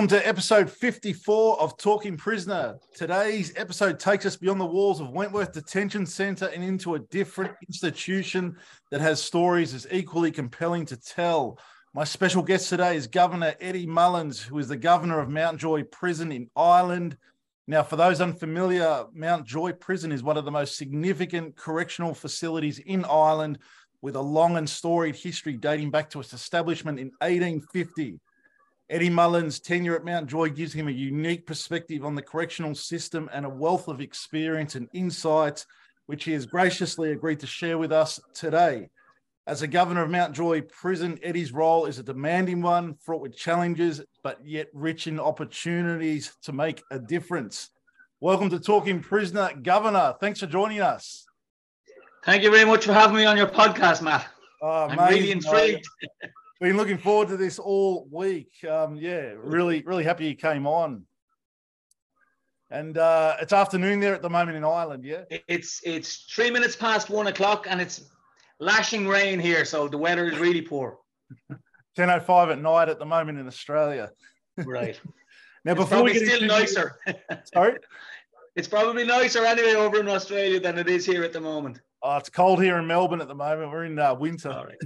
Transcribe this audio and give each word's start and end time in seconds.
Welcome 0.00 0.18
to 0.18 0.26
episode 0.26 0.70
54 0.70 1.60
of 1.60 1.76
Talking 1.76 2.16
Prisoner. 2.16 2.78
Today's 2.94 3.52
episode 3.54 4.00
takes 4.00 4.24
us 4.24 4.34
beyond 4.34 4.58
the 4.58 4.64
walls 4.64 4.98
of 4.98 5.10
Wentworth 5.10 5.52
Detention 5.52 6.06
Centre 6.06 6.46
and 6.46 6.64
into 6.64 6.94
a 6.94 6.98
different 6.98 7.52
institution 7.66 8.56
that 8.90 9.02
has 9.02 9.22
stories 9.22 9.74
as 9.74 9.86
equally 9.92 10.32
compelling 10.32 10.86
to 10.86 10.96
tell. 10.96 11.58
My 11.92 12.04
special 12.04 12.42
guest 12.42 12.70
today 12.70 12.96
is 12.96 13.08
Governor 13.08 13.54
Eddie 13.60 13.86
Mullins, 13.86 14.40
who 14.40 14.56
is 14.58 14.68
the 14.68 14.76
governor 14.78 15.20
of 15.20 15.28
Mountjoy 15.28 15.84
Prison 15.92 16.32
in 16.32 16.48
Ireland. 16.56 17.18
Now, 17.66 17.82
for 17.82 17.96
those 17.96 18.22
unfamiliar, 18.22 19.04
Mountjoy 19.12 19.74
Prison 19.74 20.12
is 20.12 20.22
one 20.22 20.38
of 20.38 20.46
the 20.46 20.50
most 20.50 20.78
significant 20.78 21.56
correctional 21.56 22.14
facilities 22.14 22.78
in 22.78 23.04
Ireland 23.04 23.58
with 24.00 24.16
a 24.16 24.22
long 24.22 24.56
and 24.56 24.66
storied 24.66 25.16
history 25.16 25.58
dating 25.58 25.90
back 25.90 26.08
to 26.08 26.20
its 26.20 26.32
establishment 26.32 26.98
in 26.98 27.08
1850. 27.20 28.18
Eddie 28.90 29.08
Mullins' 29.08 29.60
tenure 29.60 29.94
at 29.94 30.04
Mountjoy 30.04 30.48
gives 30.48 30.72
him 30.72 30.88
a 30.88 30.90
unique 30.90 31.46
perspective 31.46 32.04
on 32.04 32.16
the 32.16 32.22
correctional 32.22 32.74
system 32.74 33.30
and 33.32 33.46
a 33.46 33.48
wealth 33.48 33.86
of 33.86 34.00
experience 34.00 34.74
and 34.74 34.88
insights, 34.92 35.64
which 36.06 36.24
he 36.24 36.32
has 36.32 36.44
graciously 36.44 37.12
agreed 37.12 37.38
to 37.38 37.46
share 37.46 37.78
with 37.78 37.92
us 37.92 38.18
today. 38.34 38.90
As 39.46 39.62
a 39.62 39.68
governor 39.68 40.02
of 40.02 40.10
Mountjoy 40.10 40.62
Prison, 40.62 41.20
Eddie's 41.22 41.52
role 41.52 41.86
is 41.86 42.00
a 42.00 42.02
demanding 42.02 42.62
one, 42.62 42.96
fraught 42.96 43.22
with 43.22 43.36
challenges, 43.36 44.02
but 44.24 44.44
yet 44.44 44.66
rich 44.72 45.06
in 45.06 45.20
opportunities 45.20 46.32
to 46.42 46.52
make 46.52 46.82
a 46.90 46.98
difference. 46.98 47.70
Welcome 48.18 48.50
to 48.50 48.58
Talking 48.58 48.98
Prisoner, 48.98 49.52
Governor. 49.62 50.16
Thanks 50.20 50.40
for 50.40 50.46
joining 50.46 50.80
us. 50.80 51.26
Thank 52.24 52.42
you 52.42 52.50
very 52.50 52.64
much 52.64 52.86
for 52.86 52.92
having 52.92 53.16
me 53.16 53.24
on 53.24 53.36
your 53.36 53.46
podcast, 53.46 54.02
Matt. 54.02 54.26
Oh, 54.60 54.88
I'm 54.88 54.98
really 55.08 55.30
intrigued. 55.30 55.86
Been 56.60 56.76
looking 56.76 56.98
forward 56.98 57.28
to 57.28 57.38
this 57.38 57.58
all 57.58 58.06
week. 58.10 58.52
Um, 58.68 58.96
yeah, 58.96 59.32
really, 59.38 59.82
really 59.82 60.04
happy 60.04 60.26
you 60.26 60.34
came 60.34 60.66
on. 60.66 61.06
And 62.70 62.98
uh, 62.98 63.36
it's 63.40 63.54
afternoon 63.54 63.98
there 63.98 64.14
at 64.14 64.20
the 64.20 64.28
moment 64.28 64.58
in 64.58 64.64
Ireland, 64.64 65.04
yeah. 65.04 65.24
It's 65.48 65.80
it's 65.84 66.26
three 66.32 66.50
minutes 66.50 66.76
past 66.76 67.08
one 67.08 67.28
o'clock, 67.28 67.66
and 67.68 67.80
it's 67.80 68.02
lashing 68.60 69.08
rain 69.08 69.40
here, 69.40 69.64
so 69.64 69.88
the 69.88 69.96
weather 69.96 70.28
is 70.28 70.38
really 70.38 70.60
poor. 70.60 70.98
Ten 71.96 72.10
oh 72.10 72.20
five 72.20 72.50
at 72.50 72.60
night 72.60 72.90
at 72.90 72.98
the 72.98 73.06
moment 73.06 73.38
in 73.38 73.46
Australia. 73.46 74.10
Right. 74.58 75.00
now, 75.64 75.72
It's 75.72 75.80
before 75.80 76.04
we 76.04 76.12
get 76.12 76.26
still 76.26 76.42
into 76.42 76.46
nicer. 76.46 76.98
sorry, 77.54 77.78
it's 78.54 78.68
probably 78.68 79.04
nicer 79.04 79.44
anyway 79.46 79.74
over 79.74 79.98
in 79.98 80.08
Australia 80.08 80.60
than 80.60 80.76
it 80.76 80.88
is 80.88 81.06
here 81.06 81.24
at 81.24 81.32
the 81.32 81.40
moment. 81.40 81.80
oh, 82.02 82.18
it's 82.18 82.28
cold 82.28 82.62
here 82.62 82.76
in 82.76 82.86
Melbourne 82.86 83.22
at 83.22 83.28
the 83.28 83.34
moment. 83.34 83.72
We're 83.72 83.86
in 83.86 83.98
uh, 83.98 84.14
winter. 84.14 84.52
All 84.52 84.66
right. 84.66 84.78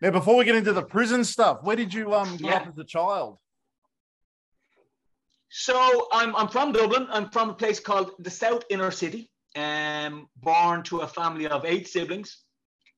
Now, 0.00 0.10
before 0.10 0.36
we 0.36 0.44
get 0.44 0.56
into 0.56 0.72
the 0.72 0.82
prison 0.82 1.24
stuff, 1.24 1.58
where 1.62 1.76
did 1.76 1.92
you 1.92 2.14
um 2.14 2.36
grow 2.36 2.50
up 2.50 2.66
as 2.68 2.78
a 2.78 2.84
child? 2.84 3.38
So 5.50 6.08
I'm 6.12 6.34
I'm 6.36 6.48
from 6.48 6.72
Dublin. 6.72 7.06
I'm 7.10 7.28
from 7.30 7.50
a 7.50 7.54
place 7.54 7.80
called 7.80 8.12
the 8.18 8.30
South 8.30 8.64
Inner 8.70 8.90
City. 8.90 9.30
Um, 9.56 10.28
born 10.36 10.84
to 10.84 11.00
a 11.00 11.08
family 11.08 11.48
of 11.48 11.64
eight 11.64 11.88
siblings. 11.88 12.44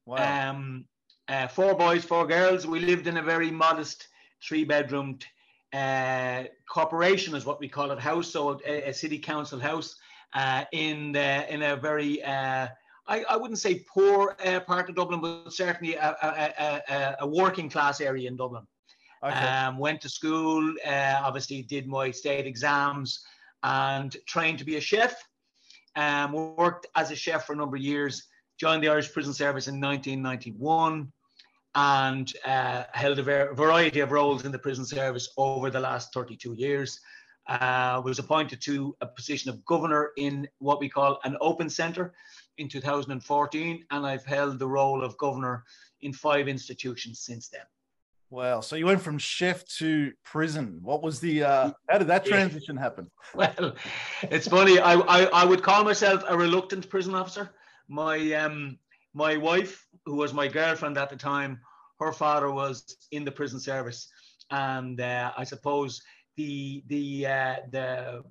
Wow. 0.05 0.51
Um, 0.51 0.85
uh, 1.29 1.49
four 1.49 1.75
boys, 1.75 2.05
four 2.05 2.27
girls. 2.27 2.67
We 2.67 2.81
lived 2.81 3.07
in 3.07 3.17
a 3.17 3.23
very 3.23 3.51
modest 3.51 4.09
three-bedroomed 4.47 5.25
uh, 5.73 6.45
corporation, 6.69 7.35
is 7.35 7.47
what 7.47 7.59
we 7.59 7.69
call 7.69 7.91
it, 7.91 7.99
house. 7.99 8.29
So 8.31 8.61
a, 8.67 8.91
a 8.91 8.93
city 8.93 9.19
council 9.19 9.59
house 9.59 9.97
uh, 10.35 10.65
in 10.73 11.13
the, 11.13 11.51
in 11.51 11.63
a 11.63 11.75
very 11.77 12.23
uh, 12.23 12.69
I, 13.07 13.25
I 13.25 13.37
wouldn't 13.37 13.59
say 13.59 13.85
poor 13.93 14.37
uh, 14.45 14.61
part 14.61 14.89
of 14.89 14.95
Dublin, 14.95 15.21
but 15.21 15.53
certainly 15.53 15.95
a, 15.97 16.17
a, 16.23 16.83
a, 16.93 17.17
a- 17.21 17.27
working 17.27 17.69
class 17.69 18.01
area 18.01 18.29
in 18.29 18.37
Dublin. 18.37 18.65
okay. 19.25 19.35
Um, 19.35 19.79
went 19.79 20.01
to 20.03 20.09
school, 20.09 20.73
uh, 20.87 21.21
obviously 21.23 21.63
did 21.63 21.87
my 21.89 22.11
state 22.11 22.47
exams 22.47 23.25
and 23.63 24.17
trained 24.27 24.59
to 24.61 24.65
be 24.65 24.77
a 24.77 24.81
chef. 24.81 25.15
Um, 25.97 26.33
worked 26.33 26.87
as 26.95 27.11
a 27.11 27.17
chef 27.17 27.45
for 27.47 27.53
a 27.53 27.57
number 27.57 27.77
of 27.77 27.83
years, 27.83 28.29
joined 28.59 28.83
the 28.83 28.89
Irish 28.89 29.13
Prison 29.13 29.35
Service 29.35 29.67
in 29.69 29.81
1991 29.81 31.13
and 31.75 32.33
uh, 32.45 32.85
held 32.93 33.19
a 33.19 33.23
ver- 33.23 33.55
variety 33.55 34.01
of 34.01 34.13
roles 34.13 34.45
in 34.45 34.53
the 34.53 34.59
prison 34.59 34.85
service 34.85 35.29
over 35.37 35.71
the 35.71 35.81
last 35.81 36.13
32 36.15 36.55
years. 36.55 37.01
Uh, 37.49 38.01
was 38.05 38.21
appointed 38.21 38.61
to 38.63 38.95
a 39.01 39.07
position 39.07 39.51
of 39.51 39.65
governor 39.65 40.13
in 40.17 40.47
what 40.59 40.79
we 40.79 40.89
call 40.89 41.19
an 41.25 41.37
open 41.41 41.69
centre 41.69 42.15
in 42.59 42.69
2014, 42.69 43.85
and 43.91 44.07
I've 44.07 44.25
held 44.25 44.59
the 44.59 44.69
role 44.69 45.03
of 45.03 45.17
governor 45.19 45.65
in 46.01 46.13
five 46.13 46.49
institutions 46.49 47.21
since 47.21 47.49
then. 47.49 47.63
Wow. 48.31 48.61
So 48.61 48.77
you 48.77 48.87
went 48.87 49.03
from 49.03 49.19
chef 49.19 49.63
to 49.77 50.13
prison. 50.25 50.79
What 50.83 51.03
was 51.03 51.21
the 51.21 51.45
uh 51.45 51.73
how 51.91 51.99
did 51.99 52.07
that 52.09 52.25
transition 52.25 52.79
happen? 52.79 53.11
Well, 53.35 53.75
it's 54.23 54.49
funny. 54.49 54.79
I, 54.79 54.95
I, 54.95 55.25
I 55.25 55.45
would 55.45 55.63
call 55.63 55.85
myself 55.85 56.25
a 56.27 56.37
reluctant 56.37 56.89
prison 56.89 57.15
officer. 57.15 57.51
My 57.89 58.33
um 58.33 58.79
my 59.13 59.37
wife, 59.37 59.87
who 60.07 60.15
was 60.15 60.33
my 60.33 60.49
girlfriend 60.49 60.97
at 60.97 61.11
the 61.11 61.17
time, 61.17 61.61
her 62.01 62.13
father 62.13 62.51
was 62.51 62.97
in 63.11 63.25
the 63.25 63.31
prison 63.31 63.61
service, 63.61 64.09
and 64.51 64.99
uh, 65.01 65.33
I 65.37 65.45
suppose 65.45 66.01
the 66.37 66.83
the 66.87 67.27
uh, 67.27 67.57
the 67.71 68.25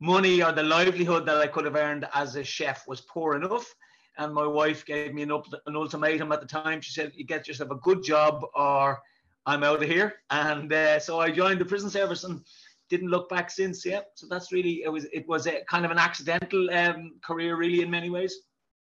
money 0.00 0.42
or 0.42 0.52
the 0.52 0.62
livelihood 0.62 1.26
that 1.26 1.36
I 1.36 1.46
could 1.46 1.64
have 1.64 1.76
earned 1.76 2.06
as 2.14 2.36
a 2.36 2.44
chef 2.44 2.86
was 2.86 3.00
poor 3.00 3.34
enough. 3.34 3.74
And 4.16 4.34
my 4.34 4.46
wife 4.46 4.84
gave 4.84 5.14
me 5.14 5.22
an, 5.22 5.30
up, 5.30 5.46
an 5.66 5.76
ultimatum 5.76 6.32
at 6.32 6.40
the 6.40 6.46
time. 6.46 6.80
She 6.80 6.92
said, 6.92 7.12
"You 7.14 7.24
get 7.24 7.46
yourself 7.46 7.70
a 7.70 7.76
good 7.76 8.02
job, 8.02 8.44
or 8.54 9.00
I'm 9.46 9.62
out 9.62 9.82
of 9.82 9.88
here." 9.88 10.14
And 10.30 10.72
uh, 10.72 10.98
so 10.98 11.20
I 11.20 11.30
joined 11.30 11.60
the 11.60 11.64
prison 11.64 11.88
service 11.88 12.24
and 12.24 12.44
didn't 12.88 13.10
look 13.10 13.28
back 13.28 13.50
since. 13.50 13.86
Yeah, 13.86 14.00
so 14.14 14.26
that's 14.28 14.50
really 14.50 14.82
it 14.82 14.88
was 14.88 15.04
it 15.12 15.28
was 15.28 15.46
a 15.46 15.62
kind 15.70 15.84
of 15.84 15.92
an 15.92 15.98
accidental 15.98 16.68
um, 16.70 17.12
career, 17.22 17.56
really, 17.56 17.82
in 17.82 17.90
many 17.90 18.10
ways. 18.10 18.34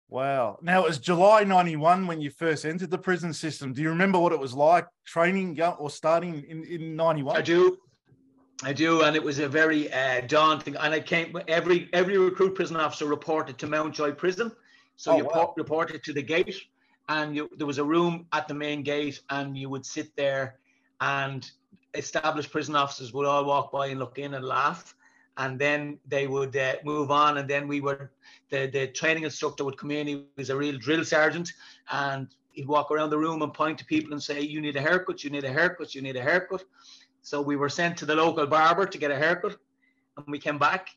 Wow. 0.10 0.58
Now 0.62 0.84
it 0.84 0.88
was 0.88 1.00
July 1.00 1.44
91 1.44 2.08
when 2.08 2.22
you 2.22 2.30
first 2.30 2.66
entered 2.66 2.90
the 2.90 2.98
prison 2.98 3.34
system. 3.34 3.74
Do 3.74 3.82
you 3.82 3.90
remember 3.90 4.18
what 4.18 4.32
it 4.32 4.40
was 4.40 4.54
like 4.54 4.88
training 5.06 5.60
or 5.62 5.90
starting 5.90 6.46
in, 6.48 6.64
in 6.64 6.96
91? 6.96 7.36
I 7.36 7.42
do. 7.42 7.78
I 8.64 8.74
do, 8.74 9.04
and 9.04 9.16
it 9.16 9.24
was 9.24 9.40
a 9.40 9.48
very 9.48 9.92
uh, 9.94 10.22
daunting. 10.22 10.76
And 10.78 10.94
I 10.94 11.00
came 11.00 11.38
every 11.48 11.90
every 11.94 12.18
recruit 12.18 12.56
prison 12.56 12.76
officer 12.78 13.06
reported 13.06 13.58
to 13.60 13.68
Mountjoy 13.68 14.14
Prison, 14.14 14.52
so 14.96 15.12
Oh, 15.12 15.18
you 15.18 15.24
wow. 15.26 15.30
po- 15.32 15.54
reported 15.58 16.04
to 16.04 16.14
the 16.14 16.24
gate, 16.24 16.56
and 17.08 17.36
you, 17.36 17.50
there 17.58 17.68
was 17.68 17.78
a 17.78 17.84
room 17.84 18.26
at 18.34 18.48
the 18.48 18.54
main 18.56 18.84
gate, 18.84 19.22
and 19.30 19.58
you 19.58 19.70
would 19.70 19.86
sit 19.86 20.16
there, 20.16 20.58
and 21.02 21.50
established 21.94 22.52
prison 22.52 22.76
officers 22.76 23.14
would 23.14 23.26
all 23.28 23.46
walk 23.46 23.72
by 23.72 23.88
and 23.88 24.00
look 24.00 24.18
in 24.18 24.34
and 24.34 24.44
laugh, 24.46 24.96
and 25.38 25.60
then 25.60 26.00
they 26.08 26.28
would 26.28 26.56
uh, 26.56 26.76
move 26.84 27.12
on, 27.12 27.38
and 27.38 27.48
then 27.50 27.68
we 27.68 27.80
would 27.82 28.10
the 28.50 28.68
the 28.68 28.88
training 28.88 29.24
instructor 29.24 29.64
would 29.66 29.78
come 29.78 29.92
in. 29.92 30.08
He 30.08 30.26
was 30.36 30.50
a 30.50 30.58
real 30.58 30.78
drill 30.80 31.06
sergeant, 31.06 31.54
and 31.92 32.28
he'd 32.54 32.68
walk 32.68 32.90
around 32.92 33.12
the 33.12 33.20
room 33.20 33.42
and 33.44 33.54
point 33.54 33.78
to 33.80 33.86
people 33.86 34.14
and 34.14 34.24
say, 34.24 34.42
"You 34.42 34.62
need 34.62 34.76
a 34.76 34.82
haircut. 34.82 35.24
You 35.24 35.30
need 35.30 35.44
a 35.46 35.54
haircut. 35.54 35.94
You 35.94 36.02
need 36.02 36.16
a 36.16 36.24
haircut." 36.24 36.64
So 37.28 37.42
we 37.42 37.58
were 37.58 37.68
sent 37.68 37.98
to 37.98 38.06
the 38.06 38.16
local 38.16 38.48
barber 38.48 38.86
to 38.86 38.98
get 38.98 39.12
a 39.12 39.16
haircut, 39.18 39.58
and 40.16 40.26
we 40.30 40.40
came 40.40 40.58
back. 40.58 40.92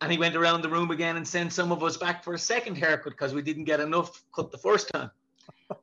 And 0.00 0.10
he 0.10 0.18
went 0.18 0.34
around 0.34 0.62
the 0.62 0.68
room 0.68 0.90
again 0.90 1.16
and 1.16 1.26
sent 1.26 1.52
some 1.52 1.70
of 1.70 1.80
us 1.84 1.96
back 1.96 2.24
for 2.24 2.34
a 2.34 2.38
second 2.40 2.74
haircut 2.74 3.12
because 3.12 3.32
we 3.32 3.40
didn't 3.40 3.66
get 3.66 3.78
enough 3.78 4.24
cut 4.34 4.50
the 4.50 4.58
first 4.58 4.88
time. 4.92 5.12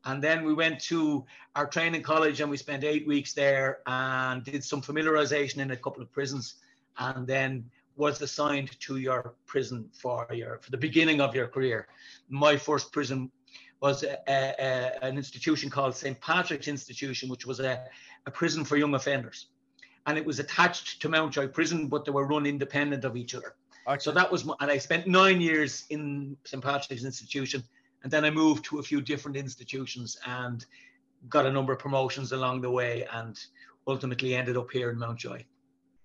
And 0.06 0.22
then 0.22 0.44
we 0.44 0.53
went 0.53 0.81
to 0.91 1.24
our 1.56 1.66
training 1.66 2.02
college 2.02 2.41
and 2.41 2.52
we 2.52 2.58
spent 2.58 2.84
eight 2.84 3.08
weeks 3.08 3.31
there 3.34 3.80
and 3.86 4.44
did 4.44 4.61
some 4.61 4.82
familiarization 4.82 5.59
in 5.59 5.72
a 5.72 5.78
couple 5.78 6.02
of 6.03 6.11
prisons, 6.11 6.55
and 6.97 7.26
then 7.26 7.64
was 7.96 8.22
assigned 8.22 8.78
to 8.82 8.97
your 8.97 9.35
prison 9.46 9.90
for 9.94 10.28
your 10.34 10.59
for 10.64 10.72
the 10.72 10.84
beginning 10.88 11.22
of 11.22 11.34
your 11.34 11.47
career. 11.47 11.88
My 12.28 12.58
first 12.58 12.91
prison 12.91 13.32
was 13.79 14.03
a, 14.03 14.17
a, 14.28 14.40
a- 14.70 15.05
an 15.08 15.16
institution 15.16 15.70
called 15.70 15.96
St. 15.96 16.20
Patrick's 16.20 16.67
Institution, 16.67 17.29
which 17.29 17.46
was 17.46 17.61
a, 17.61 17.85
a 18.26 18.32
prison 18.32 18.66
for 18.66 18.76
young 18.76 18.96
offenders 18.96 19.47
and 20.05 20.17
it 20.17 20.26
was 20.26 20.40
attached 20.40 21.02
to 21.02 21.09
Mountjoy 21.09 21.47
Prison, 21.47 21.88
but 21.88 22.05
they 22.05 22.11
were 22.11 22.26
run 22.26 22.46
independent 22.46 23.05
of 23.05 23.16
each 23.16 23.35
other. 23.35 23.55
Okay. 23.88 24.00
So 24.00 24.11
that 24.11 24.32
was, 24.32 24.46
my, 24.46 24.53
and 24.61 24.72
I 24.72 24.78
spent 24.78 25.08
nine 25.08 25.41
years 25.41 25.85
in 25.90 26.38
St. 26.46 26.64
Patrick's 26.64 27.03
Institution, 27.03 27.64
and 28.03 28.11
then 28.11 28.26
I 28.26 28.29
moved 28.29 28.66
to 28.66 28.79
a 28.79 28.84
few 28.84 29.02
different 29.02 29.38
institutions 29.38 30.17
and 30.26 30.66
got 31.29 31.46
a 31.46 31.52
number 31.52 31.73
of 31.73 31.79
promotions 31.79 32.32
along 32.32 32.61
the 32.61 32.72
way, 32.72 33.05
and 33.14 33.40
ultimately 33.88 34.35
ended 34.35 34.58
up 34.58 34.72
here 34.72 34.90
in 34.90 35.00
Mountjoy. 35.00 35.44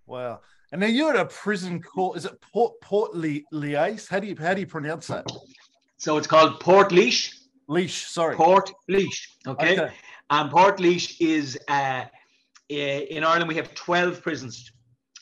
wow. 0.06 0.40
And 0.70 0.82
now 0.82 0.86
you're 0.86 1.14
at 1.14 1.16
a 1.16 1.24
prison 1.24 1.80
called 1.80 2.18
is 2.18 2.26
it 2.26 2.38
Port 2.42 2.78
Port 2.82 3.14
Liaise? 3.14 4.06
How 4.06 4.20
do 4.20 4.26
you 4.26 4.36
how 4.38 4.52
do 4.52 4.60
you 4.60 4.66
pronounce 4.66 5.06
that? 5.06 5.26
So 5.96 6.18
it's 6.18 6.26
called 6.26 6.60
Port 6.60 6.92
Leash. 6.92 7.38
Leash, 7.68 8.04
sorry. 8.04 8.36
Port 8.36 8.70
Leash. 8.86 9.38
Okay. 9.46 9.80
Okay. 9.80 9.94
And 10.30 10.50
Portlaoise 10.50 11.16
is 11.20 11.58
uh, 11.68 12.04
in 12.68 13.24
Ireland. 13.24 13.48
We 13.48 13.56
have 13.56 13.74
twelve 13.74 14.22
prisons, 14.22 14.70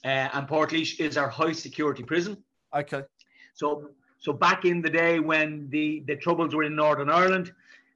uh, 0.05 0.29
and 0.33 0.49
Portlaoise 0.49 1.01
is 1.01 1.17
our 1.17 1.29
high 1.29 1.53
security 1.53 2.03
prison. 2.03 2.43
Okay. 2.75 3.03
So, 3.55 3.91
so 4.19 4.33
back 4.33 4.65
in 4.65 4.83
the 4.83 4.91
day 4.91 5.19
when 5.19 5.69
the, 5.71 6.03
the 6.07 6.17
troubles 6.17 6.55
were 6.55 6.65
in 6.65 6.77
Northern 6.77 7.09
Ireland, 7.09 7.53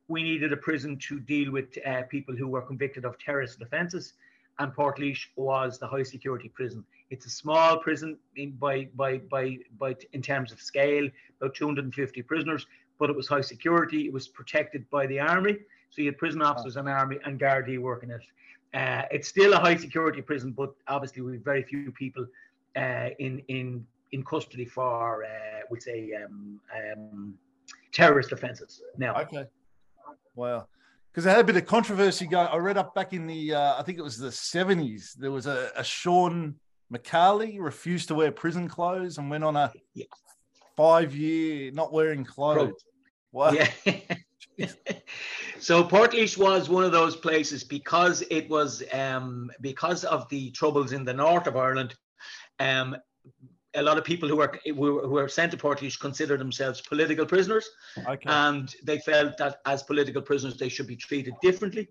we 0.08 0.22
needed 0.22 0.52
a 0.52 0.56
prison 0.56 0.98
to 1.08 1.20
deal 1.20 1.52
with 1.52 1.76
uh, 1.86 2.02
people 2.08 2.34
who 2.34 2.48
were 2.48 2.62
convicted 2.62 3.04
of 3.04 3.18
terrorist 3.18 3.60
offences. 3.60 4.14
and 4.58 4.74
Portlaoise 4.74 5.20
was 5.36 5.78
the 5.78 5.86
high 5.86 6.02
security 6.02 6.48
prison. 6.48 6.84
It's 7.10 7.26
a 7.26 7.30
small 7.30 7.78
prison 7.78 8.18
in, 8.36 8.52
by, 8.52 8.88
by, 8.94 9.18
by, 9.18 9.58
by, 9.78 9.96
in 10.12 10.22
terms 10.22 10.50
of 10.50 10.60
scale, 10.60 11.08
about 11.40 11.54
250 11.54 12.22
prisoners, 12.22 12.66
but 12.98 13.10
it 13.10 13.16
was 13.16 13.28
high 13.28 13.40
security. 13.40 14.06
It 14.06 14.12
was 14.12 14.28
protected 14.28 14.88
by 14.90 15.06
the 15.06 15.20
army. 15.20 15.56
So 15.90 16.02
you 16.02 16.06
had 16.06 16.18
prison 16.18 16.40
officers 16.42 16.76
and 16.76 16.88
army 16.88 17.18
and 17.24 17.38
Gardaí 17.38 17.78
working 17.78 18.10
it. 18.10 18.22
Uh, 18.72 19.02
it's 19.10 19.28
still 19.28 19.52
a 19.52 19.58
high 19.58 19.76
security 19.76 20.22
prison, 20.22 20.52
but 20.52 20.72
obviously 20.86 21.22
we 21.22 21.32
have 21.32 21.44
very 21.44 21.62
few 21.62 21.90
people 21.92 22.26
uh, 22.76 23.08
in 23.18 23.42
in 23.48 23.84
in 24.12 24.24
custody 24.24 24.64
for, 24.64 25.24
uh, 25.24 25.60
we 25.70 25.80
say, 25.80 26.12
um, 26.14 26.60
um, 26.76 27.34
terrorist 27.92 28.32
offences 28.32 28.82
now. 28.96 29.14
Okay. 29.14 29.44
Wow. 30.34 30.66
Because 31.12 31.26
I 31.26 31.30
had 31.30 31.40
a 31.40 31.44
bit 31.44 31.56
of 31.56 31.66
controversy 31.66 32.26
going. 32.26 32.48
I 32.48 32.56
read 32.56 32.78
up 32.78 32.94
back 32.94 33.12
in 33.12 33.26
the, 33.26 33.54
uh, 33.54 33.78
I 33.78 33.82
think 33.82 33.98
it 33.98 34.02
was 34.02 34.18
the 34.18 34.28
70s, 34.28 35.14
there 35.14 35.30
was 35.30 35.46
a, 35.46 35.70
a 35.76 35.84
Sean 35.84 36.54
McCarley 36.92 37.60
refused 37.60 38.08
to 38.08 38.14
wear 38.14 38.32
prison 38.32 38.68
clothes 38.68 39.18
and 39.18 39.30
went 39.30 39.44
on 39.44 39.56
a 39.56 39.72
five 40.76 41.14
year 41.14 41.70
not 41.72 41.92
wearing 41.92 42.24
clothes. 42.24 42.84
Wow. 43.32 43.52
Yeah. 43.52 43.70
so 45.58 45.84
Portlaoise 45.84 46.36
was 46.36 46.68
one 46.68 46.84
of 46.84 46.92
those 46.92 47.16
places 47.16 47.64
because 47.64 48.22
it 48.30 48.48
was 48.48 48.82
um, 48.92 49.50
because 49.60 50.04
of 50.04 50.28
the 50.28 50.50
troubles 50.50 50.92
in 50.92 51.04
the 51.04 51.14
north 51.14 51.46
of 51.46 51.56
Ireland. 51.56 51.94
Um, 52.58 52.96
a 53.74 53.82
lot 53.82 53.98
of 53.98 54.04
people 54.04 54.28
who 54.28 54.36
were 54.36 54.58
who 54.64 55.08
were 55.08 55.28
sent 55.28 55.52
to 55.52 55.56
Portlaoise 55.56 55.98
consider 55.98 56.36
themselves 56.36 56.80
political 56.80 57.24
prisoners, 57.24 57.68
okay. 58.06 58.28
and 58.28 58.74
they 58.82 58.98
felt 58.98 59.36
that 59.38 59.60
as 59.66 59.82
political 59.82 60.22
prisoners 60.22 60.56
they 60.56 60.68
should 60.68 60.88
be 60.88 60.96
treated 60.96 61.34
differently. 61.40 61.88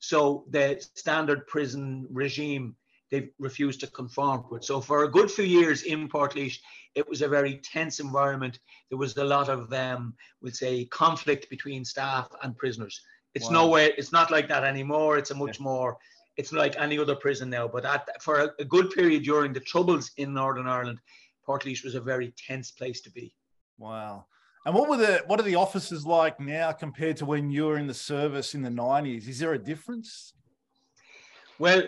So 0.00 0.44
the 0.50 0.84
standard 0.94 1.46
prison 1.46 2.06
regime 2.10 2.74
they 3.10 3.30
refused 3.38 3.80
to 3.80 3.86
conform 3.88 4.44
to 4.48 4.56
it. 4.56 4.64
So 4.64 4.80
for 4.80 5.04
a 5.04 5.10
good 5.10 5.30
few 5.30 5.44
years 5.44 5.82
in 5.82 6.08
Portlaoise, 6.08 6.58
it 6.94 7.08
was 7.08 7.22
a 7.22 7.28
very 7.28 7.56
tense 7.56 8.00
environment. 8.00 8.58
There 8.88 8.98
was 8.98 9.16
a 9.16 9.24
lot 9.24 9.48
of 9.48 9.72
um, 9.72 10.14
we'll 10.40 10.52
say 10.52 10.84
conflict 10.86 11.50
between 11.50 11.84
staff 11.84 12.28
and 12.42 12.56
prisoners. 12.56 13.00
It's 13.34 13.46
wow. 13.46 13.64
nowhere. 13.64 13.90
It's 13.96 14.12
not 14.12 14.30
like 14.30 14.48
that 14.48 14.64
anymore. 14.64 15.18
It's 15.18 15.30
a 15.30 15.34
much 15.34 15.58
yeah. 15.58 15.64
more. 15.64 15.98
It's 16.36 16.52
like 16.52 16.76
any 16.78 16.98
other 16.98 17.14
prison 17.16 17.50
now. 17.50 17.68
But 17.68 17.84
at, 17.84 18.22
for 18.22 18.40
a, 18.40 18.50
a 18.58 18.64
good 18.64 18.90
period 18.90 19.24
during 19.24 19.52
the 19.52 19.60
troubles 19.60 20.10
in 20.16 20.32
Northern 20.32 20.66
Ireland, 20.66 21.00
Portlaoise 21.46 21.84
was 21.84 21.94
a 21.94 22.00
very 22.00 22.32
tense 22.36 22.70
place 22.70 23.00
to 23.02 23.10
be. 23.10 23.34
Wow. 23.78 24.26
And 24.66 24.74
what 24.74 24.88
were 24.88 24.96
the 24.96 25.22
what 25.26 25.40
are 25.40 25.44
the 25.44 25.54
offices 25.54 26.04
like 26.04 26.38
now 26.38 26.70
compared 26.72 27.16
to 27.18 27.26
when 27.26 27.50
you 27.50 27.66
were 27.66 27.78
in 27.78 27.86
the 27.86 27.94
service 27.94 28.54
in 28.54 28.62
the 28.62 28.70
nineties? 28.70 29.26
Is 29.26 29.38
there 29.38 29.54
a 29.54 29.58
difference? 29.58 30.34
Well, 31.58 31.82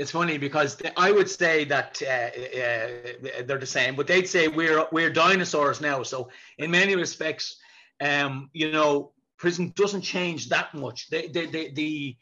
it's 0.00 0.12
funny 0.12 0.38
because 0.38 0.78
I 0.96 1.12
would 1.12 1.28
say 1.28 1.64
that 1.64 2.00
uh, 2.02 2.30
uh, 2.62 3.42
they're 3.44 3.58
the 3.58 3.66
same, 3.66 3.94
but 3.96 4.06
they'd 4.06 4.26
say 4.26 4.48
we're 4.48 4.86
we're 4.92 5.10
dinosaurs 5.10 5.82
now. 5.82 6.02
So 6.02 6.30
in 6.56 6.70
many 6.70 6.96
respects, 6.96 7.56
um, 8.00 8.48
you 8.54 8.72
know, 8.72 9.12
prison 9.36 9.74
doesn't 9.76 10.00
change 10.00 10.48
that 10.48 10.74
much. 10.74 11.10
The 11.10 11.28
the 11.28 11.46
the 11.46 11.72
the 11.74 12.16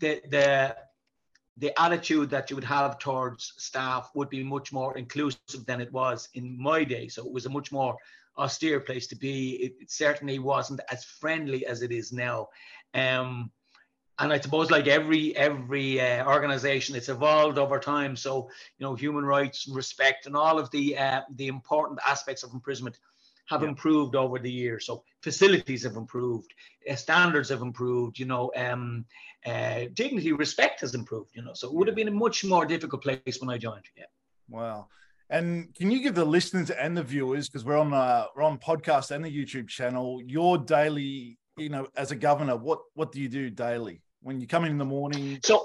the, 0.00 0.76
the 1.56 1.80
attitude 1.80 2.28
that 2.30 2.50
you 2.50 2.56
would 2.56 2.64
have 2.64 2.98
towards 2.98 3.54
staff 3.56 4.10
would 4.14 4.28
be 4.28 4.44
much 4.44 4.70
more 4.70 4.98
inclusive 4.98 5.64
than 5.64 5.80
it 5.80 5.90
was 5.90 6.28
in 6.34 6.60
my 6.60 6.84
day. 6.84 7.08
So 7.08 7.24
it 7.24 7.32
was 7.32 7.46
a 7.46 7.50
much 7.50 7.72
more 7.72 7.96
austere 8.36 8.80
place 8.80 9.06
to 9.06 9.16
be. 9.16 9.52
It, 9.64 9.72
it 9.80 9.90
certainly 9.90 10.38
wasn't 10.38 10.80
as 10.90 11.04
friendly 11.04 11.64
as 11.64 11.80
it 11.80 11.92
is 11.92 12.12
now. 12.12 12.48
Um, 12.92 13.50
and 14.22 14.32
I 14.32 14.38
suppose 14.38 14.70
like 14.70 14.86
every 14.86 15.36
every 15.36 16.00
uh, 16.00 16.24
organization, 16.26 16.94
it's 16.94 17.08
evolved 17.08 17.58
over 17.58 17.78
time. 17.80 18.14
So 18.14 18.48
you 18.78 18.86
know, 18.86 18.94
human 18.94 19.24
rights, 19.24 19.66
respect, 19.68 20.26
and 20.26 20.36
all 20.36 20.58
of 20.60 20.70
the 20.70 20.96
uh, 20.96 21.22
the 21.34 21.48
important 21.48 21.98
aspects 22.06 22.44
of 22.44 22.52
imprisonment 22.54 22.98
have 23.46 23.62
yeah. 23.62 23.68
improved 23.68 24.14
over 24.14 24.38
the 24.38 24.50
years. 24.50 24.86
So 24.86 25.02
facilities 25.22 25.82
have 25.82 25.96
improved, 25.96 26.54
uh, 26.88 26.94
standards 26.94 27.48
have 27.48 27.62
improved. 27.62 28.16
You 28.20 28.26
know, 28.26 28.52
um, 28.56 29.04
uh, 29.44 29.86
dignity, 29.94 30.32
respect 30.32 30.82
has 30.82 30.94
improved. 30.94 31.32
You 31.34 31.42
know, 31.42 31.54
so 31.54 31.66
it 31.68 31.74
would 31.74 31.88
have 31.88 31.96
been 31.96 32.08
a 32.08 32.12
much 32.12 32.44
more 32.44 32.64
difficult 32.64 33.02
place 33.02 33.38
when 33.40 33.50
I 33.50 33.58
joined. 33.58 33.86
Yeah. 33.96 34.04
Wow. 34.48 34.86
And 35.30 35.74
can 35.74 35.90
you 35.90 36.00
give 36.00 36.14
the 36.14 36.24
listeners 36.24 36.70
and 36.70 36.96
the 36.96 37.02
viewers, 37.02 37.48
because 37.48 37.64
we're 37.64 37.76
on 37.76 37.92
uh, 37.92 38.26
we're 38.36 38.44
on 38.44 38.58
podcast 38.58 39.10
and 39.10 39.24
the 39.24 39.36
YouTube 39.36 39.66
channel, 39.66 40.22
your 40.24 40.58
daily, 40.58 41.38
you 41.56 41.70
know, 41.70 41.88
as 41.96 42.12
a 42.12 42.16
governor, 42.16 42.56
what 42.56 42.80
what 42.94 43.10
do 43.10 43.20
you 43.20 43.28
do 43.28 43.50
daily 43.50 44.00
when 44.22 44.40
you 44.40 44.46
come 44.46 44.64
in, 44.64 44.72
in 44.72 44.78
the 44.78 44.84
morning? 44.84 45.38
So, 45.44 45.64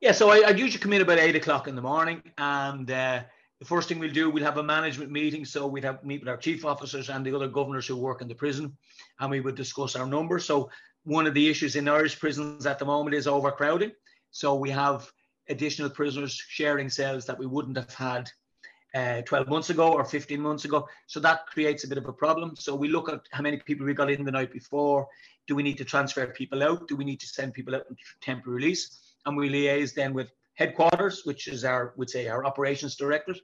yeah, 0.00 0.12
so 0.12 0.30
I, 0.30 0.42
I 0.46 0.50
usually 0.50 0.80
come 0.80 0.92
in 0.92 1.02
about 1.02 1.18
eight 1.18 1.36
o'clock 1.36 1.68
in 1.68 1.74
the 1.74 1.82
morning, 1.82 2.22
and 2.38 2.90
uh, 2.90 3.22
the 3.60 3.64
first 3.64 3.88
thing 3.88 3.98
we'll 3.98 4.12
do, 4.12 4.30
we'll 4.30 4.44
have 4.44 4.58
a 4.58 4.62
management 4.62 5.10
meeting. 5.10 5.44
So 5.44 5.66
we'd 5.66 5.84
have 5.84 6.04
meet 6.04 6.20
with 6.20 6.28
our 6.28 6.36
chief 6.36 6.64
officers 6.64 7.08
and 7.08 7.24
the 7.24 7.34
other 7.34 7.48
governors 7.48 7.86
who 7.86 7.96
work 7.96 8.20
in 8.20 8.28
the 8.28 8.34
prison, 8.34 8.76
and 9.20 9.30
we 9.30 9.40
would 9.40 9.54
discuss 9.54 9.96
our 9.96 10.06
numbers. 10.06 10.44
So 10.44 10.70
one 11.04 11.26
of 11.26 11.34
the 11.34 11.48
issues 11.48 11.76
in 11.76 11.88
Irish 11.88 12.18
prisons 12.18 12.66
at 12.66 12.78
the 12.78 12.84
moment 12.84 13.14
is 13.14 13.26
overcrowding. 13.26 13.92
So 14.30 14.54
we 14.54 14.70
have 14.70 15.10
additional 15.48 15.90
prisoners 15.90 16.34
sharing 16.34 16.88
cells 16.88 17.26
that 17.26 17.38
we 17.38 17.46
wouldn't 17.46 17.76
have 17.76 17.94
had 17.94 18.30
uh, 18.94 19.22
12 19.22 19.48
months 19.48 19.70
ago 19.70 19.92
or 19.92 20.04
15 20.04 20.40
months 20.40 20.64
ago. 20.64 20.88
So 21.06 21.20
that 21.20 21.46
creates 21.46 21.84
a 21.84 21.88
bit 21.88 21.98
of 21.98 22.06
a 22.06 22.12
problem. 22.12 22.56
So 22.56 22.74
we 22.74 22.88
look 22.88 23.08
at 23.08 23.20
how 23.32 23.42
many 23.42 23.58
people 23.58 23.86
we 23.86 23.94
got 23.94 24.10
in 24.10 24.24
the 24.24 24.32
night 24.32 24.52
before. 24.52 25.08
Do 25.46 25.54
we 25.54 25.62
need 25.62 25.78
to 25.78 25.84
transfer 25.84 26.26
people 26.26 26.62
out? 26.62 26.88
Do 26.88 26.96
we 26.96 27.04
need 27.04 27.20
to 27.20 27.26
send 27.26 27.54
people 27.54 27.74
out 27.74 27.84
in 27.88 27.96
temporary 28.20 28.56
release? 28.56 29.14
And 29.26 29.36
we 29.36 29.48
liaise 29.48 29.94
then 29.94 30.14
with 30.14 30.30
headquarters, 30.54 31.22
which 31.24 31.48
is 31.48 31.64
our, 31.64 31.94
would 31.96 32.10
say, 32.10 32.28
our 32.28 32.44
operations 32.44 32.96
directors, 32.96 33.40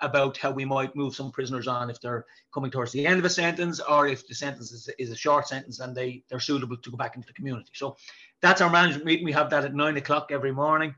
about 0.00 0.36
how 0.36 0.50
we 0.50 0.64
might 0.64 0.94
move 0.96 1.14
some 1.14 1.30
prisoners 1.30 1.68
on 1.68 1.88
if 1.88 2.00
they're 2.00 2.26
coming 2.52 2.70
towards 2.70 2.92
the 2.92 3.06
end 3.06 3.18
of 3.18 3.24
a 3.24 3.30
sentence 3.30 3.80
or 3.80 4.08
if 4.08 4.26
the 4.26 4.34
sentence 4.34 4.72
is, 4.72 4.88
is 4.98 5.10
a 5.10 5.16
short 5.16 5.46
sentence 5.46 5.80
and 5.80 5.94
they, 5.94 6.22
they're 6.28 6.40
suitable 6.40 6.76
to 6.76 6.90
go 6.90 6.96
back 6.96 7.16
into 7.16 7.26
the 7.26 7.32
community. 7.32 7.70
So 7.74 7.96
that's 8.42 8.60
our 8.60 8.70
management 8.70 9.06
meeting. 9.06 9.24
We 9.24 9.32
have 9.32 9.50
that 9.50 9.64
at 9.64 9.74
nine 9.74 9.96
o'clock 9.96 10.30
every 10.30 10.52
morning. 10.52 10.94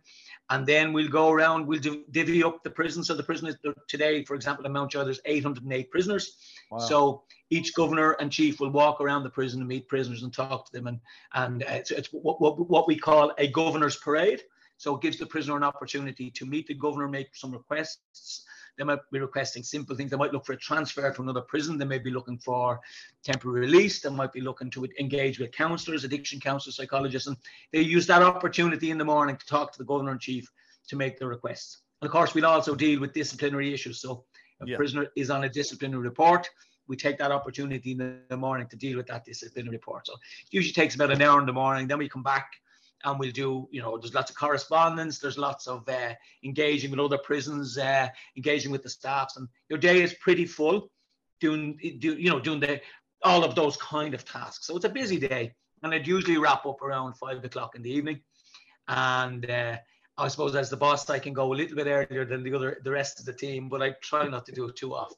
And 0.48 0.66
then 0.66 0.92
we'll 0.92 1.08
go 1.08 1.30
around, 1.30 1.66
we'll 1.66 1.80
divvy 2.10 2.42
up 2.42 2.62
the 2.62 2.70
prison. 2.70 3.02
So 3.04 3.14
the 3.14 3.22
prison 3.22 3.48
is 3.48 3.56
today, 3.88 4.24
for 4.24 4.34
example, 4.34 4.64
in 4.64 4.72
Mountjoy, 4.72 5.04
there's 5.04 5.20
808 5.24 5.90
prisoners. 5.90 6.36
Wow. 6.70 6.78
So 6.78 7.24
each 7.50 7.74
governor 7.74 8.12
and 8.12 8.32
chief 8.32 8.60
will 8.60 8.70
walk 8.70 9.00
around 9.00 9.22
the 9.22 9.30
prison 9.30 9.60
and 9.60 9.68
meet 9.68 9.88
prisoners 9.88 10.22
and 10.22 10.32
talk 10.32 10.66
to 10.66 10.72
them. 10.72 10.86
And, 10.86 11.00
and 11.34 11.62
it's, 11.62 11.90
it's 11.90 12.08
what, 12.08 12.40
what, 12.40 12.68
what 12.68 12.88
we 12.88 12.96
call 12.96 13.32
a 13.38 13.46
governor's 13.48 13.96
parade. 13.96 14.42
So 14.78 14.96
it 14.96 15.02
gives 15.02 15.18
the 15.18 15.26
prisoner 15.26 15.56
an 15.56 15.62
opportunity 15.62 16.30
to 16.32 16.44
meet 16.44 16.66
the 16.66 16.74
governor, 16.74 17.08
make 17.08 17.34
some 17.34 17.52
requests, 17.52 18.44
they 18.76 18.84
might 18.84 18.98
be 19.10 19.20
requesting 19.20 19.62
simple 19.62 19.96
things. 19.96 20.10
They 20.10 20.16
might 20.16 20.32
look 20.32 20.44
for 20.44 20.52
a 20.52 20.56
transfer 20.56 21.10
to 21.10 21.22
another 21.22 21.40
prison. 21.40 21.78
They 21.78 21.84
may 21.84 21.98
be 21.98 22.10
looking 22.10 22.38
for 22.38 22.80
temporary 23.24 23.60
release. 23.60 24.00
They 24.00 24.10
might 24.10 24.32
be 24.32 24.40
looking 24.40 24.70
to 24.72 24.86
engage 24.98 25.38
with 25.38 25.52
counselors, 25.52 26.04
addiction 26.04 26.40
counselors, 26.40 26.76
psychologists, 26.76 27.28
and 27.28 27.36
they 27.72 27.80
use 27.80 28.06
that 28.08 28.22
opportunity 28.22 28.90
in 28.90 28.98
the 28.98 29.04
morning 29.04 29.36
to 29.36 29.46
talk 29.46 29.72
to 29.72 29.78
the 29.78 29.84
governor 29.84 30.12
in 30.12 30.18
chief 30.18 30.50
to 30.88 30.96
make 30.96 31.18
the 31.18 31.26
requests. 31.26 31.78
And 32.02 32.06
of 32.06 32.12
course, 32.12 32.34
we'll 32.34 32.46
also 32.46 32.74
deal 32.74 33.00
with 33.00 33.14
disciplinary 33.14 33.72
issues. 33.72 34.00
So 34.00 34.24
a 34.60 34.66
yeah. 34.66 34.76
prisoner 34.76 35.06
is 35.16 35.30
on 35.30 35.44
a 35.44 35.48
disciplinary 35.48 36.02
report. 36.02 36.48
We 36.88 36.96
take 36.96 37.18
that 37.18 37.32
opportunity 37.32 37.92
in 37.92 38.20
the 38.28 38.36
morning 38.36 38.66
to 38.68 38.76
deal 38.76 38.96
with 38.96 39.06
that 39.08 39.24
disciplinary 39.24 39.76
report. 39.76 40.06
So 40.06 40.14
it 40.14 40.52
usually 40.52 40.72
takes 40.72 40.94
about 40.94 41.10
an 41.10 41.22
hour 41.22 41.40
in 41.40 41.46
the 41.46 41.52
morning. 41.52 41.86
Then 41.86 41.98
we 41.98 42.08
come 42.08 42.22
back 42.22 42.50
and 43.04 43.18
we'll 43.18 43.30
do 43.30 43.68
you 43.70 43.82
know 43.82 43.98
there's 43.98 44.14
lots 44.14 44.30
of 44.30 44.36
correspondence. 44.36 45.18
There's 45.18 45.38
lots 45.38 45.66
of 45.66 45.88
uh, 45.88 46.14
engaging 46.44 46.90
with 46.90 47.00
other 47.00 47.18
prisons 47.18 47.78
uh, 47.78 48.08
engaging 48.36 48.70
with 48.72 48.82
the 48.82 48.90
staffs. 48.90 49.36
And 49.36 49.48
your 49.68 49.78
day 49.78 50.02
is 50.02 50.14
pretty 50.14 50.46
full 50.46 50.90
doing 51.40 51.78
do, 51.98 52.14
you 52.14 52.30
know 52.30 52.40
doing 52.40 52.60
the 52.60 52.80
all 53.22 53.44
of 53.44 53.54
those 53.54 53.76
kind 53.76 54.14
of 54.14 54.24
tasks. 54.24 54.66
So 54.66 54.76
it's 54.76 54.84
a 54.84 54.90
busy 54.90 55.18
day. 55.18 55.52
And 55.82 55.94
i'd 55.94 56.06
usually 56.06 56.38
wrap 56.38 56.66
up 56.66 56.82
around 56.82 57.14
five 57.14 57.44
o'clock 57.44 57.76
in 57.76 57.82
the 57.82 57.90
evening. 57.90 58.20
And 58.88 59.48
uh, 59.50 59.76
i 60.18 60.28
suppose 60.28 60.54
as 60.54 60.70
the 60.70 60.76
boss 60.76 61.08
i 61.10 61.18
can 61.18 61.32
go 61.32 61.52
a 61.52 61.54
little 61.54 61.76
bit 61.76 61.86
earlier 61.86 62.24
than 62.24 62.42
the 62.42 62.54
other 62.54 62.80
the 62.84 62.90
rest 62.90 63.20
of 63.20 63.26
the 63.26 63.32
team 63.32 63.68
but 63.68 63.82
i 63.82 63.90
try 64.02 64.26
not 64.26 64.46
to 64.46 64.52
do 64.52 64.64
it 64.66 64.76
too 64.76 64.94
often 64.94 65.16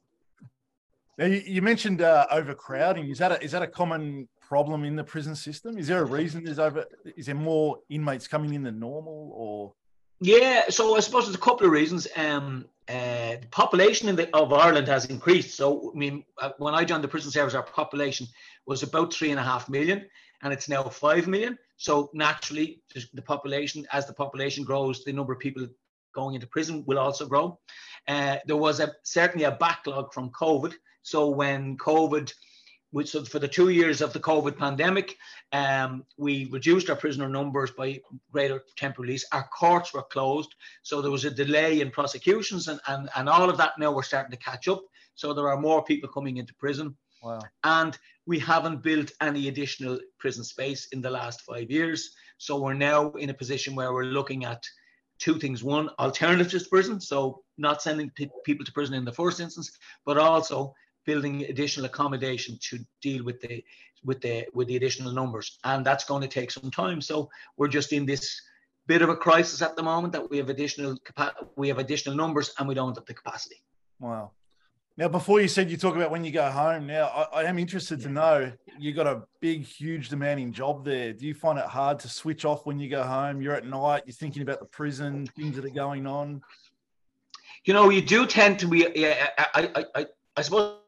now, 1.19 1.25
you 1.25 1.61
mentioned 1.61 2.01
uh, 2.01 2.27
overcrowding. 2.31 3.09
Is 3.09 3.17
that 3.17 3.33
a, 3.33 3.43
is 3.43 3.51
that 3.51 3.61
a 3.61 3.67
common 3.67 4.29
problem 4.41 4.85
in 4.85 4.95
the 4.95 5.03
prison 5.03 5.35
system? 5.35 5.77
Is 5.77 5.85
there 5.85 6.01
a 6.01 6.05
reason 6.05 6.45
there's 6.45 6.59
over? 6.59 6.85
Is 7.17 7.25
there 7.25 7.35
more 7.35 7.79
inmates 7.89 8.25
coming 8.25 8.53
in 8.53 8.63
than 8.63 8.79
normal, 8.79 9.31
or? 9.35 9.73
Yeah, 10.21 10.69
so 10.69 10.95
I 10.95 11.01
suppose 11.01 11.25
there's 11.25 11.35
a 11.35 11.39
couple 11.39 11.65
of 11.65 11.73
reasons. 11.73 12.07
Um, 12.15 12.65
uh, 12.87 13.35
the 13.41 13.47
population 13.51 14.15
the, 14.15 14.33
of 14.33 14.53
Ireland 14.53 14.87
has 14.87 15.05
increased. 15.07 15.57
So, 15.57 15.91
I 15.93 15.97
mean, 15.97 16.23
uh, 16.37 16.51
when 16.57 16.73
I 16.73 16.85
joined 16.85 17.03
the 17.03 17.09
prison 17.09 17.31
service, 17.31 17.53
our 17.53 17.63
population 17.63 18.25
was 18.65 18.81
about 18.81 19.13
three 19.13 19.31
and 19.31 19.39
a 19.39 19.43
half 19.43 19.67
million, 19.67 20.05
and 20.41 20.53
it's 20.53 20.69
now 20.69 20.83
five 20.83 21.27
million. 21.27 21.57
So 21.75 22.09
naturally, 22.13 22.81
the 23.13 23.21
population, 23.21 23.85
as 23.91 24.07
the 24.07 24.13
population 24.13 24.63
grows, 24.63 25.03
the 25.03 25.11
number 25.11 25.33
of 25.33 25.39
people 25.39 25.67
going 26.15 26.35
into 26.35 26.47
prison 26.47 26.85
will 26.87 26.97
also 26.97 27.27
grow. 27.27 27.59
Uh, 28.07 28.37
there 28.45 28.55
was 28.55 28.79
a 28.79 28.93
certainly 29.03 29.43
a 29.43 29.51
backlog 29.51 30.13
from 30.13 30.29
COVID. 30.29 30.73
So 31.01 31.29
when 31.29 31.77
COVID 31.77 32.31
which 32.91 33.09
so 33.09 33.23
for 33.23 33.39
the 33.39 33.47
two 33.47 33.69
years 33.69 34.01
of 34.01 34.13
the 34.13 34.19
COVID 34.19 34.57
pandemic, 34.57 35.17
um, 35.51 36.03
we 36.17 36.49
reduced 36.51 36.89
our 36.89 36.95
prisoner 36.95 37.29
numbers 37.29 37.71
by 37.71 38.01
greater 38.31 38.63
temporary 38.77 39.09
release. 39.09 39.25
Our 39.31 39.47
courts 39.47 39.93
were 39.93 40.03
closed, 40.03 40.55
so 40.81 41.01
there 41.01 41.11
was 41.11 41.25
a 41.25 41.31
delay 41.31 41.81
in 41.81 41.91
prosecutions, 41.91 42.67
and, 42.67 42.79
and, 42.87 43.09
and 43.15 43.29
all 43.29 43.49
of 43.49 43.57
that 43.57 43.73
now 43.77 43.91
we're 43.91 44.03
starting 44.03 44.31
to 44.31 44.37
catch 44.37 44.67
up. 44.67 44.81
So 45.15 45.33
there 45.33 45.49
are 45.49 45.59
more 45.59 45.83
people 45.83 46.09
coming 46.09 46.37
into 46.37 46.53
prison. 46.55 46.95
Wow. 47.21 47.39
And 47.63 47.97
we 48.25 48.39
haven't 48.39 48.81
built 48.81 49.11
any 49.21 49.49
additional 49.49 49.99
prison 50.17 50.43
space 50.43 50.87
in 50.91 51.01
the 51.01 51.09
last 51.09 51.41
five 51.41 51.69
years. 51.69 52.15
So 52.37 52.59
we're 52.59 52.73
now 52.73 53.11
in 53.11 53.29
a 53.29 53.33
position 53.33 53.75
where 53.75 53.93
we're 53.93 54.05
looking 54.05 54.45
at 54.45 54.63
two 55.19 55.37
things. 55.37 55.61
One, 55.63 55.89
alternatives 55.99 56.63
to 56.63 56.69
prison. 56.69 57.01
So 57.01 57.43
not 57.57 57.81
sending 57.81 58.09
people 58.45 58.65
to 58.65 58.71
prison 58.71 58.95
in 58.95 59.03
the 59.03 59.11
first 59.11 59.41
instance, 59.41 59.77
but 60.05 60.17
also 60.17 60.73
building 61.09 61.35
additional 61.53 61.85
accommodation 61.87 62.57
to 62.69 62.75
deal 63.01 63.23
with 63.23 63.39
the 63.41 63.63
with 64.07 64.19
the 64.21 64.35
with 64.53 64.67
the 64.67 64.75
additional 64.75 65.11
numbers. 65.11 65.47
And 65.63 65.85
that's 65.87 66.05
going 66.11 66.21
to 66.21 66.27
take 66.39 66.51
some 66.51 66.71
time. 66.71 67.01
So 67.01 67.29
we're 67.57 67.73
just 67.79 67.91
in 67.93 68.05
this 68.05 68.23
bit 68.87 69.01
of 69.01 69.09
a 69.09 69.15
crisis 69.15 69.61
at 69.61 69.75
the 69.75 69.83
moment 69.83 70.13
that 70.13 70.29
we 70.29 70.37
have 70.37 70.49
additional 70.49 70.97
we 71.55 71.67
have 71.67 71.79
additional 71.79 72.15
numbers 72.15 72.53
and 72.57 72.67
we 72.67 72.75
don't 72.75 72.95
have 72.95 73.05
the 73.05 73.13
capacity. 73.13 73.59
Wow. 73.99 74.31
Now, 74.97 75.07
before 75.07 75.39
you 75.39 75.47
said 75.47 75.71
you 75.71 75.77
talk 75.77 75.95
about 75.95 76.11
when 76.11 76.25
you 76.25 76.31
go 76.31 76.49
home, 76.51 76.85
now 76.85 77.05
I, 77.07 77.41
I 77.41 77.43
am 77.45 77.57
interested 77.57 78.01
to 78.01 78.09
know 78.09 78.51
you 78.77 78.91
got 78.93 79.07
a 79.07 79.23
big, 79.39 79.63
huge, 79.63 80.09
demanding 80.09 80.51
job 80.51 80.83
there. 80.83 81.13
Do 81.13 81.25
you 81.25 81.33
find 81.33 81.57
it 81.57 81.65
hard 81.65 81.99
to 81.99 82.09
switch 82.09 82.43
off 82.43 82.65
when 82.65 82.79
you 82.79 82.89
go 82.89 83.03
home? 83.03 83.41
You're 83.41 83.55
at 83.55 83.65
night, 83.65 84.03
you're 84.05 84.13
thinking 84.23 84.41
about 84.41 84.59
the 84.59 84.65
prison, 84.65 85.25
things 85.37 85.55
that 85.55 85.63
are 85.63 85.69
going 85.85 86.05
on. 86.05 86.41
You 87.63 87.73
know, 87.73 87.89
you 87.89 88.01
do 88.01 88.25
tend 88.25 88.59
to 88.59 88.67
be. 88.67 88.87
Yeah, 88.93 89.29
I, 89.37 89.71
I, 89.75 89.85
I, 89.95 90.05
I 90.35 90.41
suppose 90.41 90.78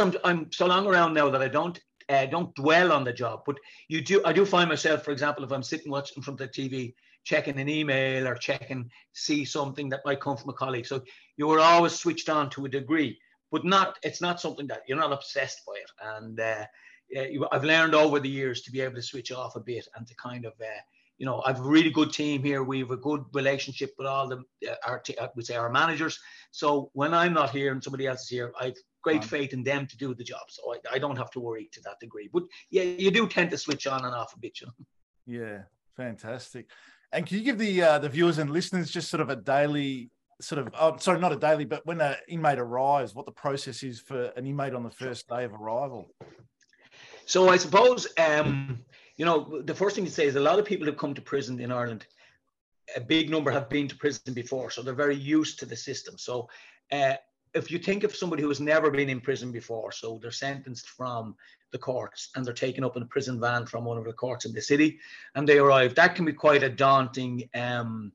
I'm, 0.00 0.14
I'm 0.24 0.52
so 0.52 0.66
long 0.66 0.86
around 0.86 1.14
now 1.14 1.30
that 1.30 1.42
I 1.42 1.48
don't 1.48 1.78
uh, 2.08 2.26
don't 2.26 2.54
dwell 2.54 2.92
on 2.92 3.04
the 3.04 3.12
job. 3.12 3.42
But 3.46 3.56
you 3.88 4.00
do. 4.00 4.22
I 4.24 4.32
do 4.32 4.44
find 4.44 4.68
myself, 4.68 5.02
for 5.02 5.10
example, 5.10 5.44
if 5.44 5.52
I'm 5.52 5.62
sitting 5.62 5.90
watching 5.90 6.18
in 6.18 6.22
front 6.22 6.40
of 6.40 6.50
the 6.52 6.62
TV, 6.62 6.94
checking 7.24 7.58
an 7.58 7.68
email 7.68 8.28
or 8.28 8.36
checking 8.36 8.90
see 9.12 9.44
something 9.44 9.88
that 9.88 10.02
might 10.04 10.20
come 10.20 10.36
from 10.36 10.50
a 10.50 10.54
colleague. 10.54 10.86
So 10.86 11.02
you 11.36 11.46
were 11.48 11.60
always 11.60 11.94
switched 11.94 12.28
on 12.28 12.50
to 12.50 12.64
a 12.66 12.68
degree 12.68 13.18
but 13.50 13.64
not 13.64 13.98
it's 14.02 14.20
not 14.20 14.40
something 14.40 14.66
that 14.66 14.82
you're 14.86 14.98
not 14.98 15.12
obsessed 15.12 15.62
by 15.66 15.74
it. 15.74 15.90
And 16.16 16.40
uh, 16.40 17.46
I've 17.52 17.64
learned 17.64 17.94
over 17.94 18.20
the 18.20 18.28
years 18.28 18.62
to 18.62 18.72
be 18.72 18.80
able 18.80 18.96
to 18.96 19.02
switch 19.02 19.32
off 19.32 19.56
a 19.56 19.60
bit 19.60 19.86
and 19.96 20.06
to 20.06 20.14
kind 20.16 20.44
of 20.44 20.52
uh, 20.60 20.80
you 21.18 21.24
know, 21.24 21.42
I've 21.46 21.60
a 21.60 21.62
really 21.62 21.88
good 21.88 22.12
team 22.12 22.42
here. 22.42 22.62
We 22.62 22.80
have 22.80 22.90
a 22.90 22.96
good 22.98 23.24
relationship 23.32 23.94
with 23.96 24.06
all 24.06 24.28
the 24.28 24.42
uh, 24.68 24.74
our 24.86 25.02
uh, 25.18 25.28
we 25.34 25.42
say 25.44 25.56
our 25.56 25.70
managers. 25.70 26.18
So 26.50 26.90
when 26.92 27.14
I'm 27.14 27.32
not 27.32 27.50
here 27.50 27.72
and 27.72 27.82
somebody 27.82 28.06
else 28.06 28.24
is 28.24 28.28
here, 28.28 28.52
I've 28.60 28.76
great 29.06 29.24
faith 29.24 29.52
in 29.52 29.62
them 29.62 29.86
to 29.86 29.96
do 29.96 30.14
the 30.14 30.24
job. 30.24 30.46
So 30.48 30.74
I, 30.74 30.96
I 30.96 30.98
don't 30.98 31.16
have 31.16 31.30
to 31.30 31.40
worry 31.40 31.68
to 31.72 31.80
that 31.82 32.00
degree. 32.00 32.28
But 32.32 32.42
yeah, 32.70 32.82
you 32.82 33.12
do 33.12 33.28
tend 33.28 33.50
to 33.50 33.58
switch 33.58 33.86
on 33.86 34.04
and 34.04 34.12
off 34.12 34.34
a 34.34 34.38
bit, 34.38 34.60
you 34.60 34.66
know. 34.66 34.74
Yeah, 35.26 35.62
fantastic. 35.96 36.66
And 37.12 37.24
can 37.24 37.38
you 37.38 37.44
give 37.44 37.58
the 37.58 37.82
uh, 37.82 37.98
the 38.00 38.08
viewers 38.08 38.38
and 38.38 38.50
listeners 38.50 38.90
just 38.90 39.08
sort 39.08 39.20
of 39.20 39.30
a 39.30 39.36
daily 39.36 40.10
sort 40.40 40.60
of 40.60 40.74
oh, 40.78 40.96
sorry 40.98 41.18
not 41.18 41.32
a 41.32 41.36
daily 41.36 41.64
but 41.64 41.86
when 41.86 41.98
an 41.98 42.14
inmate 42.28 42.58
arrives 42.58 43.14
what 43.14 43.24
the 43.24 43.32
process 43.32 43.82
is 43.82 43.98
for 44.00 44.24
an 44.36 44.44
inmate 44.46 44.74
on 44.74 44.82
the 44.82 44.90
first 44.90 45.26
day 45.28 45.44
of 45.44 45.54
arrival 45.54 46.04
so 47.24 47.48
i 47.48 47.56
suppose 47.56 48.06
um, 48.18 48.78
you 49.16 49.24
know 49.24 49.62
the 49.64 49.74
first 49.74 49.96
thing 49.96 50.04
to 50.04 50.10
say 50.10 50.26
is 50.26 50.36
a 50.36 50.48
lot 50.48 50.58
of 50.58 50.66
people 50.66 50.86
who 50.86 50.92
come 50.92 51.14
to 51.14 51.22
prison 51.22 51.58
in 51.58 51.72
ireland 51.72 52.06
a 52.96 53.00
big 53.00 53.30
number 53.30 53.50
have 53.50 53.70
been 53.70 53.88
to 53.88 53.96
prison 53.96 54.34
before 54.34 54.70
so 54.70 54.82
they're 54.82 55.04
very 55.06 55.16
used 55.16 55.58
to 55.58 55.64
the 55.64 55.78
system 55.88 56.18
so 56.18 56.46
uh, 56.92 57.14
if 57.56 57.70
you 57.70 57.78
think 57.78 58.04
of 58.04 58.14
somebody 58.14 58.42
who 58.42 58.48
has 58.48 58.60
never 58.60 58.90
been 58.90 59.08
in 59.08 59.20
prison 59.20 59.50
before 59.50 59.90
so 59.90 60.18
they're 60.20 60.30
sentenced 60.30 60.88
from 60.88 61.34
the 61.72 61.78
courts 61.78 62.30
and 62.34 62.44
they're 62.44 62.54
taken 62.54 62.84
up 62.84 62.96
in 62.96 63.02
a 63.02 63.06
prison 63.06 63.40
van 63.40 63.66
from 63.66 63.84
one 63.84 63.98
of 63.98 64.04
the 64.04 64.12
courts 64.12 64.44
in 64.44 64.52
the 64.52 64.60
city 64.60 64.98
and 65.34 65.48
they 65.48 65.58
arrive 65.58 65.94
that 65.94 66.14
can 66.14 66.24
be 66.24 66.32
quite 66.32 66.62
a 66.62 66.68
daunting 66.68 67.48
um, 67.54 68.12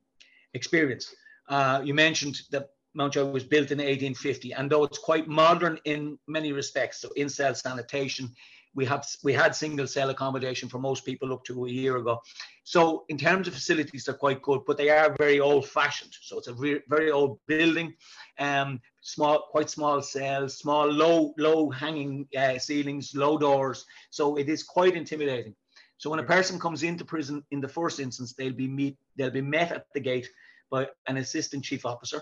experience 0.53 1.13
uh, 1.49 1.81
you 1.83 1.93
mentioned 1.93 2.41
that 2.51 2.69
Mountjoy 2.93 3.23
was 3.25 3.43
built 3.43 3.71
in 3.71 3.77
1850, 3.77 4.53
and 4.53 4.69
though 4.69 4.83
it's 4.83 4.97
quite 4.97 5.27
modern 5.27 5.79
in 5.85 6.19
many 6.27 6.51
respects, 6.51 7.01
so 7.01 7.09
in 7.15 7.29
cell 7.29 7.55
sanitation, 7.55 8.29
we 8.73 8.85
have 8.85 9.05
we 9.23 9.33
had 9.33 9.53
single 9.55 9.87
cell 9.87 10.09
accommodation 10.09 10.69
for 10.69 10.79
most 10.79 11.05
people 11.05 11.33
up 11.33 11.43
to 11.43 11.65
a 11.65 11.69
year 11.69 11.97
ago. 11.97 12.21
So 12.63 13.03
in 13.09 13.17
terms 13.17 13.47
of 13.47 13.53
facilities, 13.53 14.05
they're 14.05 14.15
quite 14.15 14.41
good, 14.41 14.61
but 14.65 14.77
they 14.77 14.89
are 14.89 15.15
very 15.17 15.39
old 15.39 15.67
fashioned. 15.67 16.15
So 16.21 16.37
it's 16.37 16.47
a 16.47 16.53
re- 16.53 16.81
very 16.87 17.11
old 17.11 17.39
building, 17.47 17.93
um, 18.39 18.79
small, 19.01 19.47
quite 19.49 19.69
small 19.69 20.01
cells, 20.01 20.57
small, 20.57 20.89
low, 20.89 21.33
low 21.37 21.69
hanging 21.69 22.27
uh, 22.37 22.57
ceilings, 22.57 23.13
low 23.15 23.37
doors. 23.37 23.85
So 24.09 24.37
it 24.37 24.47
is 24.47 24.63
quite 24.63 24.95
intimidating. 24.95 25.55
So 25.97 26.09
when 26.09 26.19
a 26.19 26.23
person 26.23 26.59
comes 26.59 26.83
into 26.83 27.05
prison 27.05 27.43
in 27.51 27.61
the 27.61 27.67
first 27.67 27.99
instance, 27.99 28.33
they'll 28.33 28.53
be 28.53 28.67
meet, 28.67 28.97
they'll 29.17 29.29
be 29.29 29.41
met 29.41 29.71
at 29.71 29.85
the 29.93 29.99
gate 29.99 30.29
by 30.69 30.87
an 31.07 31.17
assistant 31.17 31.63
chief 31.63 31.85
officer 31.85 32.21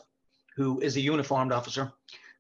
who 0.55 0.81
is 0.81 0.97
a 0.97 1.01
uniformed 1.01 1.53
officer 1.53 1.91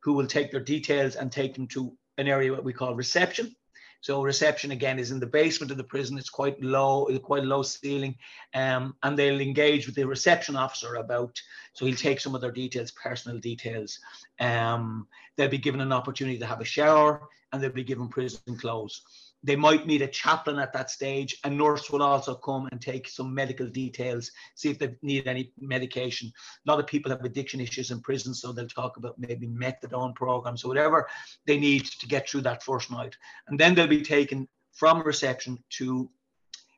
who 0.01 0.13
will 0.13 0.27
take 0.27 0.51
their 0.51 0.59
details 0.59 1.15
and 1.15 1.31
take 1.31 1.53
them 1.53 1.67
to 1.67 1.95
an 2.17 2.27
area 2.27 2.51
what 2.51 2.63
we 2.63 2.73
call 2.73 2.95
reception. 2.95 3.55
So 4.01 4.21
reception 4.21 4.71
again 4.71 4.97
is 4.97 5.11
in 5.11 5.19
the 5.19 5.27
basement 5.27 5.71
of 5.71 5.77
the 5.77 5.83
prison. 5.83 6.17
It's 6.17 6.29
quite 6.29 6.61
low, 6.61 7.07
quite 7.19 7.43
low 7.43 7.63
ceiling, 7.63 8.15
um, 8.53 8.95
and 9.03 9.17
they'll 9.17 9.41
engage 9.41 9.85
with 9.85 9.95
the 9.95 10.05
reception 10.05 10.55
officer 10.55 10.95
about. 10.95 11.39
So 11.73 11.85
he'll 11.85 11.95
take 11.95 12.19
some 12.19 12.33
of 12.33 12.41
their 12.41 12.51
details, 12.51 12.91
personal 12.91 13.39
details. 13.39 13.99
Um, 14.39 15.07
they'll 15.35 15.49
be 15.49 15.57
given 15.57 15.81
an 15.81 15.91
opportunity 15.91 16.37
to 16.39 16.45
have 16.45 16.61
a 16.61 16.65
shower, 16.65 17.27
and 17.51 17.61
they'll 17.61 17.71
be 17.71 17.83
given 17.83 18.07
prison 18.07 18.57
clothes. 18.57 19.28
They 19.43 19.55
might 19.55 19.87
need 19.87 20.01
a 20.01 20.07
chaplain 20.07 20.59
at 20.59 20.73
that 20.73 20.89
stage. 20.89 21.37
A 21.43 21.49
nurse 21.49 21.89
will 21.89 22.03
also 22.03 22.35
come 22.35 22.67
and 22.71 22.81
take 22.81 23.07
some 23.07 23.33
medical 23.33 23.67
details, 23.67 24.31
see 24.55 24.69
if 24.69 24.79
they 24.79 24.95
need 25.01 25.27
any 25.27 25.53
medication. 25.59 26.31
A 26.65 26.69
lot 26.69 26.79
of 26.79 26.87
people 26.87 27.11
have 27.11 27.23
addiction 27.23 27.61
issues 27.61 27.91
in 27.91 28.01
prison, 28.01 28.33
so 28.33 28.51
they'll 28.51 28.67
talk 28.67 28.97
about 28.97 29.17
maybe 29.17 29.47
methadone 29.47 30.13
programs 30.13 30.63
or 30.63 30.67
whatever 30.67 31.07
they 31.45 31.57
need 31.57 31.85
to 31.85 32.07
get 32.07 32.29
through 32.29 32.41
that 32.41 32.63
first 32.63 32.91
night. 32.91 33.15
And 33.47 33.59
then 33.59 33.75
they'll 33.75 33.87
be 33.87 34.01
taken 34.01 34.47
from 34.73 35.01
reception 35.03 35.63
to 35.77 36.09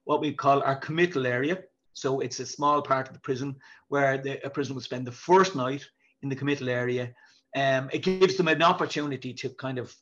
what 0.03 0.21
we 0.21 0.33
call 0.33 0.61
our 0.61 0.75
committal 0.75 1.25
area. 1.25 1.63
So 1.93 2.19
it's 2.19 2.39
a 2.39 2.45
small 2.45 2.81
part 2.81 3.07
of 3.07 3.13
the 3.13 3.19
prison 3.19 3.55
where 3.89 4.17
the, 4.17 4.45
a 4.45 4.49
prisoner 4.49 4.75
will 4.75 4.81
spend 4.81 5.05
the 5.05 5.11
first 5.11 5.55
night 5.55 5.85
in 6.21 6.29
the 6.29 6.35
committal 6.35 6.69
area. 6.69 7.13
Um, 7.55 7.89
it 7.91 7.99
gives 7.99 8.37
them 8.37 8.47
an 8.47 8.63
opportunity 8.63 9.33
to 9.33 9.49
kind 9.49 9.77
of 9.77 9.95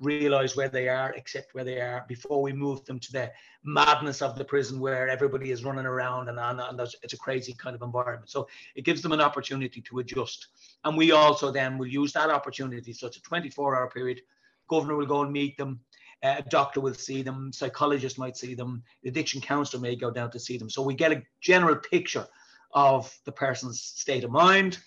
realize 0.00 0.56
where 0.56 0.68
they 0.68 0.88
are, 0.88 1.12
accept 1.16 1.54
where 1.54 1.64
they 1.64 1.80
are 1.80 2.04
before 2.08 2.40
we 2.40 2.52
move 2.52 2.84
them 2.84 2.98
to 3.00 3.12
the 3.12 3.30
madness 3.64 4.22
of 4.22 4.36
the 4.36 4.44
prison 4.44 4.78
where 4.78 5.08
everybody 5.08 5.50
is 5.50 5.64
running 5.64 5.86
around 5.86 6.28
and, 6.28 6.38
and, 6.38 6.80
it's 7.02 7.12
a 7.12 7.18
crazy 7.18 7.52
kind 7.54 7.74
of 7.74 7.82
environment. 7.82 8.30
So 8.30 8.48
it 8.74 8.84
gives 8.84 9.02
them 9.02 9.12
an 9.12 9.20
opportunity 9.20 9.80
to 9.82 9.98
adjust. 9.98 10.48
And 10.84 10.96
we 10.96 11.12
also 11.12 11.50
then 11.50 11.78
will 11.78 11.88
use 11.88 12.12
that 12.12 12.30
opportunity. 12.30 12.92
So 12.92 13.06
it's 13.08 13.16
a 13.16 13.22
24 13.22 13.76
hour 13.76 13.90
period. 13.90 14.20
Governor 14.68 14.96
will 14.96 15.06
go 15.06 15.22
and 15.22 15.32
meet 15.32 15.56
them. 15.56 15.80
Uh, 16.22 16.36
a 16.38 16.42
doctor 16.42 16.80
will 16.80 16.94
see 16.94 17.22
them. 17.22 17.52
Psychologist 17.52 18.18
might 18.18 18.36
see 18.36 18.54
them. 18.54 18.82
The 19.02 19.08
addiction 19.08 19.40
counselor 19.40 19.80
may 19.80 19.96
go 19.96 20.10
down 20.10 20.30
to 20.32 20.40
see 20.40 20.58
them. 20.58 20.70
So 20.70 20.82
we 20.82 20.94
get 20.94 21.12
a 21.12 21.22
general 21.40 21.76
picture 21.76 22.26
of 22.72 23.12
the 23.24 23.32
person's 23.32 23.80
state 23.80 24.24
of 24.24 24.30
mind 24.30 24.78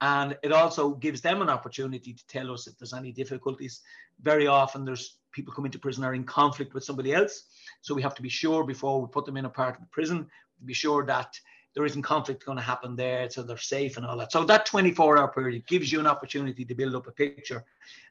and 0.00 0.36
it 0.42 0.52
also 0.52 0.90
gives 0.94 1.20
them 1.20 1.42
an 1.42 1.50
opportunity 1.50 2.12
to 2.12 2.26
tell 2.26 2.50
us 2.52 2.66
if 2.66 2.78
there's 2.78 2.94
any 2.94 3.12
difficulties. 3.12 3.82
Very 4.22 4.46
often, 4.46 4.84
there's 4.84 5.16
people 5.32 5.52
come 5.52 5.66
into 5.66 5.78
prison 5.78 6.04
are 6.04 6.14
in 6.14 6.24
conflict 6.24 6.74
with 6.74 6.84
somebody 6.84 7.12
else. 7.12 7.44
So 7.82 7.94
we 7.94 8.02
have 8.02 8.14
to 8.14 8.22
be 8.22 8.28
sure 8.28 8.64
before 8.64 9.00
we 9.00 9.08
put 9.08 9.24
them 9.26 9.36
in 9.36 9.44
a 9.44 9.50
part 9.50 9.74
of 9.74 9.80
the 9.80 9.86
prison, 9.88 10.26
to 10.58 10.64
be 10.64 10.74
sure 10.74 11.04
that 11.06 11.38
there 11.74 11.84
isn't 11.84 12.02
conflict 12.02 12.44
going 12.44 12.58
to 12.58 12.64
happen 12.64 12.96
there, 12.96 13.30
so 13.30 13.42
they're 13.42 13.56
safe 13.56 13.96
and 13.96 14.04
all 14.04 14.16
that. 14.16 14.32
So 14.32 14.44
that 14.44 14.66
24 14.66 15.18
hour 15.18 15.28
period 15.28 15.66
gives 15.66 15.92
you 15.92 16.00
an 16.00 16.06
opportunity 16.06 16.64
to 16.64 16.74
build 16.74 16.94
up 16.94 17.06
a 17.06 17.12
picture 17.12 17.64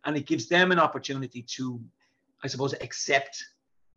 and 0.05 0.15
it 0.15 0.25
gives 0.25 0.47
them 0.47 0.71
an 0.71 0.79
opportunity 0.79 1.41
to, 1.41 1.81
I 2.43 2.47
suppose, 2.47 2.73
accept 2.73 3.43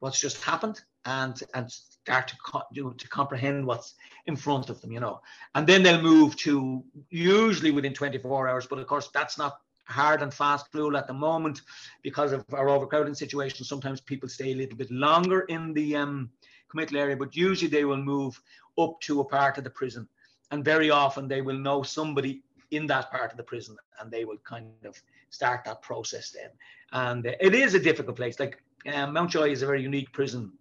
what's 0.00 0.20
just 0.20 0.42
happened 0.42 0.80
and 1.04 1.40
and 1.54 1.72
start 2.04 2.28
to, 2.28 2.36
co- 2.36 2.92
to 2.96 3.08
comprehend 3.08 3.64
what's 3.64 3.94
in 4.26 4.36
front 4.36 4.70
of 4.70 4.80
them, 4.80 4.92
you 4.92 5.00
know. 5.00 5.20
And 5.54 5.66
then 5.66 5.82
they'll 5.82 6.02
move 6.02 6.36
to 6.38 6.82
usually 7.10 7.70
within 7.70 7.94
24 7.94 8.48
hours, 8.48 8.66
but 8.66 8.78
of 8.78 8.86
course 8.86 9.08
that's 9.14 9.38
not 9.38 9.60
hard 9.84 10.22
and 10.22 10.32
fast 10.32 10.66
rule 10.74 10.96
at 10.96 11.06
the 11.06 11.12
moment 11.12 11.60
because 12.02 12.32
of 12.32 12.44
our 12.52 12.68
overcrowding 12.68 13.14
situation. 13.14 13.64
Sometimes 13.64 14.00
people 14.00 14.28
stay 14.28 14.52
a 14.52 14.56
little 14.56 14.76
bit 14.76 14.90
longer 14.90 15.40
in 15.42 15.72
the 15.74 15.96
um, 15.96 16.30
committal 16.68 16.98
area, 16.98 17.16
but 17.16 17.36
usually 17.36 17.70
they 17.70 17.84
will 17.84 18.02
move 18.02 18.40
up 18.78 19.00
to 19.02 19.20
a 19.20 19.24
part 19.24 19.58
of 19.58 19.64
the 19.64 19.70
prison. 19.70 20.08
And 20.50 20.64
very 20.64 20.90
often 20.90 21.28
they 21.28 21.40
will 21.40 21.58
know 21.58 21.82
somebody 21.82 22.42
in 22.72 22.86
that 22.86 23.10
part 23.10 23.30
of 23.30 23.36
the 23.36 23.42
prison 23.42 23.76
and 24.00 24.10
they 24.10 24.24
will 24.24 24.38
kind 24.38 24.66
of 24.84 24.96
start 25.30 25.64
that 25.64 25.82
process 25.82 26.30
then. 26.30 26.50
And 26.92 27.26
uh, 27.26 27.32
it 27.40 27.54
is 27.54 27.74
a 27.74 27.80
difficult 27.80 28.16
place. 28.16 28.40
Like 28.40 28.62
um, 28.92 29.12
Mountjoy 29.12 29.50
is 29.50 29.62
a 29.62 29.66
very 29.66 29.82
unique 29.82 30.12
prison. 30.12 30.52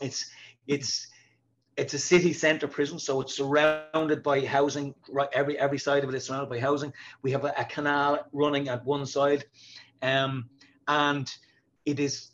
It's 0.00 0.30
it's 0.66 1.08
it's 1.76 1.94
a 1.94 1.98
city 1.98 2.32
centre 2.32 2.68
prison, 2.68 2.98
so 2.98 3.20
it's 3.20 3.34
surrounded 3.34 4.22
by 4.22 4.40
housing. 4.44 4.94
Right, 5.08 5.28
every 5.32 5.58
every 5.58 5.78
side 5.78 6.04
of 6.04 6.10
it 6.10 6.16
is 6.16 6.24
surrounded 6.24 6.50
by 6.50 6.60
housing. 6.60 6.92
We 7.22 7.30
have 7.32 7.44
a, 7.44 7.54
a 7.56 7.64
canal 7.64 8.26
running 8.32 8.68
at 8.68 8.84
one 8.84 9.06
side, 9.06 9.44
um, 10.02 10.48
and 10.88 11.32
it 11.86 11.98
is 11.98 12.30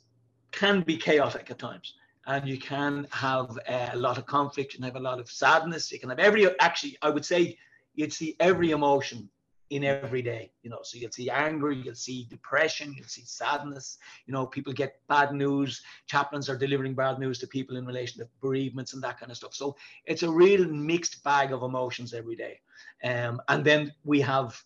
can 0.50 0.80
be 0.82 0.96
chaotic 0.96 1.50
at 1.50 1.58
times 1.58 1.94
and 2.26 2.48
you 2.48 2.58
can 2.58 3.06
have 3.10 3.58
uh, 3.68 3.88
a 3.92 3.96
lot 3.96 4.18
of 4.18 4.26
conflict 4.26 4.74
and 4.74 4.84
have 4.84 4.96
a 4.96 5.00
lot 5.00 5.18
of 5.18 5.30
sadness 5.30 5.90
you 5.92 5.98
can 5.98 6.08
have 6.08 6.18
every 6.18 6.48
actually 6.60 6.96
i 7.02 7.10
would 7.10 7.24
say 7.24 7.56
you'd 7.94 8.12
see 8.12 8.36
every 8.40 8.70
emotion 8.70 9.28
in 9.70 9.84
every 9.84 10.22
day 10.22 10.50
you 10.62 10.70
know. 10.70 10.80
So 10.82 10.98
you'll 10.98 11.10
see 11.10 11.30
anger 11.30 11.70
you'll 11.70 11.94
see 11.94 12.26
depression 12.28 12.94
you'll 12.96 13.06
see 13.06 13.24
sadness. 13.24 13.98
You 14.26 14.32
know 14.32 14.46
people 14.46 14.72
get 14.72 15.00
bad 15.08 15.32
news. 15.32 15.82
Chaplains 16.06 16.48
are 16.48 16.56
delivering 16.56 16.94
bad 16.94 17.18
news 17.18 17.38
to 17.40 17.46
people 17.46 17.76
in 17.76 17.86
relation 17.86 18.20
to 18.20 18.28
bereavements 18.40 18.92
and 18.92 19.02
that 19.02 19.18
kind 19.18 19.30
of 19.30 19.36
stuff. 19.36 19.54
So 19.54 19.76
it's 20.04 20.22
a 20.22 20.30
real 20.30 20.64
mixed 20.66 21.24
bag 21.24 21.52
of 21.52 21.62
emotions 21.62 22.12
every 22.14 22.36
day. 22.36 22.60
Um, 23.02 23.40
and 23.48 23.64
then 23.64 23.92
we 24.04 24.20
have 24.20 24.60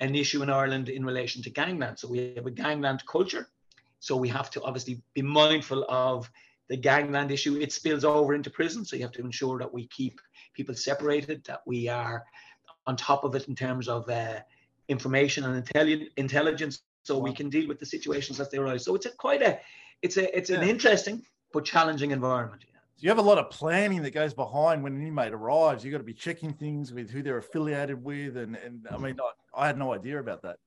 an 0.00 0.14
issue 0.14 0.42
in 0.42 0.50
ireland 0.50 0.88
in 0.88 1.04
relation 1.04 1.42
to 1.42 1.50
gangland. 1.50 1.98
So 1.98 2.08
we 2.08 2.34
have 2.36 2.46
a 2.46 2.50
gangland 2.50 3.04
culture. 3.06 3.48
So 4.00 4.16
we 4.16 4.28
have 4.28 4.50
to 4.52 4.62
obviously 4.62 5.02
be 5.14 5.22
mindful 5.22 5.84
of 5.88 6.30
the 6.68 6.76
gangland 6.76 7.30
issue. 7.30 7.58
It 7.60 7.72
spills 7.72 8.04
over 8.04 8.32
into 8.34 8.48
prison, 8.48 8.84
so 8.84 8.96
you 8.96 9.02
have 9.02 9.12
to 9.12 9.20
ensure 9.20 9.58
that 9.58 9.74
we 9.74 9.88
keep 9.88 10.20
people 10.54 10.74
separated, 10.74 11.44
that 11.44 11.62
we 11.66 11.88
are 11.88 12.24
on 12.86 12.96
top 12.96 13.24
of 13.24 13.34
it 13.34 13.48
in 13.48 13.54
terms 13.54 13.88
of 13.88 14.08
uh, 14.08 14.40
information 14.88 15.44
and 15.44 15.64
intelli- 15.64 16.08
intelligence, 16.16 16.82
so 17.02 17.16
wow. 17.16 17.24
we 17.24 17.32
can 17.32 17.48
deal 17.48 17.68
with 17.68 17.78
the 17.78 17.86
situations 17.86 18.40
as 18.40 18.50
they 18.50 18.58
arise. 18.58 18.84
So 18.84 18.94
it's 18.94 19.06
a 19.06 19.10
quite 19.10 19.42
a, 19.42 19.58
it's 20.02 20.16
a, 20.16 20.36
it's 20.36 20.50
yeah. 20.50 20.60
an 20.60 20.68
interesting 20.68 21.22
but 21.52 21.64
challenging 21.64 22.10
environment. 22.10 22.64
you 22.98 23.08
have 23.08 23.18
a 23.18 23.22
lot 23.22 23.38
of 23.38 23.50
planning 23.50 24.02
that 24.02 24.12
goes 24.12 24.34
behind 24.34 24.82
when 24.82 24.94
an 24.94 25.06
inmate 25.06 25.32
arrives. 25.32 25.84
You've 25.84 25.92
got 25.92 25.98
to 25.98 26.04
be 26.04 26.14
checking 26.14 26.52
things 26.52 26.92
with 26.92 27.10
who 27.10 27.22
they're 27.22 27.38
affiliated 27.38 28.02
with, 28.02 28.36
and 28.36 28.56
and 28.56 28.86
I 28.90 28.96
mean, 28.96 29.16
I, 29.54 29.62
I 29.62 29.66
had 29.66 29.78
no 29.78 29.92
idea 29.92 30.18
about 30.18 30.42
that. 30.42 30.58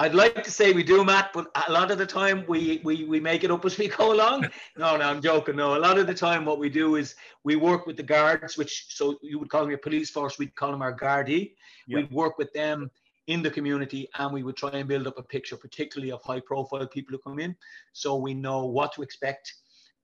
I'd 0.00 0.14
like 0.14 0.42
to 0.44 0.50
say 0.50 0.72
we 0.72 0.82
do, 0.82 1.04
Matt, 1.04 1.30
but 1.34 1.50
a 1.68 1.70
lot 1.70 1.90
of 1.90 1.98
the 1.98 2.06
time 2.06 2.46
we, 2.48 2.80
we, 2.82 3.04
we 3.04 3.20
make 3.20 3.44
it 3.44 3.50
up 3.50 3.66
as 3.66 3.76
we 3.76 3.88
go 3.88 4.14
along. 4.14 4.48
No, 4.78 4.96
no, 4.96 5.04
I'm 5.04 5.20
joking. 5.20 5.56
No, 5.56 5.76
a 5.76 5.78
lot 5.78 5.98
of 5.98 6.06
the 6.06 6.14
time 6.14 6.46
what 6.46 6.58
we 6.58 6.70
do 6.70 6.96
is 6.96 7.14
we 7.44 7.56
work 7.56 7.86
with 7.86 7.98
the 7.98 8.02
guards, 8.02 8.56
which 8.56 8.86
so 8.88 9.18
you 9.20 9.38
would 9.38 9.50
call 9.50 9.66
them 9.66 9.74
a 9.74 9.76
police 9.76 10.08
force, 10.08 10.38
we'd 10.38 10.54
call 10.54 10.70
them 10.70 10.80
our 10.80 10.96
Gardaí. 10.96 11.52
Yep. 11.86 11.96
We'd 11.96 12.10
work 12.12 12.38
with 12.38 12.50
them 12.54 12.90
in 13.26 13.42
the 13.42 13.50
community 13.50 14.08
and 14.18 14.32
we 14.32 14.42
would 14.42 14.56
try 14.56 14.70
and 14.70 14.88
build 14.88 15.06
up 15.06 15.18
a 15.18 15.22
picture, 15.22 15.58
particularly 15.58 16.12
of 16.12 16.22
high 16.22 16.40
profile 16.40 16.86
people 16.86 17.12
who 17.12 17.30
come 17.30 17.38
in. 17.38 17.54
So 17.92 18.16
we 18.16 18.32
know 18.32 18.64
what 18.64 18.94
to 18.94 19.02
expect 19.02 19.52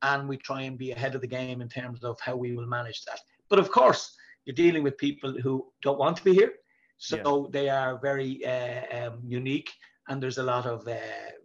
and 0.02 0.28
we 0.28 0.36
try 0.36 0.60
and 0.60 0.76
be 0.76 0.92
ahead 0.92 1.14
of 1.14 1.22
the 1.22 1.26
game 1.26 1.62
in 1.62 1.70
terms 1.70 2.04
of 2.04 2.20
how 2.20 2.36
we 2.36 2.54
will 2.54 2.66
manage 2.66 3.02
that. 3.06 3.20
But 3.48 3.60
of 3.60 3.70
course, 3.70 4.14
you're 4.44 4.54
dealing 4.54 4.82
with 4.82 4.98
people 4.98 5.40
who 5.40 5.66
don't 5.80 5.98
want 5.98 6.18
to 6.18 6.24
be 6.24 6.34
here 6.34 6.52
so 6.98 7.16
yeah. 7.16 7.48
they 7.50 7.68
are 7.68 7.98
very 7.98 8.44
uh, 8.44 9.08
um, 9.08 9.20
unique, 9.24 9.70
and 10.08 10.22
there's 10.22 10.38
a 10.38 10.42
lot 10.42 10.66
of 10.66 10.86
uh, 10.88 10.96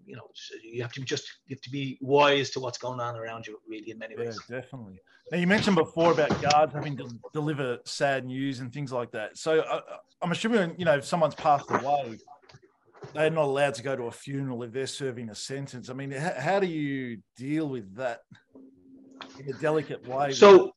you 0.05 0.15
know 0.15 0.29
you 0.63 0.81
have 0.81 0.93
to 0.93 1.01
just 1.01 1.25
you 1.47 1.55
have 1.55 1.61
to 1.61 1.69
be 1.69 1.97
wise 2.01 2.49
to 2.51 2.59
what's 2.59 2.77
going 2.77 2.99
on 2.99 3.15
around 3.15 3.47
you, 3.47 3.59
really, 3.67 3.91
in 3.91 3.97
many 3.97 4.15
ways. 4.15 4.39
Yeah, 4.49 4.61
definitely. 4.61 4.99
Now 5.31 5.37
you 5.37 5.47
mentioned 5.47 5.75
before 5.75 6.11
about 6.11 6.41
guards 6.41 6.73
having 6.73 6.97
to 6.97 7.09
deliver 7.33 7.79
sad 7.85 8.25
news 8.25 8.59
and 8.59 8.71
things 8.73 8.91
like 8.91 9.11
that. 9.11 9.37
So 9.37 9.61
uh, 9.61 9.81
I'm 10.21 10.31
assuming 10.31 10.75
you 10.77 10.85
know 10.85 10.95
if 10.95 11.05
someone's 11.05 11.35
passed 11.35 11.69
away, 11.69 12.17
they're 13.13 13.29
not 13.29 13.45
allowed 13.45 13.73
to 13.75 13.83
go 13.83 13.95
to 13.95 14.03
a 14.03 14.11
funeral 14.11 14.63
if 14.63 14.71
they're 14.71 14.87
serving 14.87 15.29
a 15.29 15.35
sentence. 15.35 15.89
I 15.89 15.93
mean, 15.93 16.11
how, 16.11 16.33
how 16.37 16.59
do 16.59 16.67
you 16.67 17.19
deal 17.35 17.67
with 17.67 17.95
that 17.95 18.21
in 19.39 19.53
a 19.53 19.57
delicate 19.59 20.07
way? 20.07 20.31
So 20.31 20.73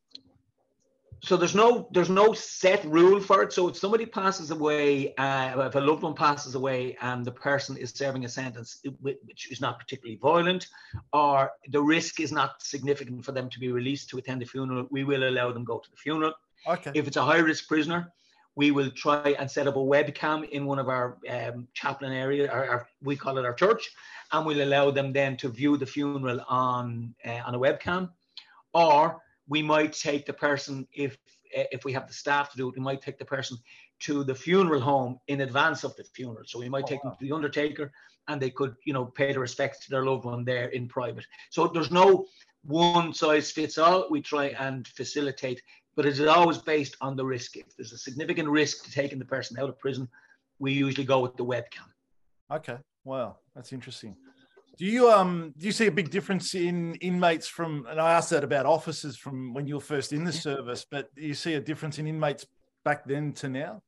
so 1.25 1.37
there's 1.37 1.55
no 1.55 1.89
there's 1.91 2.11
no 2.11 2.33
set 2.35 2.85
rule 2.85 3.21
for 3.21 3.43
it. 3.43 3.53
So 3.53 3.69
if 3.69 3.77
somebody 3.77 4.05
passes 4.05 4.51
away, 4.51 5.15
uh, 5.15 5.67
if 5.67 5.75
a 5.75 5.81
loved 5.81 6.03
one 6.03 6.15
passes 6.15 6.55
away, 6.55 6.97
and 7.01 7.25
the 7.25 7.33
person 7.33 7.77
is 7.77 7.91
serving 7.91 8.25
a 8.25 8.29
sentence 8.29 8.81
which 9.01 9.51
is 9.51 9.61
not 9.61 9.79
particularly 9.79 10.17
violent, 10.17 10.67
or 11.13 11.53
the 11.69 11.83
risk 11.83 12.21
is 12.21 12.31
not 12.31 12.63
significant 12.63 13.25
for 13.25 13.33
them 13.33 13.49
to 13.51 13.59
be 13.59 13.73
released 13.73 14.11
to 14.11 14.19
attend 14.19 14.43
the 14.43 14.47
funeral, 14.47 14.87
we 14.91 15.05
will 15.05 15.29
allow 15.29 15.51
them 15.51 15.65
go 15.65 15.79
to 15.79 15.91
the 15.91 15.97
funeral. 15.97 16.33
Okay. 16.67 16.93
If 16.95 17.07
it's 17.07 17.17
a 17.17 17.25
high 17.25 17.39
risk 17.39 17.69
prisoner, 17.69 18.13
we 18.55 18.71
will 18.71 18.91
try 18.91 19.35
and 19.39 19.51
set 19.51 19.67
up 19.67 19.77
a 19.77 19.81
webcam 19.81 20.49
in 20.51 20.67
one 20.67 20.79
of 20.79 20.89
our 20.89 21.17
um, 21.29 21.67
chaplain 21.73 22.13
area, 22.13 22.51
or, 22.53 22.71
or, 22.71 22.89
we 23.03 23.17
call 23.17 23.39
it 23.39 23.45
our 23.45 23.55
church, 23.55 23.91
and 24.33 24.45
we'll 24.45 24.63
allow 24.63 24.91
them 24.91 25.13
then 25.13 25.37
to 25.39 25.49
view 25.49 25.77
the 25.77 25.87
funeral 25.87 26.41
on 26.49 27.15
uh, 27.25 27.41
on 27.47 27.55
a 27.55 27.59
webcam, 27.59 28.11
or 28.73 29.21
we 29.49 29.63
might 29.63 29.93
take 29.93 30.27
the 30.27 30.33
person 30.33 30.87
if 30.93 31.17
eh, 31.55 31.65
if 31.73 31.85
we 31.85 31.93
have 31.93 32.07
the 32.07 32.15
staff 32.15 32.51
to 32.51 32.57
do 32.57 32.69
it, 32.69 32.75
we 32.77 32.83
might 32.83 33.03
take 33.03 33.19
the 33.19 33.25
person 33.25 33.57
to 34.01 34.25
the 34.25 34.35
funeral 34.35 34.81
home 34.81 35.19
in 35.29 35.43
advance 35.43 35.85
of 35.85 35.95
the 35.97 36.05
funeral. 36.05 36.45
So 36.47 36.59
we 36.59 36.69
might 36.69 36.85
oh, 36.85 36.89
take 36.89 37.05
wow. 37.05 37.11
them 37.11 37.19
to 37.19 37.27
the 37.27 37.35
undertaker 37.35 37.93
and 38.29 38.41
they 38.41 38.51
could, 38.51 38.75
you 38.85 38.93
know, 38.93 39.07
pay 39.07 39.33
the 39.33 39.39
respects 39.39 39.85
to 39.85 39.91
their 39.91 40.05
loved 40.05 40.25
one 40.25 40.45
there 40.45 40.69
in 40.69 40.89
private. 40.89 41.27
So 41.51 41.67
there's 41.67 41.91
no 41.91 42.27
one 42.65 43.13
size 43.13 43.51
fits 43.51 43.79
all. 43.79 44.07
We 44.11 44.23
try 44.23 44.47
and 44.59 44.87
facilitate, 44.89 45.63
but 45.95 46.07
it 46.07 46.19
is 46.19 46.27
always 46.27 46.59
based 46.59 46.97
on 47.01 47.17
the 47.17 47.25
risk. 47.25 47.57
If 47.57 47.77
there's 47.77 47.93
a 47.93 47.99
significant 47.99 48.49
risk 48.49 48.85
to 48.85 48.91
taking 48.91 49.19
the 49.19 49.25
person 49.25 49.59
out 49.59 49.69
of 49.69 49.79
prison, 49.79 50.09
we 50.59 50.73
usually 50.73 51.05
go 51.05 51.21
with 51.21 51.37
the 51.37 51.45
webcam. 51.45 51.89
Okay. 52.51 52.79
Wow. 53.05 53.37
That's 53.55 53.73
interesting. 53.73 54.17
Do 54.77 54.87
you 54.87 55.11
um 55.11 55.55
do 55.57 55.67
you 55.67 55.73
see 55.73 55.87
a 55.87 55.93
big 55.93 56.11
difference 56.11 56.55
in 56.55 56.97
inmates 56.97 57.47
from 57.47 57.87
and 57.89 58.01
I 58.01 58.13
asked 58.15 58.31
that 58.31 58.43
about 58.43 58.67
officers 58.67 59.17
from 59.17 59.55
when 59.55 59.67
you 59.67 59.77
were 59.77 59.81
first 59.81 60.13
in 60.13 60.25
the 60.25 60.33
service, 60.33 60.85
but 60.91 61.15
do 61.15 61.23
you 61.23 61.35
see 61.35 61.55
a 61.55 61.61
difference 61.61 61.99
in 61.99 62.07
inmates 62.07 62.47
back 62.85 63.05
then 63.05 63.33
to 63.35 63.49
now? 63.49 63.83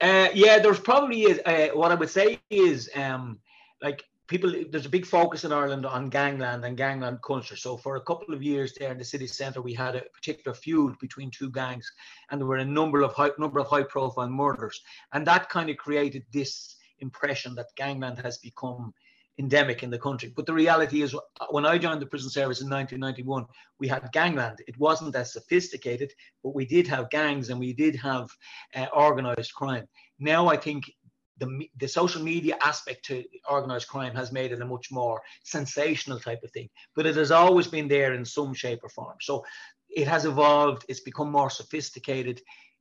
Uh, 0.00 0.28
yeah, 0.34 0.58
there's 0.58 0.80
probably 0.80 1.22
is 1.22 1.40
uh, 1.46 1.68
what 1.74 1.92
I 1.92 1.94
would 1.94 2.10
say 2.10 2.40
is 2.50 2.90
um 2.96 3.38
like 3.82 4.04
people 4.26 4.52
there's 4.70 4.86
a 4.86 4.90
big 4.90 5.06
focus 5.06 5.44
in 5.44 5.52
Ireland 5.52 5.86
on 5.86 6.08
gangland 6.08 6.64
and 6.64 6.76
gangland 6.76 7.22
culture. 7.22 7.56
So 7.56 7.76
for 7.76 7.96
a 7.96 8.02
couple 8.02 8.34
of 8.34 8.42
years 8.42 8.74
there 8.74 8.90
in 8.90 8.98
the 8.98 9.04
city 9.04 9.28
centre, 9.28 9.62
we 9.62 9.74
had 9.74 9.94
a 9.94 10.02
particular 10.12 10.54
feud 10.54 10.98
between 10.98 11.30
two 11.30 11.50
gangs, 11.50 11.90
and 12.30 12.40
there 12.40 12.48
were 12.48 12.56
a 12.56 12.64
number 12.64 13.02
of 13.02 13.12
high 13.12 13.30
number 13.38 13.60
of 13.60 13.68
high 13.68 13.84
profile 13.84 14.28
murders, 14.28 14.80
and 15.12 15.26
that 15.26 15.48
kind 15.48 15.70
of 15.70 15.76
created 15.76 16.24
this 16.32 16.76
impression 16.98 17.54
that 17.54 17.66
gangland 17.76 18.18
has 18.18 18.38
become 18.38 18.92
endemic 19.38 19.82
in 19.82 19.90
the 19.90 19.98
country. 19.98 20.32
But 20.34 20.46
the 20.46 20.54
reality 20.54 21.02
is, 21.02 21.14
when 21.50 21.66
I 21.66 21.78
joined 21.78 22.00
the 22.00 22.06
prison 22.06 22.30
service 22.30 22.60
in 22.60 22.70
1991, 22.70 23.46
we 23.78 23.88
had 23.88 24.10
gangland. 24.12 24.62
It 24.66 24.78
wasn't 24.78 25.14
as 25.14 25.32
sophisticated, 25.32 26.12
but 26.42 26.54
we 26.54 26.64
did 26.64 26.86
have 26.88 27.10
gangs 27.10 27.50
and 27.50 27.60
we 27.60 27.72
did 27.72 27.96
have 27.96 28.30
uh, 28.74 28.86
organized 28.94 29.54
crime. 29.54 29.86
Now 30.18 30.48
I 30.48 30.56
think 30.56 30.90
the, 31.38 31.68
the 31.78 31.88
social 31.88 32.22
media 32.22 32.56
aspect 32.64 33.04
to 33.06 33.22
organized 33.48 33.88
crime 33.88 34.14
has 34.14 34.32
made 34.32 34.52
it 34.52 34.62
a 34.62 34.64
much 34.64 34.90
more 34.90 35.20
sensational 35.44 36.18
type 36.18 36.42
of 36.42 36.50
thing, 36.52 36.70
but 36.94 37.06
it 37.06 37.16
has 37.16 37.30
always 37.30 37.66
been 37.66 37.88
there 37.88 38.14
in 38.14 38.24
some 38.24 38.54
shape 38.54 38.80
or 38.82 38.88
form. 38.88 39.16
So 39.20 39.44
it 39.90 40.08
has 40.08 40.24
evolved, 40.24 40.84
it's 40.88 41.00
become 41.00 41.30
more 41.30 41.50
sophisticated. 41.50 42.40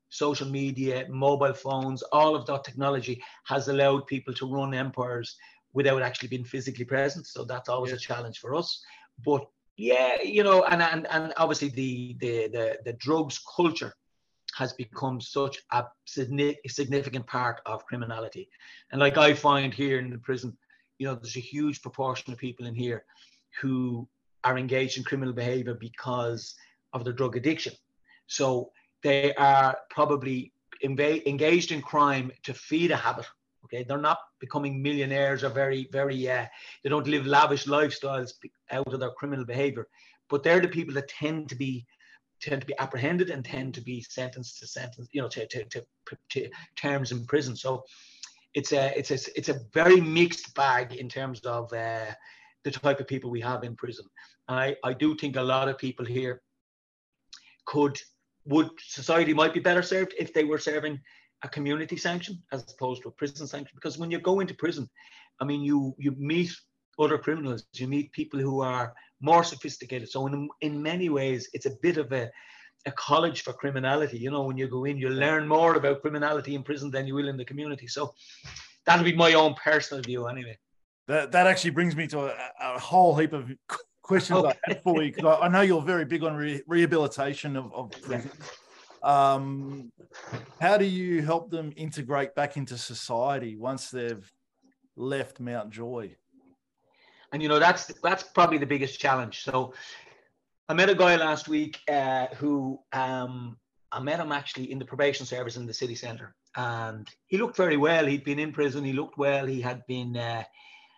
Social 0.10 0.48
media, 0.48 1.06
mobile 1.10 1.54
phones, 1.54 2.02
all 2.14 2.36
of 2.36 2.46
that 2.46 2.64
technology 2.64 3.22
has 3.46 3.68
allowed 3.68 4.08
people 4.08 4.34
to 4.36 4.50
run 4.50 4.74
empires 4.74 5.36
without 5.76 6.02
actually 6.02 6.30
being 6.30 6.46
physically 6.46 6.86
present. 6.86 7.28
So 7.28 7.44
that's 7.44 7.70
always 7.70 7.92
yeah. 7.92 7.98
a 7.98 8.00
challenge 8.00 8.40
for 8.40 8.56
us. 8.56 8.84
But 9.24 9.46
yeah, 9.78 10.22
you 10.24 10.44
know, 10.44 10.64
and 10.64 10.82
and, 10.82 11.06
and 11.12 11.34
obviously 11.38 11.70
the, 11.70 12.16
the 12.20 12.48
the 12.48 12.80
the 12.86 12.94
drugs 12.94 13.40
culture 13.56 13.94
has 14.56 14.72
become 14.74 15.20
such 15.20 15.62
a 15.74 15.84
significant 16.08 17.28
part 17.28 17.60
of 17.66 17.86
criminality. 17.86 18.50
And 18.92 19.02
like 19.02 19.18
I 19.18 19.34
find 19.34 19.74
here 19.74 20.00
in 20.00 20.10
the 20.10 20.18
prison, 20.18 20.58
you 20.98 21.06
know, 21.06 21.16
there's 21.16 21.36
a 21.36 21.42
huge 21.42 21.82
proportion 21.82 22.32
of 22.32 22.40
people 22.40 22.66
in 22.66 22.74
here 22.74 23.04
who 23.62 24.08
are 24.46 24.58
engaged 24.58 24.98
in 24.98 25.04
criminal 25.04 25.34
behavior 25.34 25.74
because 25.74 26.56
of 26.94 27.04
their 27.04 27.12
drug 27.12 27.36
addiction. 27.36 27.74
So 28.28 28.72
they 29.04 29.34
are 29.36 29.78
probably 29.90 30.54
engaged 30.84 31.72
in 31.74 31.82
crime 31.82 32.32
to 32.44 32.54
feed 32.54 32.92
a 32.92 32.96
habit 32.96 33.26
Okay, 33.66 33.84
they're 33.84 33.98
not 33.98 34.20
becoming 34.40 34.82
millionaires 34.82 35.44
or 35.44 35.50
very, 35.50 35.88
very. 35.92 36.30
Uh, 36.30 36.46
they 36.84 36.90
don't 36.90 37.08
live 37.08 37.26
lavish 37.26 37.66
lifestyles 37.66 38.34
out 38.72 38.94
of 38.94 39.00
their 39.00 39.12
criminal 39.12 39.46
behavior, 39.46 39.88
but 40.30 40.44
they're 40.44 40.60
the 40.60 40.68
people 40.68 40.94
that 40.94 41.08
tend 41.08 41.50
to 41.50 41.56
be 41.56 41.86
tend 42.42 42.62
to 42.62 42.68
be 42.68 42.78
apprehended 42.80 43.30
and 43.30 43.44
tend 43.44 43.74
to 43.74 43.82
be 43.82 44.02
sentenced 44.02 44.60
to 44.60 44.68
sentence, 44.68 45.08
you 45.12 45.22
know, 45.22 45.28
to 45.28 45.48
to, 45.48 45.64
to, 45.66 45.84
to 46.30 46.50
terms 46.76 47.12
in 47.12 47.26
prison. 47.26 47.56
So 47.56 47.84
it's 48.54 48.72
a 48.72 48.98
it's 48.98 49.12
a 49.12 49.38
it's 49.38 49.50
a 49.50 49.60
very 49.74 50.00
mixed 50.00 50.54
bag 50.56 50.94
in 50.94 51.10
terms 51.10 51.40
of 51.42 51.72
uh, 51.74 52.12
the 52.64 52.72
type 52.72 53.00
of 53.00 53.08
people 53.08 53.30
we 53.30 53.42
have 53.42 53.64
in 53.64 53.76
prison. 53.76 54.06
And 54.48 54.60
I 54.60 54.76
I 54.84 54.94
do 54.94 55.16
think 55.16 55.36
a 55.36 55.42
lot 55.42 55.70
of 55.70 55.78
people 55.78 56.06
here 56.06 56.42
could 57.66 58.00
would 58.46 58.70
society 58.80 59.34
might 59.34 59.54
be 59.54 59.60
better 59.60 59.82
served 59.82 60.14
if 60.20 60.34
they 60.34 60.44
were 60.44 60.60
serving 60.60 61.00
a 61.46 61.50
community 61.50 61.96
sanction 61.96 62.42
as 62.52 62.66
opposed 62.74 63.04
to 63.04 63.10
a 63.10 63.12
prison 63.12 63.48
sanction. 63.48 63.74
Because 63.76 63.98
when 63.98 64.12
you 64.12 64.20
go 64.20 64.40
into 64.40 64.54
prison, 64.56 64.90
I 65.40 65.46
mean, 65.46 65.62
you 65.62 65.96
you 65.98 66.12
meet 66.18 66.52
other 67.00 67.18
criminals, 67.18 67.66
you 67.74 67.88
meet 67.88 68.12
people 68.12 68.40
who 68.40 68.62
are 68.62 68.94
more 69.22 69.44
sophisticated. 69.44 70.10
So 70.10 70.28
in 70.28 70.50
in 70.62 70.82
many 70.82 71.08
ways, 71.10 71.50
it's 71.54 71.68
a 71.68 71.78
bit 71.82 71.98
of 71.98 72.12
a 72.12 72.30
a 72.88 72.92
college 72.92 73.42
for 73.42 73.54
criminality. 73.54 74.18
You 74.18 74.32
know, 74.32 74.44
when 74.44 74.58
you 74.58 74.68
go 74.68 74.86
in, 74.86 74.98
you 74.98 75.10
learn 75.10 75.48
more 75.48 75.76
about 75.76 76.02
criminality 76.02 76.56
in 76.56 76.64
prison 76.64 76.92
than 76.92 77.08
you 77.08 77.16
will 77.16 77.30
in 77.30 77.38
the 77.38 77.46
community. 77.46 77.88
So 77.88 78.14
that'll 78.86 79.06
be 79.06 79.16
my 79.16 79.34
own 79.34 79.56
personal 79.56 80.04
view, 80.04 80.28
anyway. 80.28 80.58
That 81.08 81.32
that 81.32 81.48
actually 81.48 81.72
brings 81.72 81.96
me 81.96 82.08
to 82.08 82.20
a, 82.28 82.34
a 82.62 82.80
whole 82.80 83.16
heap 83.16 83.34
of 83.34 83.52
questions 84.02 84.40
okay. 84.40 84.50
I 84.50 84.70
had 84.70 84.84
for 84.84 85.02
you 85.04 85.12
because 85.12 85.38
I, 85.40 85.46
I, 85.46 85.48
know 85.48 85.62
you're 85.62 85.82
very 85.82 86.06
big 86.06 86.24
on 86.24 86.36
re- 86.36 86.62
rehabilitation 86.68 87.56
of, 87.56 87.74
of 87.74 87.92
prisoners. 87.92 88.32
Um, 89.06 89.92
how 90.60 90.78
do 90.78 90.86
you 90.86 91.22
help 91.22 91.52
them 91.52 91.72
integrate 91.76 92.34
back 92.34 92.58
into 92.58 92.76
society 92.76 93.56
once 93.56 93.92
they've 93.92 94.30
left 94.96 95.40
Mountjoy? 95.40 96.16
And 97.32 97.44
you 97.44 97.48
know 97.48 97.60
that's 97.60 97.94
that's 98.02 98.24
probably 98.24 98.58
the 98.58 98.66
biggest 98.66 99.00
challenge. 99.00 99.44
So 99.44 99.74
I 100.68 100.74
met 100.74 100.90
a 100.90 100.96
guy 100.96 101.18
last 101.18 101.48
week 101.48 101.78
uh, 101.88 102.28
who 102.38 102.80
um, 102.94 103.58
I 103.92 104.00
met 104.00 104.20
him 104.20 104.32
actually 104.32 104.72
in 104.72 104.80
the 104.80 104.86
probation 104.86 105.28
service 105.28 105.56
in 105.56 105.68
the 105.68 105.74
city 105.74 105.94
centre, 105.94 106.34
and 106.56 107.08
he 107.28 107.38
looked 107.38 107.58
very 107.58 107.78
well. 107.78 108.08
He'd 108.08 108.24
been 108.24 108.40
in 108.40 108.52
prison. 108.52 108.84
He 108.84 108.94
looked 108.94 109.20
well. 109.20 109.46
He 109.46 109.62
had 109.62 109.86
been 109.86 110.18
uh, 110.18 110.44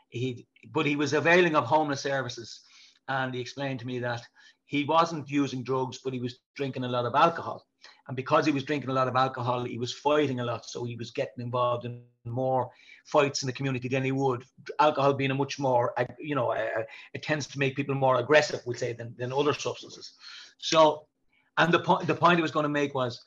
he, 0.09 0.47
but 0.71 0.85
he 0.85 0.95
was 0.95 1.11
availing 1.11 1.57
of 1.57 1.65
homeless 1.65 2.01
services, 2.01 2.61
and 3.09 3.33
he 3.33 3.41
explained 3.41 3.81
to 3.81 3.87
me 3.87 3.99
that 3.99 4.21
he 4.65 4.85
wasn't 4.85 5.29
using 5.29 5.63
drugs, 5.63 5.99
but 6.03 6.13
he 6.13 6.19
was 6.19 6.39
drinking 6.55 6.85
a 6.85 6.89
lot 6.89 7.05
of 7.05 7.15
alcohol. 7.15 7.65
And 8.07 8.15
because 8.15 8.45
he 8.45 8.51
was 8.51 8.63
drinking 8.63 8.89
a 8.89 8.93
lot 8.93 9.07
of 9.07 9.15
alcohol, 9.15 9.65
he 9.65 9.77
was 9.77 9.93
fighting 9.93 10.39
a 10.39 10.45
lot. 10.45 10.65
So 10.65 10.85
he 10.85 10.95
was 10.95 11.11
getting 11.11 11.43
involved 11.43 11.85
in 11.85 12.01
more 12.25 12.69
fights 13.05 13.41
in 13.41 13.47
the 13.47 13.53
community 13.53 13.89
than 13.89 14.03
he 14.03 14.11
would. 14.11 14.43
Alcohol 14.79 15.13
being 15.13 15.31
a 15.31 15.35
much 15.35 15.59
more, 15.59 15.93
uh, 15.99 16.05
you 16.19 16.35
know, 16.35 16.51
uh, 16.51 16.69
uh, 16.79 16.83
it 17.13 17.23
tends 17.23 17.47
to 17.47 17.59
make 17.59 17.75
people 17.75 17.95
more 17.95 18.19
aggressive, 18.19 18.61
we'd 18.65 18.79
say, 18.79 18.93
than, 18.93 19.13
than 19.17 19.33
other 19.33 19.53
substances. 19.53 20.13
So, 20.57 21.05
and 21.57 21.73
the 21.73 21.79
point, 21.79 22.07
the 22.07 22.15
point 22.15 22.37
he 22.37 22.41
was 22.41 22.51
going 22.51 22.63
to 22.63 22.69
make 22.69 22.93
was 22.93 23.21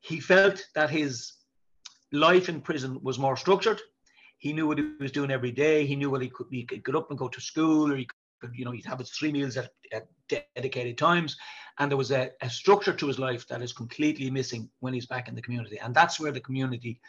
he 0.00 0.20
felt 0.20 0.62
that 0.74 0.90
his 0.90 1.32
life 2.12 2.48
in 2.48 2.60
prison 2.60 2.98
was 3.02 3.18
more 3.18 3.36
structured. 3.36 3.80
He 4.38 4.52
knew 4.52 4.66
what 4.66 4.78
he 4.78 4.84
was 5.00 5.12
doing 5.12 5.30
every 5.30 5.52
day. 5.52 5.86
He 5.86 5.96
knew 5.96 6.10
what 6.10 6.22
he 6.22 6.28
could, 6.28 6.46
he 6.50 6.64
could 6.64 6.84
get 6.84 6.96
up 6.96 7.10
and 7.10 7.18
go 7.18 7.28
to 7.28 7.40
school, 7.40 7.92
or 7.92 7.96
he 7.96 8.08
could, 8.40 8.52
you 8.54 8.64
know, 8.64 8.70
he'd 8.70 8.86
have 8.86 8.98
his 8.98 9.10
three 9.10 9.32
meals 9.32 9.56
at, 9.56 9.70
at 9.92 10.08
dedicated 10.28 10.96
times 10.96 11.36
and 11.78 11.90
there 11.90 11.96
was 11.96 12.10
a, 12.12 12.30
a 12.42 12.50
structure 12.50 12.92
to 12.92 13.06
his 13.06 13.18
life 13.18 13.48
that 13.48 13.62
is 13.62 13.72
completely 13.72 14.30
missing 14.30 14.68
when 14.80 14.94
he's 14.94 15.06
back 15.06 15.28
in 15.28 15.34
the 15.34 15.42
community 15.42 15.78
and 15.78 15.94
that's 15.94 16.20
where 16.20 16.32
the 16.32 16.40
community 16.40 17.00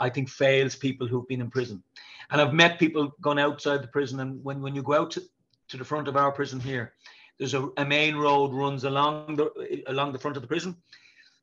i 0.00 0.08
think 0.08 0.28
fails 0.28 0.74
people 0.74 1.06
who've 1.06 1.28
been 1.28 1.40
in 1.40 1.50
prison 1.50 1.82
and 2.30 2.40
i've 2.40 2.54
met 2.54 2.78
people 2.78 3.12
going 3.20 3.38
outside 3.38 3.82
the 3.82 3.88
prison 3.88 4.20
and 4.20 4.42
when, 4.42 4.62
when 4.62 4.74
you 4.74 4.82
go 4.82 4.94
out 4.94 5.10
to, 5.10 5.22
to 5.68 5.76
the 5.76 5.84
front 5.84 6.08
of 6.08 6.16
our 6.16 6.32
prison 6.32 6.58
here 6.58 6.94
there's 7.38 7.54
a, 7.54 7.68
a 7.76 7.84
main 7.84 8.16
road 8.16 8.52
runs 8.52 8.84
along 8.84 9.36
the 9.36 9.82
along 9.88 10.12
the 10.12 10.18
front 10.18 10.36
of 10.36 10.42
the 10.42 10.48
prison 10.48 10.76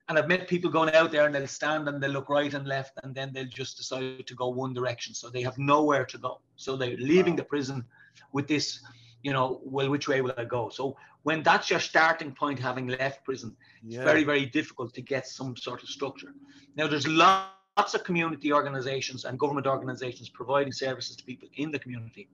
and 0.08 0.20
I've 0.20 0.28
met 0.28 0.48
people 0.48 0.70
going 0.70 0.94
out 0.94 1.12
there 1.12 1.26
and 1.26 1.34
they'll 1.34 1.48
stand 1.48 1.88
and 1.88 2.00
they'll 2.00 2.12
look 2.12 2.30
right 2.30 2.54
and 2.54 2.68
left 2.68 3.00
and 3.02 3.16
then 3.16 3.34
they'll 3.34 3.46
just 3.46 3.78
decide 3.78 4.28
to 4.28 4.36
go 4.36 4.50
one 4.50 4.72
direction. 4.72 5.16
So 5.16 5.32
they 5.32 5.42
have 5.42 5.58
nowhere 5.58 6.06
to 6.06 6.20
go. 6.20 6.42
So 6.58 6.78
they're 6.78 6.96
leaving 6.98 7.34
wow. 7.34 7.38
the 7.38 7.44
prison 7.46 7.84
with 8.32 8.48
this 8.48 8.84
you 9.26 9.34
know, 9.34 9.60
well, 9.64 9.90
which 9.90 10.08
way 10.08 10.22
will 10.22 10.36
I 10.38 10.46
go? 10.46 10.70
So 10.70 10.96
when 11.24 11.42
that's 11.42 11.72
your 11.72 11.80
starting 11.80 12.32
point, 12.32 12.60
having 12.60 12.86
left 12.86 13.24
prison, 13.24 13.58
yeah. 13.82 13.98
it's 13.98 14.06
very, 14.06 14.24
very 14.24 14.46
difficult 14.46 14.94
to 14.94 15.02
get 15.02 15.26
some 15.28 15.58
sort 15.58 15.82
of 15.82 15.90
structure. 15.90 16.32
Now, 16.76 16.86
there's 16.86 17.08
lots 17.08 17.96
of 17.96 18.04
community 18.04 18.54
organizations 18.54 19.26
and 19.26 19.40
government 19.40 19.66
organizations 19.66 20.30
providing 20.30 20.72
services 20.72 21.16
to 21.16 21.24
people 21.24 21.50
in 21.56 21.72
the 21.72 21.80
community. 21.80 22.30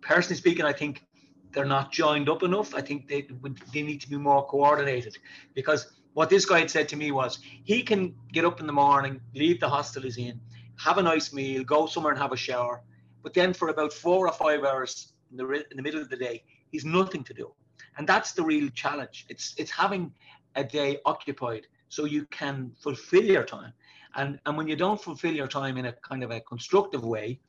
Personally 0.00 0.36
speaking, 0.36 0.64
I 0.64 0.72
think 0.72 1.04
they're 1.52 1.66
not 1.66 1.92
joined 1.92 2.30
up 2.30 2.42
enough. 2.42 2.74
I 2.74 2.80
think 2.80 3.08
they 3.08 3.28
they 3.74 3.82
need 3.82 4.00
to 4.00 4.08
be 4.08 4.16
more 4.16 4.46
coordinated 4.46 5.18
because 5.54 5.92
what 6.14 6.30
this 6.30 6.46
guy 6.46 6.60
had 6.60 6.70
said 6.70 6.88
to 6.88 6.96
me 6.96 7.10
was 7.12 7.40
he 7.64 7.82
can 7.82 8.14
get 8.32 8.46
up 8.46 8.58
in 8.60 8.66
the 8.66 8.72
morning, 8.72 9.20
leave 9.34 9.60
the 9.60 9.68
hostel 9.68 10.04
he's 10.04 10.16
in, 10.16 10.40
have 10.82 10.96
a 10.96 11.02
nice 11.02 11.34
meal, 11.34 11.62
go 11.62 11.84
somewhere 11.84 12.14
and 12.14 12.22
have 12.22 12.32
a 12.32 12.38
shower, 12.38 12.82
but 13.22 13.34
then 13.34 13.52
for 13.52 13.68
about 13.68 13.92
four 13.92 14.26
or 14.26 14.32
five 14.32 14.64
hours 14.64 15.12
in 15.30 15.36
the, 15.36 15.46
in 15.70 15.76
the 15.76 15.82
middle 15.82 16.00
of 16.00 16.08
the 16.08 16.16
day, 16.16 16.44
he's 16.70 16.84
nothing 16.84 17.24
to 17.24 17.34
do. 17.34 17.52
And 17.98 18.06
that's 18.06 18.32
the 18.32 18.42
real 18.42 18.68
challenge. 18.70 19.26
It's 19.28 19.54
it's 19.58 19.70
having 19.70 20.12
a 20.54 20.64
day 20.64 20.98
occupied 21.04 21.66
so 21.88 22.04
you 22.04 22.26
can 22.26 22.72
fulfill 22.80 23.24
your 23.24 23.44
time. 23.44 23.72
And 24.14 24.38
and 24.46 24.56
when 24.56 24.68
you 24.68 24.76
don't 24.76 25.00
fulfill 25.00 25.34
your 25.34 25.48
time 25.48 25.76
in 25.76 25.86
a 25.86 25.92
kind 25.92 26.22
of 26.22 26.30
a 26.30 26.40
constructive 26.40 27.04
way, 27.04 27.40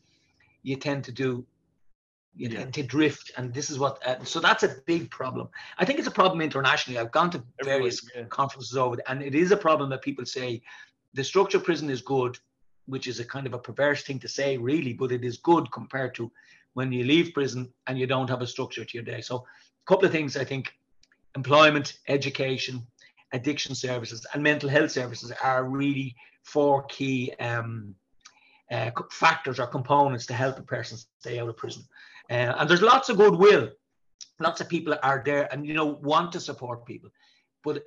you 0.63 0.75
tend 0.75 1.03
to 1.05 1.11
do 1.11 1.45
you 2.35 2.49
yeah. 2.49 2.59
tend 2.59 2.73
to 2.75 2.83
drift. 2.83 3.31
And 3.37 3.53
this 3.53 3.69
is 3.69 3.79
what 3.79 4.05
uh, 4.05 4.23
so 4.23 4.39
that's 4.39 4.63
a 4.63 4.75
big 4.85 5.09
problem. 5.09 5.49
I 5.77 5.85
think 5.85 5.99
it's 5.99 6.07
a 6.07 6.11
problem 6.11 6.41
internationally. 6.41 6.99
I've 6.99 7.11
gone 7.11 7.31
to 7.31 7.43
various 7.63 8.01
yeah. 8.15 8.23
conferences 8.23 8.77
over 8.77 8.97
and 9.07 9.21
it 9.21 9.35
is 9.35 9.51
a 9.51 9.57
problem 9.57 9.89
that 9.89 10.01
people 10.01 10.25
say 10.25 10.61
the 11.13 11.23
structure 11.23 11.59
prison 11.59 11.89
is 11.89 12.01
good, 12.01 12.37
which 12.85 13.07
is 13.07 13.19
a 13.19 13.25
kind 13.25 13.47
of 13.47 13.53
a 13.53 13.59
perverse 13.59 14.03
thing 14.03 14.19
to 14.19 14.27
say, 14.27 14.57
really, 14.57 14.93
but 14.93 15.11
it 15.11 15.25
is 15.25 15.37
good 15.37 15.71
compared 15.71 16.13
to 16.15 16.31
when 16.77 16.91
you 16.91 17.03
leave 17.03 17.33
prison 17.33 17.73
and 17.87 17.97
you 17.97 18.05
don't 18.05 18.29
have 18.29 18.43
a 18.43 18.45
structure 18.45 18.85
to 18.85 18.93
your 18.93 19.03
day. 19.03 19.19
So, 19.19 19.37
a 19.37 19.85
couple 19.87 20.05
of 20.05 20.11
things 20.11 20.37
I 20.37 20.43
think 20.43 20.73
employment, 21.35 21.97
education, 22.07 22.85
addiction 23.33 23.73
services, 23.73 24.27
and 24.31 24.43
mental 24.43 24.69
health 24.69 24.91
services 24.91 25.33
are 25.41 25.63
really 25.63 26.15
four 26.43 26.83
key 26.83 27.33
um, 27.39 27.95
uh, 28.71 28.91
factors 29.09 29.59
or 29.59 29.65
components 29.65 30.27
to 30.27 30.35
help 30.35 30.59
a 30.59 30.61
person 30.61 30.99
stay 31.19 31.39
out 31.39 31.49
of 31.49 31.57
prison. 31.57 31.83
Uh, 32.29 32.53
and 32.59 32.69
there's 32.69 32.83
lots 32.83 33.09
of 33.09 33.17
goodwill. 33.17 33.71
Lots 34.39 34.61
of 34.61 34.69
people 34.69 34.93
are 35.01 35.23
there 35.25 35.51
and 35.51 35.65
you 35.65 35.73
know 35.73 35.99
want 36.03 36.31
to 36.33 36.39
support 36.39 36.85
people, 36.85 37.09
but 37.63 37.83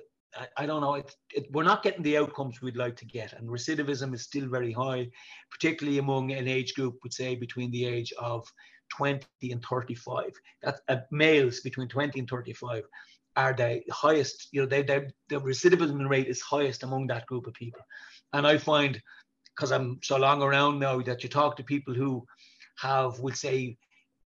I, 0.57 0.65
don't 0.65 0.81
know. 0.81 0.95
It, 0.95 1.15
it, 1.33 1.47
we're 1.51 1.63
not 1.63 1.83
getting 1.83 2.03
the 2.03 2.17
outcomes 2.17 2.61
we'd 2.61 2.77
like 2.77 2.95
to 2.97 3.05
get, 3.05 3.33
and 3.33 3.49
recidivism 3.49 4.13
is 4.13 4.23
still 4.23 4.47
very 4.47 4.71
high, 4.71 5.09
particularly 5.49 5.99
among 5.99 6.31
an 6.31 6.47
age 6.47 6.73
group, 6.73 6.99
would 7.03 7.13
say 7.13 7.35
between 7.35 7.71
the 7.71 7.85
age 7.85 8.13
of 8.19 8.47
20 8.91 9.25
and 9.51 9.63
35. 9.63 10.31
That 10.63 10.79
uh, 10.87 10.97
males 11.11 11.61
between 11.61 11.87
20 11.87 12.19
and 12.19 12.29
35 12.29 12.83
are 13.35 13.53
the 13.53 13.81
highest. 13.91 14.49
You 14.51 14.61
know, 14.61 14.67
they, 14.67 14.81
the 14.83 15.11
recidivism 15.31 16.07
rate 16.09 16.27
is 16.27 16.41
highest 16.41 16.83
among 16.83 17.07
that 17.07 17.25
group 17.25 17.47
of 17.47 17.53
people. 17.53 17.81
And 18.33 18.45
I 18.45 18.57
find, 18.57 19.01
because 19.55 19.71
I'm 19.71 19.99
so 20.03 20.17
long 20.17 20.41
around 20.41 20.79
now, 20.79 21.01
that 21.01 21.23
you 21.23 21.29
talk 21.29 21.55
to 21.57 21.63
people 21.63 21.93
who 21.93 22.25
have, 22.77 23.19
we'll 23.19 23.33
say, 23.33 23.77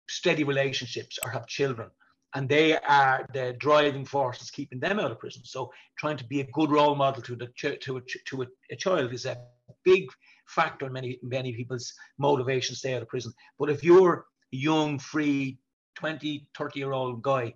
steady 0.08 0.44
relationships 0.44 1.18
or 1.24 1.30
have 1.30 1.46
children, 1.46 1.90
and 2.34 2.48
they 2.48 2.76
are 2.78 3.26
the 3.32 3.56
driving 3.58 4.04
force 4.04 4.36
forces 4.36 4.50
keeping 4.50 4.80
them 4.80 5.00
out 5.00 5.10
of 5.10 5.18
prison. 5.18 5.42
So 5.44 5.72
trying 5.98 6.16
to 6.18 6.26
be 6.26 6.40
a 6.40 6.50
good 6.52 6.70
role 6.70 6.94
model 6.94 7.22
to 7.22 7.36
the 7.36 7.48
to 7.80 7.96
a, 7.96 8.00
to 8.26 8.42
a, 8.42 8.46
a 8.70 8.76
child 8.76 9.12
is 9.12 9.26
a 9.26 9.38
big 9.84 10.04
factor 10.46 10.86
in 10.86 10.92
many 10.92 11.18
many 11.22 11.52
people's 11.52 11.92
motivation 12.18 12.74
to 12.74 12.78
stay 12.78 12.94
out 12.94 13.02
of 13.02 13.08
prison. 13.08 13.32
But 13.58 13.70
if 13.70 13.82
you're 13.82 14.26
young, 14.50 14.98
free, 14.98 15.58
20, 15.96 16.48
30 16.56 16.78
year 16.78 16.92
old 16.92 17.22
guy, 17.22 17.54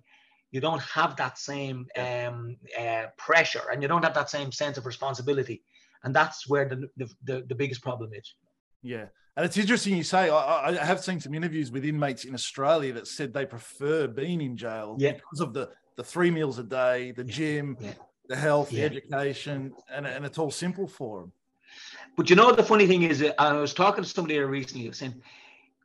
you 0.51 0.59
don't 0.59 0.81
have 0.81 1.15
that 1.15 1.37
same 1.37 1.87
um, 1.97 2.57
uh, 2.77 3.05
pressure 3.17 3.61
and 3.71 3.81
you 3.81 3.87
don't 3.87 4.03
have 4.03 4.13
that 4.13 4.29
same 4.29 4.51
sense 4.51 4.77
of 4.77 4.85
responsibility. 4.85 5.63
And 6.03 6.15
that's 6.15 6.49
where 6.49 6.67
the, 6.67 6.89
the, 6.97 7.09
the, 7.23 7.45
the 7.47 7.55
biggest 7.55 7.81
problem 7.81 8.11
is. 8.13 8.33
Yeah. 8.81 9.05
And 9.37 9.45
it's 9.45 9.57
interesting 9.57 9.95
you 9.95 10.03
say, 10.03 10.29
I, 10.29 10.69
I, 10.69 10.85
have 10.85 10.99
seen 10.99 11.19
some 11.21 11.33
interviews 11.33 11.71
with 11.71 11.85
inmates 11.85 12.25
in 12.25 12.33
Australia 12.33 12.91
that 12.93 13.07
said 13.07 13.33
they 13.33 13.45
prefer 13.45 14.07
being 14.07 14.41
in 14.41 14.57
jail 14.57 14.97
yeah. 14.99 15.13
because 15.13 15.39
of 15.39 15.53
the, 15.53 15.69
the 15.95 16.03
three 16.03 16.31
meals 16.31 16.59
a 16.59 16.63
day, 16.63 17.11
the 17.11 17.23
gym, 17.23 17.77
yeah. 17.79 17.93
the 18.27 18.35
health, 18.35 18.73
yeah. 18.73 18.89
the 18.89 18.97
education, 18.97 19.73
and, 19.89 20.05
and 20.05 20.25
it's 20.25 20.37
all 20.37 20.51
simple 20.51 20.85
for 20.85 21.21
them. 21.21 21.31
But 22.17 22.29
you 22.29 22.35
know, 22.35 22.51
the 22.51 22.63
funny 22.63 22.87
thing 22.87 23.03
is, 23.03 23.23
I 23.39 23.53
was 23.53 23.73
talking 23.73 24.03
to 24.03 24.09
somebody 24.09 24.37
recently 24.39 24.91
saying, 24.91 25.21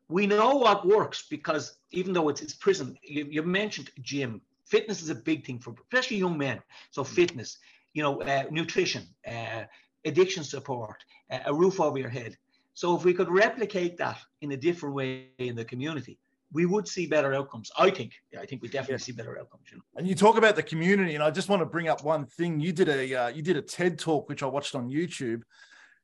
we 0.09 0.27
know 0.27 0.57
what 0.57 0.87
works 0.87 1.27
because 1.29 1.79
even 1.91 2.13
though 2.13 2.29
it's, 2.29 2.41
it's 2.41 2.55
prison, 2.55 2.97
you, 3.03 3.27
you 3.31 3.43
mentioned 3.43 3.91
gym. 4.03 4.41
Fitness 4.65 5.03
is 5.03 5.11
a 5.11 5.15
big 5.15 5.47
thing 5.47 5.59
for 5.59 5.75
especially 5.93 6.19
young 6.19 6.37
men. 6.37 6.61
So 6.91 7.03
mm. 7.03 7.07
fitness, 7.07 7.59
you 7.95 8.03
know, 8.03 8.21
uh, 8.23 8.45
nutrition, 8.51 9.05
uh, 9.27 9.65
addiction 10.05 10.45
support, 10.45 11.05
uh, 11.31 11.39
a 11.47 11.55
roof 11.55 11.81
over 11.81 11.99
your 11.99 12.09
head. 12.09 12.37
So 12.75 12.95
if 12.97 13.05
we 13.05 13.15
could 13.15 13.31
replicate 13.31 13.97
that 13.99 14.19
in 14.43 14.53
a 14.53 14.57
different 14.57 14.95
way 14.95 15.29
in 15.39 15.57
the 15.57 15.65
community, 15.65 16.19
we 16.53 16.67
would 16.67 16.87
see 16.87 17.07
better 17.07 17.35
outcomes. 17.35 17.71
I 17.79 17.91
think. 17.91 18.13
Yeah, 18.33 18.41
I 18.41 18.47
think 18.47 18.63
we 18.63 18.69
definitely 18.69 18.95
yeah. 18.95 18.99
see 18.99 19.13
better 19.13 19.39
outcomes. 19.39 19.65
You 19.71 19.79
know? 19.79 19.83
And 19.97 20.07
you 20.07 20.15
talk 20.15 20.37
about 20.37 20.57
the 20.57 20.63
community, 20.63 21.15
and 21.15 21.25
I 21.25 21.31
just 21.31 21.49
want 21.49 21.61
to 21.61 21.67
bring 21.67 21.89
up 21.89 22.05
one 22.05 22.27
thing. 22.27 22.61
You 22.61 22.73
did 22.73 22.89
a 22.89 23.15
uh, 23.15 23.29
you 23.29 23.43
did 23.43 23.57
a 23.57 23.63
TED 23.63 23.99
talk 23.99 24.29
which 24.29 24.43
I 24.43 24.47
watched 24.47 24.75
on 24.75 24.89
YouTube, 24.89 25.43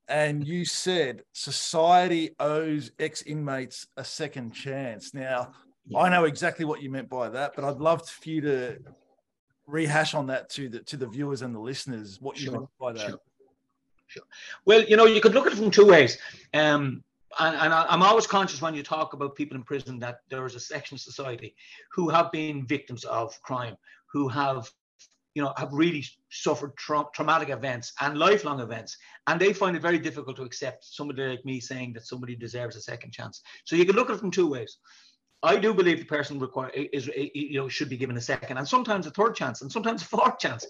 and 0.09 0.47
you 0.47 0.65
said 0.65 1.23
society 1.33 2.31
owes 2.41 2.91
ex 2.99 3.23
inmates 3.23 3.87
a 3.97 4.05
second 4.05 4.53
chance. 4.53 5.15
Now, 5.15 5.53
yeah. 5.87 5.99
I 5.99 6.09
know 6.09 6.25
exactly 6.25 6.65
what 6.65 6.83
you 6.83 6.91
meant 6.91 7.09
by 7.09 7.29
that, 7.29 7.53
but 7.55 7.65
I'd 7.65 7.79
love 7.79 8.09
for 8.09 8.29
you 8.29 8.41
to 8.43 8.79
rehash 9.67 10.15
on 10.15 10.27
that 10.27 10.51
to 10.51 10.69
the 10.69 10.81
to 10.81 10.97
the 10.97 11.07
viewers 11.07 11.43
and 11.43 11.55
the 11.55 11.61
listeners 11.61 12.19
what 12.21 12.39
you 12.39 12.47
sure. 12.47 12.53
meant 12.53 12.69
by 12.81 12.93
that. 12.93 13.09
Sure. 13.09 13.21
sure. 14.07 14.23
Well, 14.65 14.83
you 14.83 14.97
know, 14.97 15.07
you 15.07 15.21
could 15.21 15.35
look 15.35 15.47
at 15.47 15.53
it 15.53 15.57
from 15.57 15.71
two 15.71 15.87
ways. 15.87 16.19
Um, 16.55 17.03
and, 17.39 17.57
and 17.57 17.73
I'm 17.73 18.03
always 18.03 18.27
conscious 18.27 18.61
when 18.61 18.75
you 18.75 18.83
talk 18.83 19.15
about 19.15 19.35
people 19.35 19.57
in 19.57 19.63
prison 19.63 19.99
that 20.01 20.21
there 20.29 20.45
is 20.45 20.55
a 20.55 20.61
section 20.61 20.97
of 20.97 21.01
society 21.01 21.55
who 21.91 22.11
have 22.11 22.31
been 22.31 22.67
victims 22.67 23.05
of 23.05 23.41
crime, 23.43 23.77
who 24.07 24.29
have 24.29 24.71
you 25.35 25.43
know, 25.43 25.53
have 25.57 25.73
really 25.73 26.05
suffered 26.31 26.77
tra- 26.77 27.07
traumatic 27.15 27.49
events 27.49 27.93
and 28.01 28.19
lifelong 28.19 28.61
events, 28.61 28.97
and 29.27 29.41
they 29.41 29.53
find 29.53 29.77
it 29.77 29.83
very 29.83 29.99
difficult 29.99 30.37
to 30.37 30.43
accept 30.43 30.85
somebody 30.85 31.23
like 31.23 31.45
me 31.45 31.61
saying 31.61 31.93
that 31.95 32.07
somebody 32.07 32.37
deserves 32.37 32.77
a 32.77 32.81
second 32.81 33.13
chance. 33.13 33.43
So 33.65 33.77
you 33.77 33.85
can 33.85 33.97
look 33.97 34.11
at 34.11 34.17
it 34.17 34.21
from 34.21 34.31
two 34.31 34.49
ways. 34.49 34.79
I 35.43 35.57
do 35.57 35.75
believe 35.75 35.99
the 35.99 36.05
person 36.05 36.39
require 36.39 36.71
is 36.71 37.11
you 37.35 37.59
know 37.59 37.69
should 37.69 37.89
be 37.89 37.97
given 37.97 38.17
a 38.17 38.21
second 38.21 38.59
and 38.59 38.69
sometimes 38.69 39.07
a 39.07 39.11
third 39.11 39.35
chance 39.35 39.63
and 39.63 39.73
sometimes 39.73 40.03
a 40.03 40.07
fourth 40.07 40.39
chance. 40.39 40.67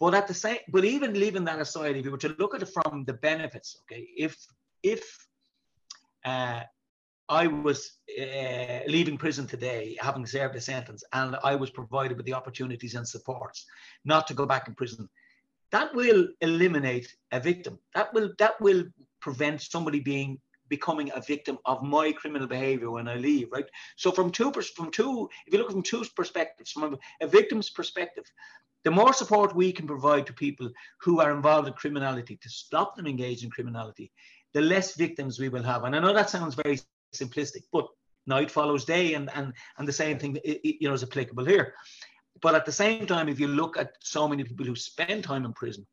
But 0.00 0.14
at 0.14 0.28
the 0.28 0.34
same, 0.34 0.58
but 0.68 0.84
even 0.84 1.12
leaving 1.14 1.44
that 1.44 1.60
aside, 1.60 1.96
if 1.96 2.04
you 2.04 2.10
were 2.12 2.18
to 2.18 2.34
look 2.38 2.54
at 2.54 2.62
it 2.62 2.68
from 2.68 3.04
the 3.04 3.14
benefits, 3.14 3.80
okay, 3.82 4.08
if 4.16 4.36
if 4.82 5.02
uh, 6.24 6.62
I 7.28 7.46
was 7.46 7.92
uh, 8.18 8.80
leaving 8.86 9.18
prison 9.18 9.46
today, 9.46 9.96
having 10.00 10.24
served 10.26 10.56
a 10.56 10.60
sentence, 10.60 11.04
and 11.12 11.36
I 11.44 11.54
was 11.56 11.70
provided 11.70 12.16
with 12.16 12.26
the 12.26 12.34
opportunities 12.34 12.94
and 12.94 13.06
supports 13.06 13.66
not 14.04 14.26
to 14.28 14.34
go 14.34 14.46
back 14.46 14.66
in 14.66 14.74
prison. 14.74 15.08
That 15.70 15.94
will 15.94 16.28
eliminate 16.40 17.14
a 17.30 17.40
victim. 17.40 17.78
That 17.94 18.12
will 18.14 18.30
that 18.38 18.58
will 18.60 18.84
prevent 19.20 19.60
somebody 19.60 20.00
being 20.00 20.40
becoming 20.68 21.10
a 21.14 21.20
victim 21.20 21.58
of 21.64 21.82
my 21.82 22.12
criminal 22.12 22.46
behavior 22.46 22.90
when 22.90 23.08
I 23.08 23.16
leave. 23.16 23.48
Right. 23.52 23.66
So 23.96 24.10
from 24.10 24.30
two 24.30 24.50
from 24.52 24.90
two, 24.90 25.28
if 25.46 25.52
you 25.52 25.58
look 25.58 25.70
from 25.70 25.82
two 25.82 26.04
perspectives, 26.16 26.72
from 26.72 26.96
a 27.20 27.26
victim's 27.26 27.68
perspective, 27.68 28.24
the 28.84 28.90
more 28.90 29.12
support 29.12 29.54
we 29.54 29.72
can 29.72 29.86
provide 29.86 30.26
to 30.26 30.32
people 30.32 30.70
who 31.02 31.20
are 31.20 31.32
involved 31.32 31.68
in 31.68 31.74
criminality 31.74 32.38
to 32.40 32.48
stop 32.48 32.96
them 32.96 33.06
engaging 33.06 33.48
in 33.48 33.50
criminality, 33.50 34.10
the 34.54 34.62
less 34.62 34.94
victims 34.94 35.38
we 35.38 35.50
will 35.50 35.62
have. 35.62 35.84
And 35.84 35.94
I 35.94 35.98
know 35.98 36.14
that 36.14 36.30
sounds 36.30 36.54
very 36.54 36.78
simplistic, 37.14 37.62
but 37.72 37.86
night 38.26 38.50
follows 38.50 38.84
day, 38.84 39.14
and 39.14 39.30
and 39.34 39.52
and 39.78 39.88
the 39.88 39.92
same 39.92 40.18
thing 40.18 40.38
you 40.44 40.88
know 40.88 40.94
is 40.94 41.02
applicable 41.02 41.44
here. 41.44 41.74
But 42.40 42.54
at 42.54 42.64
the 42.64 42.72
same 42.72 43.06
time, 43.06 43.28
if 43.28 43.40
you 43.40 43.48
look 43.48 43.76
at 43.76 43.92
so 44.00 44.28
many 44.28 44.44
people 44.44 44.66
who 44.66 44.76
spend 44.76 45.24
time 45.24 45.44
in 45.44 45.52
prison, 45.52 45.86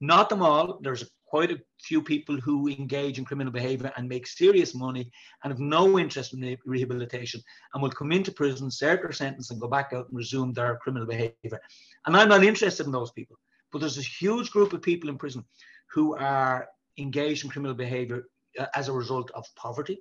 not 0.00 0.28
them 0.28 0.42
all. 0.42 0.78
There's 0.82 1.04
quite 1.26 1.50
a 1.50 1.60
few 1.82 2.02
people 2.02 2.40
who 2.40 2.68
engage 2.68 3.18
in 3.18 3.24
criminal 3.24 3.52
behavior 3.52 3.92
and 3.96 4.08
make 4.08 4.26
serious 4.26 4.74
money 4.74 5.10
and 5.44 5.52
have 5.52 5.60
no 5.60 5.98
interest 5.98 6.32
in 6.32 6.56
rehabilitation 6.64 7.40
and 7.72 7.82
will 7.82 7.90
come 7.90 8.12
into 8.12 8.32
prison, 8.32 8.70
serve 8.70 9.02
their 9.02 9.12
sentence, 9.12 9.50
and 9.50 9.60
go 9.60 9.68
back 9.68 9.92
out 9.92 10.08
and 10.08 10.16
resume 10.16 10.52
their 10.52 10.76
criminal 10.76 11.06
behavior. 11.06 11.60
And 12.06 12.16
I'm 12.16 12.28
not 12.28 12.44
interested 12.44 12.86
in 12.86 12.92
those 12.92 13.10
people. 13.12 13.36
But 13.70 13.80
there's 13.80 13.98
a 13.98 14.02
huge 14.02 14.50
group 14.50 14.72
of 14.72 14.80
people 14.80 15.10
in 15.10 15.18
prison 15.18 15.44
who 15.92 16.16
are 16.16 16.68
engaged 16.96 17.44
in 17.44 17.50
criminal 17.50 17.74
behavior 17.74 18.24
uh, 18.58 18.66
as 18.74 18.88
a 18.88 18.92
result 18.92 19.30
of 19.34 19.44
poverty, 19.56 19.98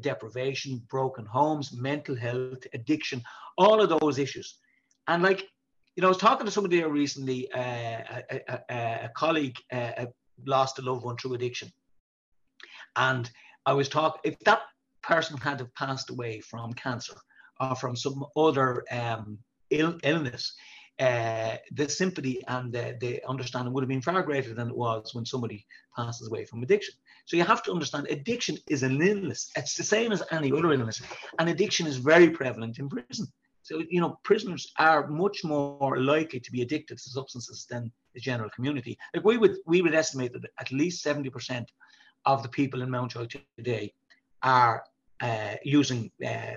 deprivation, 0.00 0.82
broken 0.88 1.24
homes, 1.24 1.72
mental 1.72 2.16
health, 2.16 2.66
addiction, 2.74 3.22
all 3.56 3.80
of 3.80 4.00
those 4.00 4.18
issues. 4.18 4.58
And 5.06 5.22
like, 5.22 5.48
you 5.96 6.02
know, 6.02 6.08
I 6.08 6.10
was 6.10 6.18
talking 6.18 6.46
to 6.46 6.52
somebody 6.52 6.82
recently, 6.84 7.50
uh, 7.52 7.60
a, 7.60 8.40
a, 8.48 8.60
a, 9.04 9.10
colleague 9.16 9.56
uh, 9.72 10.06
lost 10.46 10.78
a 10.78 10.82
loved 10.82 11.04
one 11.04 11.16
through 11.16 11.34
addiction. 11.34 11.72
And 12.96 13.30
I 13.66 13.72
was 13.72 13.88
talking, 13.88 14.20
if 14.24 14.38
that 14.40 14.60
person 15.02 15.36
had 15.38 15.60
have 15.60 15.74
passed 15.74 16.10
away 16.10 16.40
from 16.40 16.72
cancer 16.74 17.14
or 17.60 17.74
from 17.74 17.96
some 17.96 18.24
other 18.36 18.84
um, 18.90 19.38
Ill, 19.70 19.98
illness, 20.02 20.54
uh, 20.98 21.56
the 21.72 21.88
sympathy 21.88 22.42
and 22.48 22.72
the, 22.72 22.96
the, 23.00 23.22
understanding 23.28 23.72
would 23.72 23.82
have 23.82 23.88
been 23.88 24.02
far 24.02 24.22
greater 24.22 24.54
than 24.54 24.68
it 24.68 24.76
was 24.76 25.14
when 25.14 25.24
somebody 25.24 25.66
passes 25.94 26.28
away 26.28 26.44
from 26.44 26.62
addiction. 26.62 26.94
So 27.28 27.36
you 27.36 27.44
have 27.44 27.62
to 27.64 27.72
understand 27.72 28.06
addiction 28.08 28.56
is 28.70 28.82
an 28.82 29.02
illness. 29.02 29.50
It's 29.54 29.74
the 29.74 29.84
same 29.84 30.12
as 30.12 30.22
any 30.30 30.50
other 30.50 30.72
illness. 30.72 31.02
And 31.38 31.50
addiction 31.50 31.86
is 31.86 31.98
very 31.98 32.30
prevalent 32.30 32.78
in 32.78 32.88
prison. 32.88 33.26
So, 33.60 33.82
you 33.90 34.00
know, 34.00 34.18
prisoners 34.22 34.72
are 34.78 35.08
much 35.08 35.44
more 35.44 36.00
likely 36.00 36.40
to 36.40 36.50
be 36.50 36.62
addicted 36.62 36.96
to 36.96 37.10
substances 37.10 37.66
than 37.68 37.92
the 38.14 38.20
general 38.20 38.48
community. 38.48 38.96
Like 39.14 39.26
we 39.26 39.36
would 39.36 39.56
we 39.66 39.82
would 39.82 39.94
estimate 39.94 40.32
that 40.32 40.50
at 40.58 40.72
least 40.72 41.04
70% 41.04 41.66
of 42.24 42.42
the 42.42 42.48
people 42.48 42.80
in 42.80 42.88
Mountjoy 42.88 43.26
today 43.58 43.92
are 44.42 44.82
uh, 45.20 45.54
using 45.64 46.10
uh, 46.24 46.54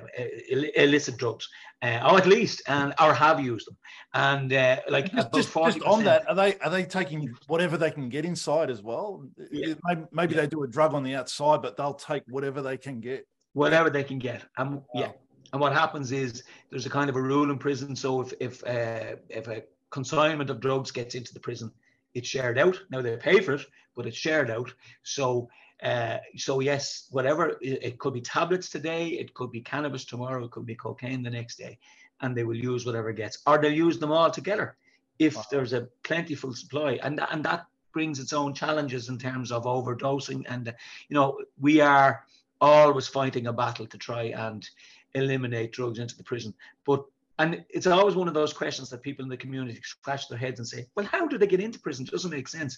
illicit 0.76 1.18
drugs, 1.18 1.48
uh, 1.82 2.00
or 2.10 2.18
at 2.18 2.28
least, 2.28 2.62
and 2.68 2.94
or 3.00 3.14
have 3.14 3.40
used 3.40 3.68
them, 3.68 3.78
and 4.14 4.54
uh, 4.54 4.78
like 4.90 5.12
just, 5.12 5.34
just, 5.34 5.54
just, 5.54 5.82
on 5.82 6.04
that, 6.04 6.28
are 6.30 6.36
they 6.36 6.58
are 6.60 6.70
they 6.70 6.84
taking 6.84 7.34
whatever 7.48 7.78
they 7.78 7.92
can 7.92 8.10
get 8.10 8.26
inside 8.26 8.70
as 8.70 8.82
well? 8.82 9.26
Yeah. 9.52 9.74
Maybe, 9.86 10.02
maybe 10.12 10.36
yeah. 10.36 10.42
they 10.42 10.48
do 10.48 10.64
a 10.64 10.68
drug 10.68 10.94
on 10.94 11.04
the 11.04 11.16
outside, 11.16 11.62
but 11.62 11.76
they'll 11.76 11.94
take 11.94 12.24
whatever 12.30 12.62
they 12.62 12.78
can 12.78 13.00
get. 13.00 13.28
Whatever 13.54 13.90
they 13.90 14.04
can 14.04 14.20
get, 14.20 14.44
um, 14.58 14.76
wow. 14.76 15.02
yeah. 15.02 15.12
And 15.52 15.60
what 15.60 15.74
happens 15.74 16.12
is 16.12 16.44
there's 16.70 16.86
a 16.86 16.90
kind 16.90 17.10
of 17.10 17.16
a 17.16 17.22
rule 17.22 17.50
in 17.52 17.58
prison. 17.58 17.96
So 17.96 18.22
if 18.22 18.34
if 18.40 18.64
uh, 18.66 19.18
if 19.30 19.48
a 19.48 19.64
consignment 19.90 20.50
of 20.50 20.62
drugs 20.62 20.92
gets 20.92 21.16
into 21.16 21.34
the 21.34 21.40
prison, 21.40 21.72
it's 22.14 22.28
shared 22.28 22.58
out. 22.58 22.80
Now 22.90 23.02
they 23.02 23.18
pay 23.18 23.42
for 23.42 23.54
it, 23.54 23.66
but 23.96 24.06
it's 24.06 24.18
shared 24.18 24.50
out. 24.50 24.72
So 25.04 25.50
uh, 25.82 26.18
so 26.38 26.60
yes, 26.60 27.08
whatever 27.10 27.50
it, 27.62 27.84
it, 27.84 28.00
could 28.00 28.14
be 28.14 28.22
tablets 28.22 28.70
today, 28.70 29.08
it 29.08 29.34
could 29.34 29.52
be 29.52 29.62
cannabis 29.62 30.06
tomorrow, 30.06 30.46
it 30.46 30.52
could 30.52 30.66
be 30.66 30.76
cocaine 30.76 31.24
the 31.24 31.30
next 31.30 31.58
day, 31.58 31.80
and 32.22 32.38
they 32.38 32.44
will 32.44 32.56
use 32.56 32.86
whatever 32.86 33.12
gets, 33.12 33.40
or 33.48 33.58
they'll 33.58 33.72
use 33.72 33.98
them 33.98 34.12
all 34.12 34.30
together 34.30 34.76
if 35.18 35.36
wow. 35.36 35.44
there's 35.50 35.74
a 35.74 35.88
plentiful 36.04 36.54
supply, 36.54 37.00
and 37.02 37.20
and 37.32 37.44
that 37.44 37.66
brings 37.94 38.20
its 38.20 38.32
own 38.32 38.54
challenges 38.54 39.10
in 39.10 39.18
terms 39.18 39.52
of 39.52 39.64
overdosing, 39.64 40.46
and 40.50 40.68
uh, 40.68 40.74
you 41.10 41.16
know 41.16 41.40
we 41.60 41.82
are 41.82 42.26
always 42.60 43.08
fighting 43.08 43.48
a 43.48 43.54
battle 43.54 43.88
to 43.88 43.98
try 43.98 44.24
and 44.24 44.70
eliminate 45.16 45.72
drugs 45.72 45.98
into 45.98 46.16
the 46.16 46.24
prison, 46.24 46.54
but 46.86 47.04
and 47.40 47.66
it's 47.70 47.88
always 47.88 48.16
one 48.16 48.28
of 48.28 48.36
those 48.36 48.54
questions 48.54 48.88
that 48.92 49.02
people 49.02 49.24
in 49.24 49.30
the 49.30 49.38
community 49.38 49.80
scratch 49.84 50.28
their 50.28 50.38
heads 50.38 50.60
and 50.60 50.68
say, 50.68 50.86
well, 50.94 51.08
how 51.08 51.26
do 51.26 51.40
they 51.40 51.48
get 51.48 51.60
into 51.60 51.80
prison? 51.80 52.06
It 52.06 52.12
doesn't 52.12 52.30
make 52.30 52.48
sense 52.48 52.78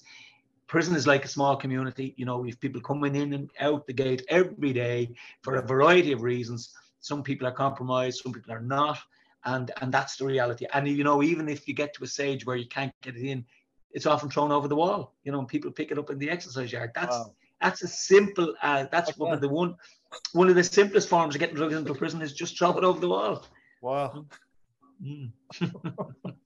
prison 0.67 0.95
is 0.95 1.07
like 1.07 1.25
a 1.25 1.27
small 1.27 1.55
community. 1.55 2.13
You 2.17 2.25
know, 2.25 2.37
we've 2.37 2.59
people 2.59 2.81
coming 2.81 3.15
in 3.15 3.33
and 3.33 3.49
out 3.59 3.85
the 3.87 3.93
gate 3.93 4.23
every 4.29 4.73
day 4.73 5.15
for 5.41 5.55
a 5.55 5.61
variety 5.61 6.11
of 6.11 6.21
reasons. 6.21 6.73
Some 6.99 7.23
people 7.23 7.47
are 7.47 7.51
compromised, 7.51 8.21
some 8.23 8.33
people 8.33 8.53
are 8.53 8.61
not, 8.61 8.99
and 9.45 9.71
and 9.81 9.93
that's 9.93 10.15
the 10.15 10.25
reality. 10.25 10.65
And 10.73 10.87
you 10.87 11.03
know, 11.03 11.21
even 11.21 11.49
if 11.49 11.67
you 11.67 11.73
get 11.73 11.93
to 11.95 12.03
a 12.03 12.07
stage 12.07 12.45
where 12.45 12.55
you 12.55 12.67
can't 12.67 12.93
get 13.01 13.15
it 13.15 13.25
in, 13.25 13.45
it's 13.91 14.05
often 14.05 14.29
thrown 14.29 14.51
over 14.51 14.67
the 14.67 14.75
wall. 14.75 15.13
You 15.23 15.31
know, 15.31 15.43
people 15.43 15.71
pick 15.71 15.91
it 15.91 15.99
up 15.99 16.09
in 16.09 16.19
the 16.19 16.29
exercise 16.29 16.71
yard. 16.71 16.91
That's 16.95 17.15
wow. 17.15 17.33
that's 17.61 17.83
as 17.83 17.99
simple 17.99 18.55
as 18.61 18.87
that's 18.91 19.09
okay. 19.11 19.17
one 19.17 19.33
of 19.33 19.41
the 19.41 19.49
one 19.49 19.75
one 20.31 20.49
of 20.49 20.55
the 20.55 20.63
simplest 20.63 21.09
forms 21.09 21.35
of 21.35 21.39
getting 21.39 21.55
drugs 21.55 21.75
into 21.75 21.93
prison 21.93 22.21
is 22.21 22.33
just 22.33 22.55
drop 22.55 22.77
it 22.77 22.83
over 22.83 22.99
the 22.99 23.09
wall. 23.09 23.45
Wow. 23.81 24.25
Mm. 25.03 25.31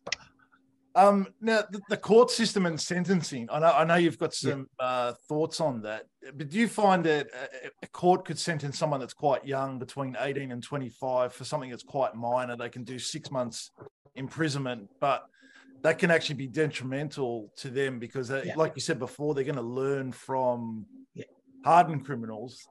Um, 0.98 1.28
now, 1.40 1.62
the, 1.70 1.80
the, 1.90 1.98
court 1.98 2.32
system 2.32 2.66
and 2.66 2.82
sentencing, 2.82 3.48
I 3.52 3.60
know, 3.60 3.72
I 3.72 3.84
know 3.84 3.96
you've 3.96 4.18
got 4.18 4.34
some 4.34 4.68
yeah. 4.80 4.86
uh, 4.86 5.14
thoughts 5.30 5.62
on 5.62 5.84
that, 5.84 6.08
but 6.34 6.50
do 6.50 6.58
you 6.58 6.68
find 6.68 7.04
that 7.04 7.28
a, 7.64 7.70
a, 7.84 7.88
court 7.88 8.26
could 8.26 8.40
sentence 8.40 8.80
someone 8.80 9.00
that's 9.00 9.14
quite 9.14 9.46
young, 9.46 9.78
between 9.78 10.18
18 10.20 10.52
and 10.52 10.64
25, 10.64 11.34
for 11.34 11.44
something 11.44 11.70
that's 11.70 11.84
quite 11.84 12.16
minor? 12.16 12.58
They 12.58 12.70
can 12.70 12.84
do 12.84 12.98
six 12.98 13.30
months 13.30 13.70
imprisonment, 14.16 14.90
but 15.00 15.28
that 15.84 16.00
can 16.00 16.10
actually 16.10 16.36
be 16.36 16.48
detrimental 16.48 17.54
to 17.58 17.70
them 17.70 18.00
because, 18.00 18.30
they, 18.30 18.46
yeah. 18.46 18.56
like 18.56 18.72
you 18.76 18.82
said 18.82 18.98
before, 18.98 19.36
they're 19.36 19.44
going 19.44 19.56
to 19.56 19.62
learn 19.62 20.12
from 20.12 20.88
yeah. 21.14 21.26
hardened 21.64 22.06
criminals 22.06 22.68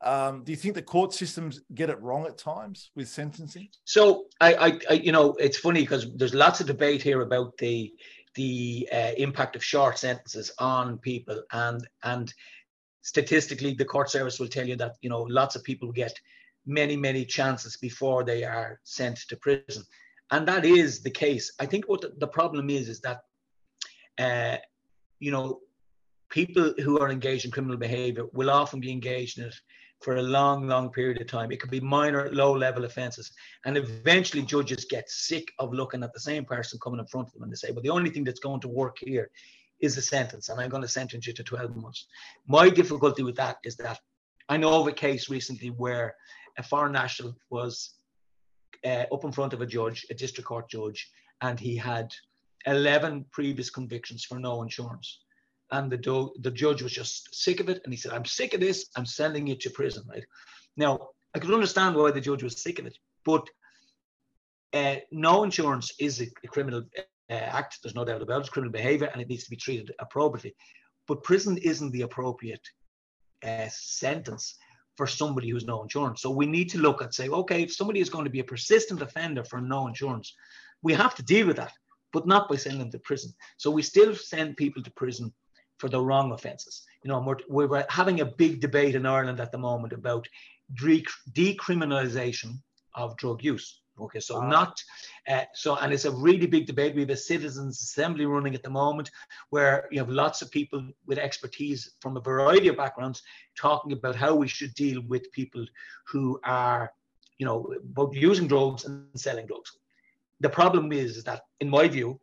um, 0.00 0.44
do 0.44 0.52
you 0.52 0.56
think 0.56 0.74
the 0.74 0.82
court 0.82 1.12
systems 1.12 1.60
get 1.74 1.90
it 1.90 2.00
wrong 2.00 2.26
at 2.26 2.38
times 2.38 2.90
with 2.94 3.08
sentencing? 3.08 3.68
So 3.84 4.26
I, 4.40 4.54
I, 4.54 4.78
I 4.90 4.92
you 4.94 5.10
know, 5.10 5.32
it's 5.34 5.58
funny 5.58 5.80
because 5.80 6.14
there's 6.14 6.34
lots 6.34 6.60
of 6.60 6.66
debate 6.66 7.02
here 7.02 7.22
about 7.22 7.56
the 7.58 7.92
the 8.34 8.88
uh, 8.92 9.12
impact 9.16 9.56
of 9.56 9.64
short 9.64 9.98
sentences 9.98 10.52
on 10.58 10.98
people, 10.98 11.42
and 11.52 11.86
and 12.04 12.32
statistically, 13.02 13.74
the 13.74 13.84
court 13.84 14.08
service 14.10 14.38
will 14.38 14.48
tell 14.48 14.68
you 14.68 14.76
that 14.76 14.96
you 15.00 15.10
know 15.10 15.22
lots 15.22 15.56
of 15.56 15.64
people 15.64 15.90
get 15.90 16.14
many 16.64 16.96
many 16.96 17.24
chances 17.24 17.76
before 17.76 18.22
they 18.22 18.44
are 18.44 18.78
sent 18.84 19.18
to 19.28 19.36
prison, 19.36 19.82
and 20.30 20.46
that 20.46 20.64
is 20.64 21.02
the 21.02 21.10
case. 21.10 21.52
I 21.58 21.66
think 21.66 21.88
what 21.88 22.04
the, 22.20 22.26
problem 22.28 22.70
is 22.70 22.88
is 22.88 23.00
that, 23.00 23.22
uh, 24.18 24.58
you 25.18 25.32
know, 25.32 25.60
people 26.30 26.74
who 26.84 27.00
are 27.00 27.10
engaged 27.10 27.46
in 27.46 27.50
criminal 27.50 27.78
behavior 27.78 28.26
will 28.32 28.50
often 28.50 28.78
be 28.78 28.92
engaged 28.92 29.38
in 29.38 29.46
it 29.46 29.54
for 30.00 30.16
a 30.16 30.22
long, 30.22 30.66
long 30.68 30.90
period 30.90 31.20
of 31.20 31.26
time. 31.26 31.50
It 31.50 31.60
could 31.60 31.70
be 31.70 31.80
minor, 31.80 32.30
low 32.32 32.52
level 32.52 32.84
offenses. 32.84 33.32
And 33.64 33.76
eventually, 33.76 34.42
judges 34.42 34.86
get 34.88 35.08
sick 35.10 35.52
of 35.58 35.72
looking 35.72 36.02
at 36.02 36.12
the 36.12 36.20
same 36.20 36.44
person 36.44 36.78
coming 36.82 37.00
in 37.00 37.06
front 37.06 37.28
of 37.28 37.34
them 37.34 37.42
and 37.42 37.52
they 37.52 37.56
say, 37.56 37.72
well, 37.72 37.82
the 37.82 37.90
only 37.90 38.10
thing 38.10 38.24
that's 38.24 38.40
going 38.40 38.60
to 38.60 38.68
work 38.68 38.98
here 39.00 39.30
is 39.80 39.94
the 39.94 40.02
sentence, 40.02 40.48
and 40.48 40.60
I'm 40.60 40.70
going 40.70 40.82
to 40.82 40.88
sentence 40.88 41.26
you 41.26 41.32
to 41.32 41.44
12 41.44 41.76
months. 41.76 42.06
My 42.48 42.68
difficulty 42.68 43.22
with 43.22 43.36
that 43.36 43.58
is 43.64 43.76
that 43.76 44.00
I 44.48 44.56
know 44.56 44.80
of 44.80 44.88
a 44.88 44.92
case 44.92 45.30
recently 45.30 45.68
where 45.68 46.16
a 46.56 46.62
foreign 46.62 46.92
national 46.92 47.36
was 47.50 47.94
uh, 48.84 49.04
up 49.12 49.24
in 49.24 49.32
front 49.32 49.52
of 49.52 49.60
a 49.60 49.66
judge, 49.66 50.04
a 50.10 50.14
district 50.14 50.48
court 50.48 50.68
judge, 50.68 51.10
and 51.42 51.60
he 51.60 51.76
had 51.76 52.12
11 52.66 53.26
previous 53.30 53.70
convictions 53.70 54.24
for 54.24 54.38
no 54.38 54.62
insurance 54.62 55.20
and 55.70 55.90
the, 55.90 55.96
do- 55.96 56.32
the 56.40 56.50
judge 56.50 56.82
was 56.82 56.92
just 56.92 57.34
sick 57.34 57.60
of 57.60 57.68
it. 57.68 57.80
And 57.84 57.92
he 57.92 57.98
said, 57.98 58.12
I'm 58.12 58.24
sick 58.24 58.54
of 58.54 58.60
this. 58.60 58.86
I'm 58.96 59.06
sending 59.06 59.46
you 59.46 59.56
to 59.56 59.70
prison, 59.70 60.04
right? 60.08 60.24
Now, 60.76 61.08
I 61.34 61.38
could 61.38 61.52
understand 61.52 61.96
why 61.96 62.10
the 62.10 62.20
judge 62.20 62.42
was 62.42 62.62
sick 62.62 62.78
of 62.78 62.86
it, 62.86 62.96
but 63.24 63.46
uh, 64.72 64.96
no 65.12 65.44
insurance 65.44 65.92
is 65.98 66.20
a, 66.20 66.26
a 66.44 66.48
criminal 66.48 66.82
uh, 66.98 67.32
act. 67.32 67.78
There's 67.82 67.94
no 67.94 68.04
doubt 68.04 68.22
about 68.22 68.38
it. 68.38 68.40
It's 68.40 68.48
criminal 68.48 68.72
behavior 68.72 69.10
and 69.12 69.20
it 69.20 69.28
needs 69.28 69.44
to 69.44 69.50
be 69.50 69.56
treated 69.56 69.92
appropriately. 69.98 70.54
But 71.06 71.22
prison 71.22 71.58
isn't 71.58 71.90
the 71.92 72.02
appropriate 72.02 72.66
uh, 73.44 73.68
sentence 73.70 74.56
for 74.96 75.06
somebody 75.06 75.48
who's 75.48 75.64
no 75.64 75.82
insurance. 75.82 76.22
So 76.22 76.30
we 76.30 76.46
need 76.46 76.68
to 76.70 76.78
look 76.78 77.02
at 77.02 77.14
say, 77.14 77.28
okay, 77.28 77.62
if 77.62 77.74
somebody 77.74 78.00
is 78.00 78.10
going 78.10 78.24
to 78.24 78.30
be 78.30 78.40
a 78.40 78.44
persistent 78.44 79.00
offender 79.00 79.44
for 79.44 79.60
no 79.60 79.86
insurance, 79.86 80.34
we 80.82 80.92
have 80.92 81.14
to 81.14 81.22
deal 81.22 81.46
with 81.46 81.56
that, 81.56 81.72
but 82.12 82.26
not 82.26 82.48
by 82.48 82.56
sending 82.56 82.80
them 82.80 82.90
to 82.90 82.98
prison. 82.98 83.32
So 83.58 83.70
we 83.70 83.82
still 83.82 84.14
send 84.14 84.56
people 84.56 84.82
to 84.82 84.90
prison 84.92 85.32
for 85.78 85.88
the 85.88 86.00
wrong 86.00 86.32
offences. 86.32 86.84
You 87.02 87.08
know, 87.08 87.20
we're, 87.48 87.66
we're 87.66 87.86
having 87.88 88.20
a 88.20 88.26
big 88.26 88.60
debate 88.60 88.94
in 88.94 89.06
Ireland 89.06 89.40
at 89.40 89.52
the 89.52 89.58
moment 89.58 89.92
about 89.92 90.28
decriminalisation 90.74 92.58
of 92.94 93.16
drug 93.16 93.42
use. 93.42 93.80
Okay, 94.00 94.20
so 94.20 94.40
uh, 94.40 94.46
not 94.46 94.80
uh, 95.28 95.42
so, 95.54 95.76
and 95.76 95.92
it's 95.92 96.04
a 96.04 96.10
really 96.10 96.46
big 96.46 96.66
debate. 96.66 96.94
We 96.94 97.00
have 97.00 97.10
a 97.10 97.16
citizens' 97.16 97.82
assembly 97.82 98.26
running 98.26 98.54
at 98.54 98.62
the 98.62 98.70
moment, 98.70 99.10
where 99.50 99.88
you 99.90 99.98
have 99.98 100.08
lots 100.08 100.40
of 100.40 100.50
people 100.50 100.88
with 101.06 101.18
expertise 101.18 101.94
from 102.00 102.16
a 102.16 102.20
variety 102.20 102.68
of 102.68 102.76
backgrounds 102.76 103.22
talking 103.56 103.92
about 103.92 104.14
how 104.14 104.34
we 104.34 104.46
should 104.46 104.72
deal 104.74 105.02
with 105.08 105.32
people 105.32 105.66
who 106.06 106.40
are, 106.44 106.92
you 107.38 107.46
know, 107.46 107.74
both 107.84 108.14
using 108.14 108.46
drugs 108.46 108.84
and 108.84 109.06
selling 109.16 109.46
drugs. 109.46 109.72
The 110.40 110.48
problem 110.48 110.92
is 110.92 111.24
that, 111.24 111.42
in 111.60 111.68
my 111.68 111.88
view, 111.88 112.20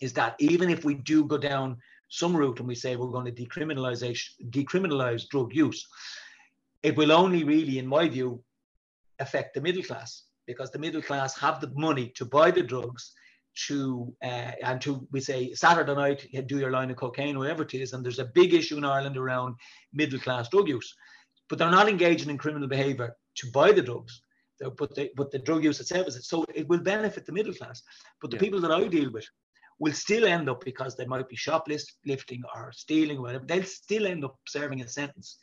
is 0.00 0.12
that 0.14 0.34
even 0.40 0.68
if 0.68 0.84
we 0.84 0.94
do 0.94 1.24
go 1.24 1.38
down 1.38 1.76
some 2.08 2.36
route 2.36 2.58
and 2.58 2.68
we 2.68 2.74
say 2.74 2.96
we're 2.96 3.08
going 3.08 3.32
to 3.32 3.44
decriminalize 3.44 4.02
decriminalize 4.50 5.28
drug 5.28 5.54
use, 5.54 5.86
it 6.82 6.96
will 6.96 7.12
only 7.12 7.44
really, 7.44 7.78
in 7.78 7.86
my 7.86 8.08
view, 8.08 8.42
affect 9.18 9.54
the 9.54 9.60
middle 9.60 9.82
class 9.82 10.24
because 10.46 10.70
the 10.70 10.78
middle 10.78 11.02
class 11.02 11.36
have 11.38 11.60
the 11.60 11.70
money 11.76 12.08
to 12.16 12.24
buy 12.24 12.50
the 12.50 12.62
drugs 12.62 13.12
to 13.66 14.14
uh, 14.22 14.52
and 14.62 14.80
to 14.80 15.06
we 15.10 15.20
say 15.20 15.52
Saturday 15.52 15.94
night 15.94 16.28
you 16.30 16.40
do 16.42 16.58
your 16.58 16.70
line 16.70 16.90
of 16.90 16.96
cocaine 16.96 17.36
whatever 17.36 17.64
it 17.64 17.74
is 17.74 17.92
and 17.92 18.04
there's 18.04 18.20
a 18.20 18.24
big 18.26 18.54
issue 18.54 18.76
in 18.76 18.84
Ireland 18.84 19.16
around 19.16 19.56
middle 19.92 20.20
class 20.20 20.48
drug 20.48 20.68
use. 20.68 20.94
But 21.48 21.58
they're 21.58 21.70
not 21.70 21.88
engaging 21.88 22.30
in 22.30 22.38
criminal 22.38 22.68
behavior 22.68 23.16
to 23.36 23.50
buy 23.50 23.72
the 23.72 23.82
drugs 23.82 24.22
but 24.60 24.94
the, 24.94 25.10
but 25.16 25.30
the 25.30 25.38
drug 25.38 25.64
use 25.64 25.80
itself 25.80 26.08
is 26.08 26.16
it. 26.16 26.24
So 26.24 26.44
it 26.54 26.68
will 26.68 26.80
benefit 26.80 27.26
the 27.26 27.32
middle 27.32 27.54
class. 27.54 27.82
But 28.20 28.30
the 28.30 28.36
yeah. 28.36 28.40
people 28.42 28.60
that 28.60 28.72
I 28.72 28.86
deal 28.88 29.10
with 29.10 29.26
will 29.78 29.92
still 29.92 30.24
end 30.24 30.48
up 30.48 30.64
because 30.64 30.96
they 30.96 31.06
might 31.06 31.28
be 31.28 31.36
shoplifting 31.36 32.42
or 32.54 32.72
stealing 32.72 33.18
or 33.18 33.22
whatever. 33.22 33.44
They'll 33.46 33.62
still 33.62 34.06
end 34.06 34.24
up 34.24 34.36
serving 34.46 34.82
a 34.82 34.88
sentence 34.88 35.38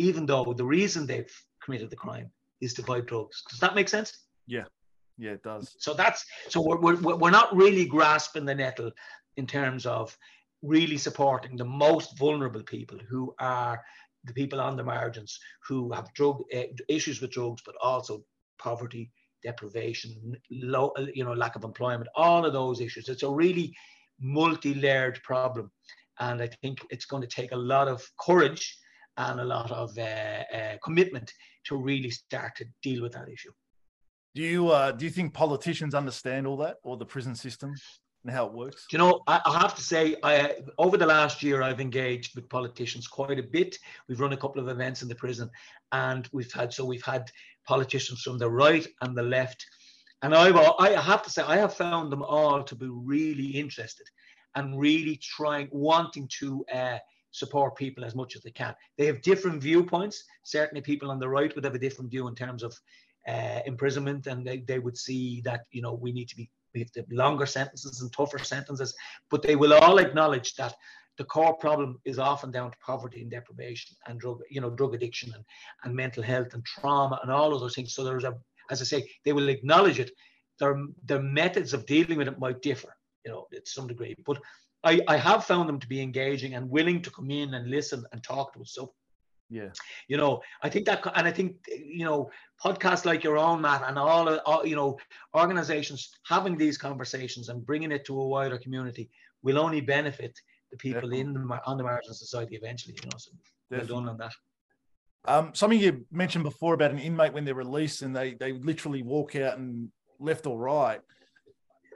even 0.00 0.24
though 0.24 0.54
the 0.56 0.64
reason 0.64 1.06
they've 1.06 1.32
committed 1.62 1.90
the 1.90 1.96
crime 1.96 2.30
is 2.62 2.72
to 2.74 2.82
buy 2.82 3.00
drugs. 3.02 3.42
Does 3.50 3.60
that 3.60 3.74
make 3.74 3.88
sense? 3.88 4.16
Yeah, 4.46 4.64
yeah, 5.18 5.32
it 5.32 5.42
does. 5.42 5.76
So 5.78 5.92
that's 5.92 6.24
so 6.48 6.62
we're 6.62 6.80
we're, 6.80 7.16
we're 7.16 7.30
not 7.30 7.54
really 7.54 7.84
grasping 7.84 8.46
the 8.46 8.54
nettle 8.54 8.90
in 9.36 9.46
terms 9.46 9.84
of 9.84 10.16
really 10.62 10.96
supporting 10.96 11.56
the 11.56 11.66
most 11.66 12.18
vulnerable 12.18 12.62
people 12.62 12.98
who 13.10 13.34
are 13.38 13.80
the 14.24 14.32
people 14.32 14.60
on 14.60 14.76
the 14.76 14.84
margins 14.84 15.38
who 15.66 15.92
have 15.92 16.12
drug 16.14 16.42
uh, 16.54 16.62
issues 16.88 17.20
with 17.20 17.30
drugs, 17.30 17.62
but 17.64 17.74
also 17.82 18.24
poverty, 18.58 19.10
deprivation, 19.42 20.36
low, 20.50 20.92
you 21.14 21.24
know, 21.24 21.32
lack 21.32 21.56
of 21.56 21.64
employment, 21.64 22.08
all 22.14 22.44
of 22.44 22.52
those 22.52 22.80
issues. 22.80 23.08
It's 23.08 23.22
a 23.22 23.30
really 23.30 23.74
multi-layered 24.20 25.22
problem, 25.22 25.70
and 26.18 26.42
I 26.42 26.48
think 26.62 26.80
it's 26.90 27.06
going 27.06 27.22
to 27.22 27.28
take 27.28 27.52
a 27.52 27.56
lot 27.56 27.88
of 27.88 28.02
courage 28.20 28.78
and 29.16 29.40
a 29.40 29.44
lot 29.44 29.70
of 29.70 29.96
uh, 29.98 30.02
uh, 30.02 30.76
commitment 30.82 31.32
to 31.64 31.76
really 31.76 32.10
start 32.10 32.56
to 32.56 32.64
deal 32.82 33.02
with 33.02 33.12
that 33.12 33.28
issue. 33.28 33.52
Do 34.34 34.42
you 34.42 34.68
uh, 34.68 34.92
do 34.92 35.04
you 35.04 35.10
think 35.10 35.34
politicians 35.34 35.94
understand 35.94 36.46
all 36.46 36.56
that, 36.58 36.76
or 36.82 36.96
the 36.96 37.06
prison 37.06 37.34
system 37.34 37.74
and 38.22 38.32
how 38.32 38.46
it 38.46 38.52
works? 38.52 38.86
You 38.92 38.98
know, 38.98 39.22
I, 39.26 39.40
I 39.44 39.58
have 39.60 39.74
to 39.74 39.82
say, 39.82 40.16
I, 40.22 40.56
over 40.78 40.96
the 40.96 41.06
last 41.06 41.42
year, 41.42 41.62
I've 41.62 41.80
engaged 41.80 42.34
with 42.34 42.48
politicians 42.48 43.06
quite 43.06 43.38
a 43.38 43.42
bit. 43.42 43.78
We've 44.08 44.20
run 44.20 44.32
a 44.32 44.36
couple 44.36 44.60
of 44.60 44.68
events 44.68 45.02
in 45.02 45.08
the 45.08 45.14
prison, 45.14 45.50
and 45.92 46.28
we've 46.32 46.52
had 46.52 46.72
so 46.72 46.84
we've 46.84 47.04
had 47.04 47.30
politicians 47.66 48.22
from 48.22 48.38
the 48.38 48.50
right 48.50 48.86
and 49.00 49.16
the 49.16 49.22
left, 49.22 49.64
and 50.22 50.34
I 50.34 50.50
I 50.78 51.00
have 51.00 51.22
to 51.22 51.30
say, 51.30 51.42
I 51.42 51.56
have 51.56 51.74
found 51.74 52.12
them 52.12 52.22
all 52.22 52.62
to 52.62 52.74
be 52.74 52.88
really 52.88 53.46
interested 53.46 54.06
and 54.54 54.78
really 54.78 55.16
trying, 55.16 55.68
wanting 55.70 56.28
to. 56.40 56.64
Uh, 56.72 56.98
support 57.32 57.76
people 57.76 58.04
as 58.04 58.16
much 58.16 58.34
as 58.34 58.42
they 58.42 58.50
can. 58.50 58.74
They 58.98 59.06
have 59.06 59.22
different 59.22 59.62
viewpoints. 59.62 60.24
Certainly, 60.42 60.82
people 60.82 61.12
on 61.12 61.20
the 61.20 61.28
right 61.28 61.54
would 61.54 61.62
have 61.62 61.76
a 61.76 61.78
different 61.78 62.10
view 62.10 62.26
in 62.26 62.34
terms 62.34 62.64
of 62.64 62.76
uh, 63.28 63.60
imprisonment, 63.66 64.26
and 64.26 64.44
they, 64.44 64.58
they 64.58 64.80
would 64.80 64.98
see 64.98 65.40
that 65.42 65.60
you 65.70 65.80
know 65.80 65.94
we 65.94 66.10
need 66.10 66.28
to 66.28 66.36
be 66.36 66.50
we 66.74 66.80
have 66.80 66.92
to 66.92 67.04
longer 67.10 67.46
sentences 67.46 68.00
and 68.00 68.12
tougher 68.12 68.38
sentences, 68.38 68.94
but 69.30 69.42
they 69.42 69.56
will 69.56 69.74
all 69.74 69.98
acknowledge 69.98 70.54
that 70.54 70.74
the 71.18 71.24
core 71.24 71.54
problem 71.54 71.98
is 72.04 72.18
often 72.18 72.50
down 72.50 72.70
to 72.70 72.76
poverty 72.78 73.20
and 73.20 73.30
deprivation 73.30 73.96
and 74.06 74.18
drug, 74.18 74.40
you 74.50 74.60
know, 74.60 74.70
drug 74.70 74.94
addiction 74.94 75.32
and, 75.34 75.44
and 75.84 75.94
mental 75.94 76.22
health 76.22 76.54
and 76.54 76.64
trauma 76.64 77.18
and 77.22 77.30
all 77.30 77.52
of 77.52 77.60
those 77.60 77.74
things. 77.74 77.94
So 77.94 78.04
there's 78.04 78.24
a, 78.24 78.34
as 78.70 78.80
I 78.80 78.84
say, 78.84 79.10
they 79.24 79.32
will 79.32 79.48
acknowledge 79.48 80.00
it. 80.00 80.12
Their, 80.58 80.82
their 81.04 81.22
methods 81.22 81.74
of 81.74 81.86
dealing 81.86 82.18
with 82.18 82.28
it 82.28 82.38
might 82.38 82.62
differ, 82.62 82.96
you 83.24 83.32
know, 83.32 83.46
to 83.52 83.60
some 83.64 83.86
degree. 83.86 84.16
But 84.24 84.40
I, 84.82 85.00
I 85.08 85.16
have 85.16 85.44
found 85.44 85.68
them 85.68 85.78
to 85.78 85.86
be 85.86 86.00
engaging 86.00 86.54
and 86.54 86.70
willing 86.70 87.02
to 87.02 87.10
come 87.10 87.30
in 87.30 87.52
and 87.54 87.68
listen 87.68 88.04
and 88.12 88.22
talk 88.22 88.54
to 88.54 88.62
us. 88.62 88.72
So 88.72 88.94
yeah. 89.50 89.70
You 90.08 90.16
know, 90.16 90.40
I 90.62 90.68
think 90.68 90.86
that, 90.86 91.04
and 91.16 91.26
I 91.26 91.32
think, 91.32 91.56
you 91.68 92.04
know, 92.04 92.30
podcasts 92.64 93.04
like 93.04 93.24
your 93.24 93.36
own, 93.36 93.60
Matt, 93.60 93.82
and 93.86 93.98
all, 93.98 94.38
all 94.40 94.64
you 94.64 94.76
know, 94.76 94.96
organizations 95.36 96.10
having 96.24 96.56
these 96.56 96.78
conversations 96.78 97.48
and 97.48 97.66
bringing 97.66 97.90
it 97.92 98.04
to 98.06 98.18
a 98.20 98.28
wider 98.28 98.58
community 98.58 99.10
will 99.42 99.58
only 99.58 99.80
benefit 99.80 100.38
the 100.70 100.76
people 100.76 101.00
Definitely. 101.00 101.20
in 101.20 101.34
the, 101.34 101.60
on 101.66 101.76
the 101.76 101.82
margin 101.82 102.14
society 102.14 102.56
eventually, 102.56 102.94
you 102.94 103.08
know. 103.10 103.18
So 103.18 103.32
Definitely. 103.70 103.92
well 103.92 104.00
done 104.02 104.08
on 104.10 104.18
that. 104.18 104.32
Um, 105.26 105.50
something 105.52 105.78
you 105.78 106.06
mentioned 106.10 106.44
before 106.44 106.74
about 106.74 106.92
an 106.92 106.98
inmate 106.98 107.32
when 107.32 107.44
they're 107.44 107.54
released 107.54 108.00
and 108.00 108.16
they 108.16 108.34
they 108.34 108.52
literally 108.52 109.02
walk 109.02 109.36
out 109.36 109.58
and 109.58 109.90
left 110.18 110.46
or 110.46 110.56
right 110.58 111.00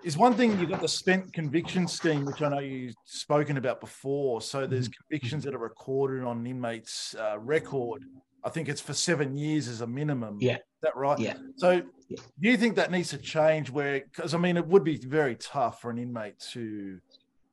is 0.05 0.17
one 0.17 0.35
thing 0.35 0.59
you've 0.61 0.71
got 0.71 0.83
the 0.83 0.89
spent 0.89 1.33
conviction 1.33 1.89
scheme, 1.89 2.25
which 2.27 2.43
I 2.43 2.49
know 2.51 2.59
you've 2.59 2.95
spoken 3.05 3.57
about 3.57 3.81
before. 3.81 4.43
So 4.43 4.67
there's 4.67 4.89
mm-hmm. 4.89 5.03
convictions 5.09 5.45
that 5.45 5.55
are 5.55 5.59
recorded 5.59 6.23
on 6.25 6.39
an 6.39 6.47
inmate's 6.47 7.15
uh, 7.19 7.39
record. 7.39 8.05
I 8.45 8.51
think 8.51 8.69
it's 8.69 8.81
for 8.81 8.93
seven 8.93 9.35
years 9.35 9.67
as 9.67 9.81
a 9.81 9.87
minimum. 9.87 10.37
Yeah. 10.41 10.57
Is 10.57 10.61
that 10.83 10.95
right? 10.95 11.19
Yeah. 11.19 11.37
So 11.57 11.83
yeah. 12.09 12.19
do 12.41 12.51
you 12.51 12.57
think 12.59 12.77
that 12.77 12.91
needs 12.91 13.09
to 13.11 13.19
change 13.19 13.71
where, 13.71 14.01
because 14.01 14.35
I 14.35 14.39
mean, 14.39 14.59
it 14.59 14.67
would 14.67 14.85
be 14.85 14.99
very 14.99 15.37
tough 15.37 15.81
for 15.81 15.91
an 15.91 15.99
inmate 15.99 16.39
to 16.53 17.01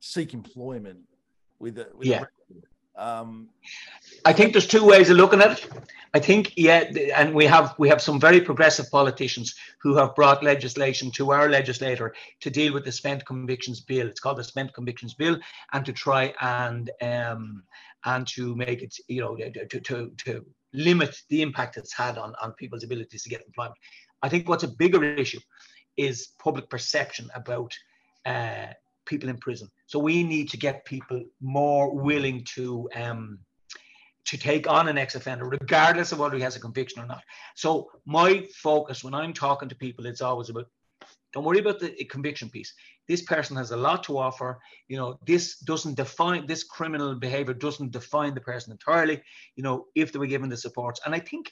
seek 0.01 0.33
employment 0.33 0.99
with 1.59 1.77
a, 1.77 1.87
with 1.95 2.07
yeah. 2.07 2.23
a 2.23 2.27
um, 2.95 3.49
I 4.25 4.33
think 4.33 4.53
there's 4.53 4.67
two 4.67 4.85
ways 4.85 5.09
of 5.09 5.17
looking 5.17 5.41
at 5.41 5.51
it. 5.51 5.69
I 6.13 6.19
think, 6.19 6.53
yeah, 6.57 6.91
and 7.15 7.33
we 7.33 7.45
have 7.45 7.73
we 7.77 7.87
have 7.87 8.01
some 8.01 8.19
very 8.19 8.41
progressive 8.41 8.91
politicians 8.91 9.55
who 9.81 9.95
have 9.95 10.13
brought 10.13 10.43
legislation 10.43 11.09
to 11.11 11.31
our 11.31 11.49
legislator 11.49 12.13
to 12.41 12.49
deal 12.49 12.73
with 12.73 12.83
the 12.83 12.91
spent 12.91 13.25
convictions 13.25 13.79
bill. 13.79 14.07
It's 14.07 14.19
called 14.19 14.37
the 14.37 14.43
spent 14.43 14.73
convictions 14.73 15.13
bill, 15.13 15.39
and 15.71 15.85
to 15.85 15.93
try 15.93 16.33
and 16.41 16.91
um, 17.01 17.63
and 18.03 18.27
to 18.27 18.55
make 18.57 18.81
it, 18.81 18.97
you 19.07 19.21
know, 19.21 19.37
to 19.37 19.79
to, 19.79 20.11
to 20.25 20.45
limit 20.73 21.15
the 21.29 21.41
impact 21.41 21.77
it's 21.77 21.93
had 21.93 22.17
on 22.17 22.33
on 22.41 22.51
people's 22.53 22.83
abilities 22.83 23.23
to 23.23 23.29
get 23.29 23.45
employment. 23.45 23.77
I 24.21 24.27
think 24.27 24.49
what's 24.49 24.63
a 24.63 24.67
bigger 24.67 25.03
issue 25.03 25.39
is 25.95 26.29
public 26.39 26.69
perception 26.69 27.29
about 27.33 27.73
uh, 28.25 28.67
people 29.11 29.29
in 29.29 29.37
prison. 29.37 29.67
So 29.85 29.99
we 29.99 30.23
need 30.23 30.49
to 30.49 30.57
get 30.57 30.85
people 30.85 31.23
more 31.41 31.93
willing 31.93 32.43
to 32.55 32.89
um, 32.95 33.39
to 34.25 34.37
take 34.37 34.69
on 34.69 34.87
an 34.87 34.97
ex-offender, 34.97 35.45
regardless 35.45 36.11
of 36.11 36.19
whether 36.19 36.37
he 36.37 36.43
has 36.43 36.55
a 36.55 36.59
conviction 36.59 37.01
or 37.01 37.07
not. 37.07 37.23
So 37.55 37.89
my 38.05 38.47
focus 38.67 39.03
when 39.03 39.13
I'm 39.13 39.33
talking 39.33 39.69
to 39.69 39.75
people, 39.75 40.05
it's 40.05 40.21
always 40.21 40.49
about 40.49 40.67
don't 41.33 41.45
worry 41.45 41.59
about 41.59 41.79
the 41.79 41.91
conviction 42.15 42.49
piece. 42.49 42.73
This 43.07 43.21
person 43.21 43.55
has 43.57 43.71
a 43.71 43.77
lot 43.77 44.03
to 44.03 44.17
offer. 44.17 44.59
You 44.89 44.97
know, 44.97 45.19
this 45.25 45.59
doesn't 45.59 45.95
define 45.95 46.45
this 46.45 46.63
criminal 46.63 47.15
behavior 47.15 47.53
doesn't 47.53 47.91
define 47.91 48.33
the 48.33 48.41
person 48.41 48.71
entirely. 48.71 49.21
You 49.55 49.63
know, 49.63 49.85
if 49.95 50.11
they 50.11 50.19
were 50.19 50.33
given 50.35 50.49
the 50.49 50.57
supports, 50.57 50.99
and 51.05 51.15
I 51.15 51.19
think 51.19 51.51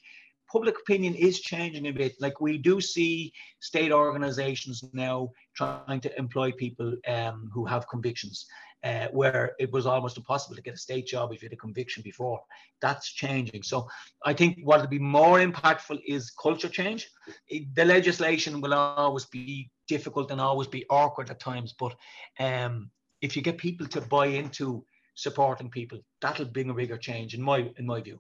public 0.51 0.75
opinion 0.79 1.15
is 1.15 1.39
changing 1.39 1.87
a 1.87 1.91
bit. 1.91 2.15
Like 2.19 2.41
we 2.41 2.57
do 2.57 2.81
see 2.81 3.31
state 3.59 3.91
organizations 3.91 4.83
now 4.93 5.29
trying 5.55 6.01
to 6.01 6.19
employ 6.19 6.51
people 6.51 6.95
um, 7.07 7.49
who 7.53 7.65
have 7.65 7.87
convictions, 7.87 8.45
uh, 8.83 9.07
where 9.11 9.55
it 9.59 9.71
was 9.71 9.85
almost 9.85 10.17
impossible 10.17 10.55
to 10.55 10.61
get 10.61 10.73
a 10.73 10.77
state 10.77 11.07
job 11.07 11.31
if 11.31 11.41
you 11.41 11.47
had 11.47 11.53
a 11.53 11.57
conviction 11.57 12.01
before. 12.03 12.39
That's 12.81 13.11
changing. 13.13 13.63
So 13.63 13.87
I 14.25 14.33
think 14.33 14.57
what 14.63 14.81
will 14.81 14.87
be 14.87 14.99
more 14.99 15.39
impactful 15.39 15.99
is 16.07 16.31
culture 16.31 16.69
change. 16.69 17.09
It, 17.47 17.73
the 17.75 17.85
legislation 17.85 18.61
will 18.61 18.73
always 18.73 19.25
be 19.25 19.69
difficult 19.87 20.31
and 20.31 20.41
always 20.41 20.67
be 20.67 20.85
awkward 20.89 21.29
at 21.29 21.39
times, 21.39 21.73
but 21.77 21.95
um, 22.39 22.89
if 23.21 23.35
you 23.35 23.41
get 23.41 23.57
people 23.57 23.87
to 23.87 24.01
buy 24.01 24.27
into 24.27 24.85
supporting 25.15 25.69
people, 25.69 25.99
that'll 26.21 26.45
bring 26.45 26.69
a 26.69 26.73
bigger 26.73 26.97
change 26.97 27.33
in 27.33 27.41
my 27.41 27.69
in 27.77 27.85
my 27.85 27.99
view. 27.99 28.19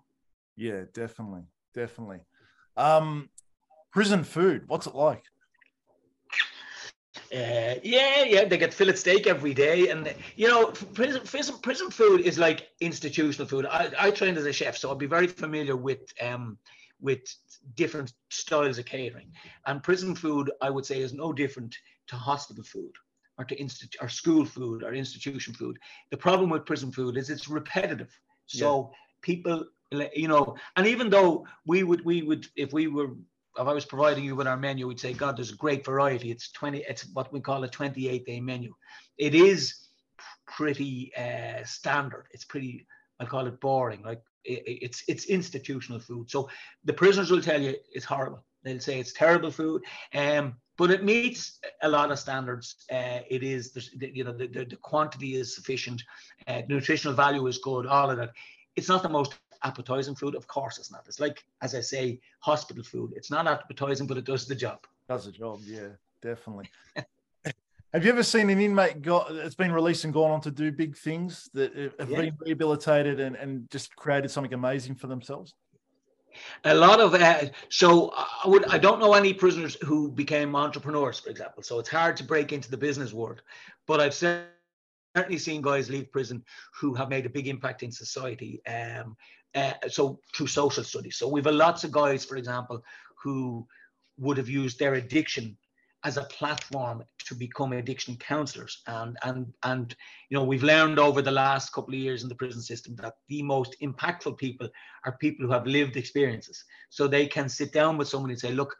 Yeah, 0.57 0.83
definitely 0.93 1.43
definitely. 1.73 2.19
Um, 2.77 3.29
prison 3.91 4.23
food, 4.23 4.63
what's 4.67 4.87
it 4.87 4.95
like? 4.95 5.23
Uh, 7.31 7.75
yeah, 7.83 8.23
yeah, 8.23 8.45
they 8.45 8.57
get 8.57 8.73
fillet 8.73 8.95
steak 8.95 9.27
every 9.27 9.53
day, 9.53 9.89
and 9.89 10.13
you 10.35 10.47
know, 10.47 10.67
prison, 10.67 11.21
prison, 11.23 11.55
prison 11.61 11.91
food 11.91 12.21
is 12.21 12.39
like 12.39 12.69
institutional 12.81 13.47
food. 13.47 13.67
I, 13.67 13.91
I 13.99 14.11
trained 14.11 14.37
as 14.37 14.45
a 14.45 14.53
chef, 14.53 14.77
so 14.77 14.89
I'll 14.89 14.95
be 14.95 15.05
very 15.05 15.27
familiar 15.27 15.75
with 15.75 16.11
um, 16.21 16.57
with 16.99 17.21
different 17.75 18.13
styles 18.29 18.77
of 18.79 18.85
catering. 18.85 19.31
And 19.65 19.83
prison 19.83 20.15
food, 20.15 20.51
I 20.61 20.69
would 20.69 20.85
say, 20.85 21.01
is 21.01 21.13
no 21.13 21.31
different 21.31 21.75
to 22.07 22.15
hospital 22.15 22.63
food 22.63 22.91
or 23.37 23.45
to 23.45 23.55
institute 23.55 24.01
or 24.01 24.09
school 24.09 24.45
food 24.45 24.83
or 24.83 24.93
institution 24.93 25.53
food. 25.53 25.77
The 26.11 26.17
problem 26.17 26.49
with 26.49 26.65
prison 26.65 26.91
food 26.91 27.15
is 27.17 27.29
it's 27.29 27.47
repetitive. 27.47 28.17
So 28.47 28.89
yeah. 28.91 28.97
people, 29.21 29.65
you 29.91 30.27
know, 30.27 30.55
and 30.75 30.87
even 30.87 31.09
though 31.09 31.45
we 31.65 31.83
would, 31.83 32.05
we 32.05 32.21
would, 32.21 32.47
if 32.55 32.73
we 32.73 32.87
were, 32.87 33.11
if 33.57 33.67
I 33.67 33.73
was 33.73 33.85
providing 33.85 34.23
you 34.23 34.35
with 34.35 34.47
our 34.47 34.57
menu, 34.57 34.87
we'd 34.87 34.99
say, 34.99 35.13
God, 35.13 35.37
there's 35.37 35.51
a 35.51 35.55
great 35.55 35.83
variety. 35.85 36.31
It's 36.31 36.51
20, 36.51 36.85
it's 36.87 37.07
what 37.13 37.33
we 37.33 37.39
call 37.39 37.63
a 37.63 37.67
28 37.67 38.25
day 38.25 38.39
menu. 38.39 38.73
It 39.17 39.33
is 39.35 39.75
pretty 40.47 41.11
uh, 41.17 41.63
standard. 41.65 42.27
It's 42.31 42.45
pretty, 42.45 42.85
I 43.19 43.25
call 43.25 43.47
it 43.47 43.59
boring. 43.59 44.03
Like 44.03 44.21
it, 44.45 44.63
it's 44.65 45.03
it's 45.07 45.25
institutional 45.25 45.99
food. 45.99 46.29
So 46.29 46.49
the 46.85 46.93
prisoners 46.93 47.31
will 47.31 47.41
tell 47.41 47.61
you 47.61 47.75
it's 47.91 48.05
horrible. 48.05 48.43
They'll 48.63 48.79
say 48.79 48.99
it's 48.99 49.13
terrible 49.13 49.51
food. 49.51 49.83
Um, 50.13 50.55
but 50.77 50.91
it 50.91 51.03
meets 51.03 51.59
a 51.81 51.89
lot 51.89 52.11
of 52.11 52.19
standards. 52.19 52.75
Uh, 52.91 53.19
it 53.29 53.43
is, 53.43 53.91
you 53.99 54.23
know, 54.23 54.31
the, 54.31 54.47
the, 54.47 54.65
the 54.65 54.77
quantity 54.77 55.35
is 55.35 55.53
sufficient, 55.53 56.01
uh, 56.47 56.61
nutritional 56.69 57.13
value 57.13 57.45
is 57.47 57.57
good, 57.57 57.85
all 57.85 58.09
of 58.09 58.17
that. 58.17 58.31
It's 58.77 58.87
not 58.87 59.03
the 59.03 59.09
most 59.09 59.33
appetizing 59.63 60.15
food, 60.15 60.35
of 60.35 60.47
course 60.47 60.77
it's 60.77 60.91
not. 60.91 61.03
It's 61.07 61.19
like, 61.19 61.43
as 61.61 61.75
I 61.75 61.81
say, 61.81 62.19
hospital 62.39 62.83
food. 62.83 63.13
It's 63.15 63.31
not 63.31 63.47
appetizing, 63.47 64.07
but 64.07 64.17
it 64.17 64.25
does 64.25 64.47
the 64.47 64.55
job. 64.55 64.79
Does 65.07 65.25
the 65.25 65.31
job, 65.31 65.59
yeah, 65.63 65.89
definitely. 66.21 66.69
have 67.93 68.05
you 68.05 68.11
ever 68.11 68.23
seen 68.23 68.49
an 68.49 68.59
inmate 68.59 69.01
got 69.01 69.33
that's 69.33 69.55
been 69.55 69.71
released 69.71 70.03
and 70.03 70.13
gone 70.13 70.31
on 70.31 70.41
to 70.41 70.51
do 70.51 70.71
big 70.71 70.95
things 70.95 71.49
that 71.53 71.75
have 71.99 72.09
yeah. 72.09 72.21
been 72.21 72.37
rehabilitated 72.39 73.19
and, 73.19 73.35
and 73.35 73.69
just 73.69 73.95
created 73.95 74.29
something 74.29 74.53
amazing 74.53 74.95
for 74.95 75.07
themselves? 75.07 75.53
a 76.65 76.73
lot 76.73 76.99
of 76.99 77.13
uh, 77.13 77.41
so 77.69 78.11
I 78.15 78.47
would 78.47 78.65
I 78.65 78.77
don't 78.77 78.99
know 78.99 79.13
any 79.13 79.33
prisoners 79.33 79.77
who 79.81 80.09
became 80.11 80.55
entrepreneurs, 80.55 81.19
for 81.19 81.29
example. 81.29 81.63
So 81.63 81.79
it's 81.79 81.89
hard 81.89 82.17
to 82.17 82.23
break 82.23 82.53
into 82.53 82.69
the 82.69 82.77
business 82.77 83.13
world, 83.13 83.41
but 83.87 83.99
I've 83.99 84.13
certainly 85.15 85.37
seen 85.37 85.61
guys 85.61 85.89
leave 85.89 86.11
prison 86.11 86.43
who 86.79 86.93
have 86.93 87.09
made 87.09 87.25
a 87.25 87.29
big 87.29 87.47
impact 87.47 87.83
in 87.83 87.91
society. 87.91 88.61
Um, 88.65 89.15
uh, 89.55 89.73
so 89.87 90.19
through 90.35 90.47
social 90.47 90.83
studies. 90.83 91.17
So 91.17 91.27
we've 91.27 91.45
lots 91.45 91.83
of 91.83 91.91
guys, 91.91 92.23
for 92.23 92.37
example, 92.37 92.83
who 93.21 93.67
would 94.17 94.37
have 94.37 94.49
used 94.49 94.77
their 94.77 94.95
addiction 94.95 95.57
as 96.03 96.17
a 96.17 96.23
platform 96.23 97.03
to 97.25 97.35
become 97.35 97.73
addiction 97.73 98.15
counselors 98.17 98.81
and 98.87 99.17
and 99.23 99.53
and 99.63 99.95
you 100.29 100.37
know 100.37 100.43
we've 100.45 100.63
learned 100.63 100.97
over 100.97 101.21
the 101.21 101.31
last 101.31 101.73
couple 101.73 101.93
of 101.93 101.99
years 101.99 102.23
in 102.23 102.29
the 102.29 102.35
prison 102.35 102.61
system 102.61 102.95
that 102.95 103.15
the 103.27 103.43
most 103.43 103.75
impactful 103.81 104.37
people 104.37 104.69
are 105.05 105.17
people 105.17 105.45
who 105.45 105.51
have 105.51 105.67
lived 105.67 105.97
experiences 105.97 106.63
so 106.89 107.05
they 107.05 107.27
can 107.27 107.49
sit 107.49 107.73
down 107.73 107.97
with 107.97 108.07
someone 108.07 108.29
and 108.29 108.39
say 108.39 108.51
look 108.51 108.75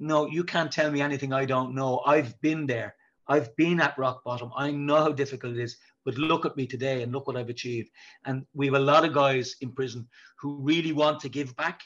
no 0.00 0.26
you 0.26 0.42
can't 0.42 0.72
tell 0.72 0.90
me 0.90 1.00
anything 1.00 1.32
i 1.32 1.44
don't 1.44 1.74
know 1.74 2.00
i've 2.06 2.38
been 2.40 2.66
there 2.66 2.96
i've 3.28 3.54
been 3.56 3.80
at 3.80 3.98
rock 3.98 4.24
bottom. 4.24 4.50
I 4.56 4.70
know 4.70 4.96
how 4.96 5.12
difficult 5.12 5.56
it 5.56 5.62
is 5.62 5.76
but 6.04 6.16
look 6.16 6.46
at 6.46 6.56
me 6.56 6.66
today 6.66 7.02
and 7.02 7.12
look 7.12 7.26
what 7.26 7.36
i've 7.36 7.50
achieved. 7.50 7.90
And 8.24 8.46
we 8.54 8.66
have 8.66 8.74
a 8.74 8.78
lot 8.78 9.04
of 9.04 9.12
guys 9.12 9.56
in 9.60 9.72
prison 9.72 10.08
who 10.40 10.56
really 10.62 10.92
want 10.92 11.20
to 11.20 11.28
give 11.28 11.54
back 11.56 11.82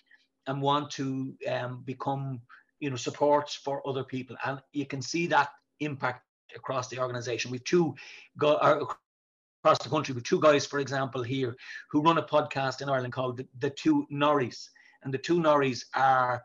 and 0.47 0.62
want 0.62 0.90
to 0.93 1.34
um, 1.51 1.82
become 1.84 2.40
you 2.78 2.90
know 2.90 2.97
supports 2.97 3.55
for 3.55 3.86
other 3.86 4.05
people. 4.05 4.36
And 4.45 4.61
you 4.72 4.86
can 4.86 5.03
see 5.03 5.26
that 5.28 5.51
impact 5.80 6.22
across 6.55 6.88
the 6.88 6.99
organization. 6.99 7.51
We've 7.51 7.64
two 7.64 7.95
uh, 8.43 8.84
across 9.64 9.78
the 9.78 9.88
country 9.88 10.14
with 10.14 10.24
two 10.24 10.40
guys 10.40 10.66
for 10.66 10.80
example 10.80 11.22
here 11.22 11.57
who 11.90 12.03
run 12.03 12.18
a 12.18 12.22
podcast 12.22 12.80
in 12.80 12.88
ireland 12.88 13.12
called 13.12 13.36
the, 13.38 13.47
the 13.59 13.70
two 13.70 14.07
norries. 14.12 14.68
And 15.03 15.12
the 15.12 15.18
two 15.18 15.38
norries 15.38 15.84
are 15.95 16.45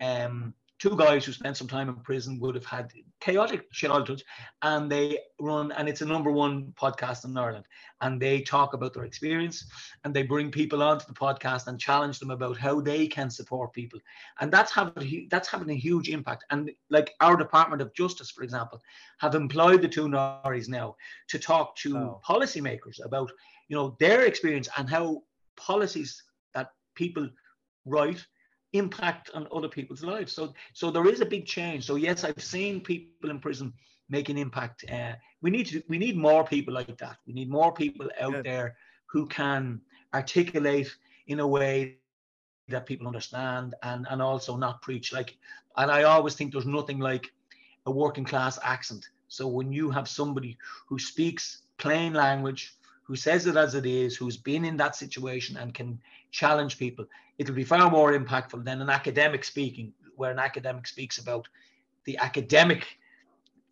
um, 0.00 0.54
two 0.78 0.96
guys 0.96 1.24
who 1.24 1.32
spent 1.32 1.56
some 1.56 1.68
time 1.68 1.88
in 1.88 1.96
prison 1.96 2.38
would 2.40 2.54
have 2.54 2.64
had 2.64 2.92
chaotic 3.20 3.70
childhoods 3.72 4.22
and 4.62 4.90
they 4.90 5.18
run 5.40 5.72
and 5.72 5.88
it's 5.88 6.02
a 6.02 6.06
number 6.06 6.30
one 6.30 6.72
podcast 6.78 7.24
in 7.24 7.36
ireland 7.36 7.64
and 8.02 8.20
they 8.20 8.40
talk 8.40 8.74
about 8.74 8.92
their 8.92 9.04
experience 9.04 9.64
and 10.04 10.12
they 10.12 10.22
bring 10.22 10.50
people 10.50 10.82
onto 10.82 11.06
the 11.06 11.14
podcast 11.14 11.66
and 11.66 11.80
challenge 11.80 12.18
them 12.18 12.30
about 12.30 12.58
how 12.58 12.80
they 12.80 13.06
can 13.06 13.30
support 13.30 13.72
people 13.72 13.98
and 14.40 14.52
that's 14.52 14.70
having 14.70 15.26
that's 15.30 15.48
having 15.48 15.70
a 15.70 15.74
huge 15.74 16.10
impact 16.10 16.44
and 16.50 16.70
like 16.90 17.14
our 17.20 17.36
department 17.36 17.80
of 17.80 17.94
justice 17.94 18.30
for 18.30 18.42
example 18.42 18.80
have 19.18 19.34
employed 19.34 19.80
the 19.80 19.88
two 19.88 20.08
norries 20.08 20.68
now 20.68 20.94
to 21.26 21.38
talk 21.38 21.74
to 21.76 21.96
oh. 21.96 22.20
policymakers 22.26 23.02
about 23.04 23.32
you 23.68 23.76
know 23.76 23.96
their 23.98 24.26
experience 24.26 24.68
and 24.76 24.90
how 24.90 25.22
policies 25.56 26.22
that 26.52 26.70
people 26.94 27.28
write 27.86 28.26
impact 28.72 29.30
on 29.34 29.46
other 29.52 29.68
people's 29.68 30.02
lives. 30.02 30.32
So, 30.32 30.54
so 30.72 30.90
there 30.90 31.08
is 31.08 31.20
a 31.20 31.26
big 31.26 31.46
change. 31.46 31.84
So 31.86 31.96
yes, 31.96 32.24
I've 32.24 32.42
seen 32.42 32.80
people 32.80 33.30
in 33.30 33.38
prison 33.38 33.72
make 34.08 34.28
an 34.28 34.38
impact. 34.38 34.84
Uh, 34.90 35.12
we 35.42 35.50
need 35.50 35.66
to, 35.66 35.82
we 35.88 35.98
need 35.98 36.16
more 36.16 36.44
people 36.44 36.74
like 36.74 36.96
that. 36.98 37.16
We 37.26 37.32
need 37.32 37.50
more 37.50 37.72
people 37.72 38.08
out 38.20 38.34
yeah. 38.34 38.42
there 38.42 38.76
who 39.06 39.26
can 39.26 39.80
articulate 40.14 40.94
in 41.26 41.40
a 41.40 41.46
way 41.46 41.98
that 42.68 42.86
people 42.86 43.06
understand 43.06 43.74
and 43.82 44.06
and 44.10 44.20
also 44.20 44.56
not 44.56 44.82
preach 44.82 45.12
like. 45.12 45.36
And 45.76 45.90
I 45.90 46.04
always 46.04 46.34
think 46.34 46.52
there's 46.52 46.66
nothing 46.66 46.98
like 46.98 47.32
a 47.84 47.90
working 47.90 48.24
class 48.24 48.58
accent. 48.62 49.08
So 49.28 49.46
when 49.46 49.72
you 49.72 49.90
have 49.90 50.08
somebody 50.08 50.56
who 50.88 50.98
speaks 50.98 51.62
plain 51.78 52.14
language, 52.14 52.75
who 53.06 53.16
says 53.16 53.46
it 53.46 53.56
as 53.56 53.74
it 53.74 53.86
is, 53.86 54.16
who's 54.16 54.36
been 54.36 54.64
in 54.64 54.76
that 54.76 54.96
situation 54.96 55.56
and 55.56 55.72
can 55.72 56.00
challenge 56.32 56.76
people, 56.76 57.06
it'll 57.38 57.54
be 57.54 57.64
far 57.64 57.90
more 57.90 58.18
impactful 58.18 58.64
than 58.64 58.82
an 58.82 58.90
academic 58.90 59.44
speaking, 59.44 59.92
where 60.16 60.32
an 60.32 60.38
academic 60.38 60.86
speaks 60.86 61.18
about 61.18 61.46
the 62.04 62.16
academic 62.18 62.98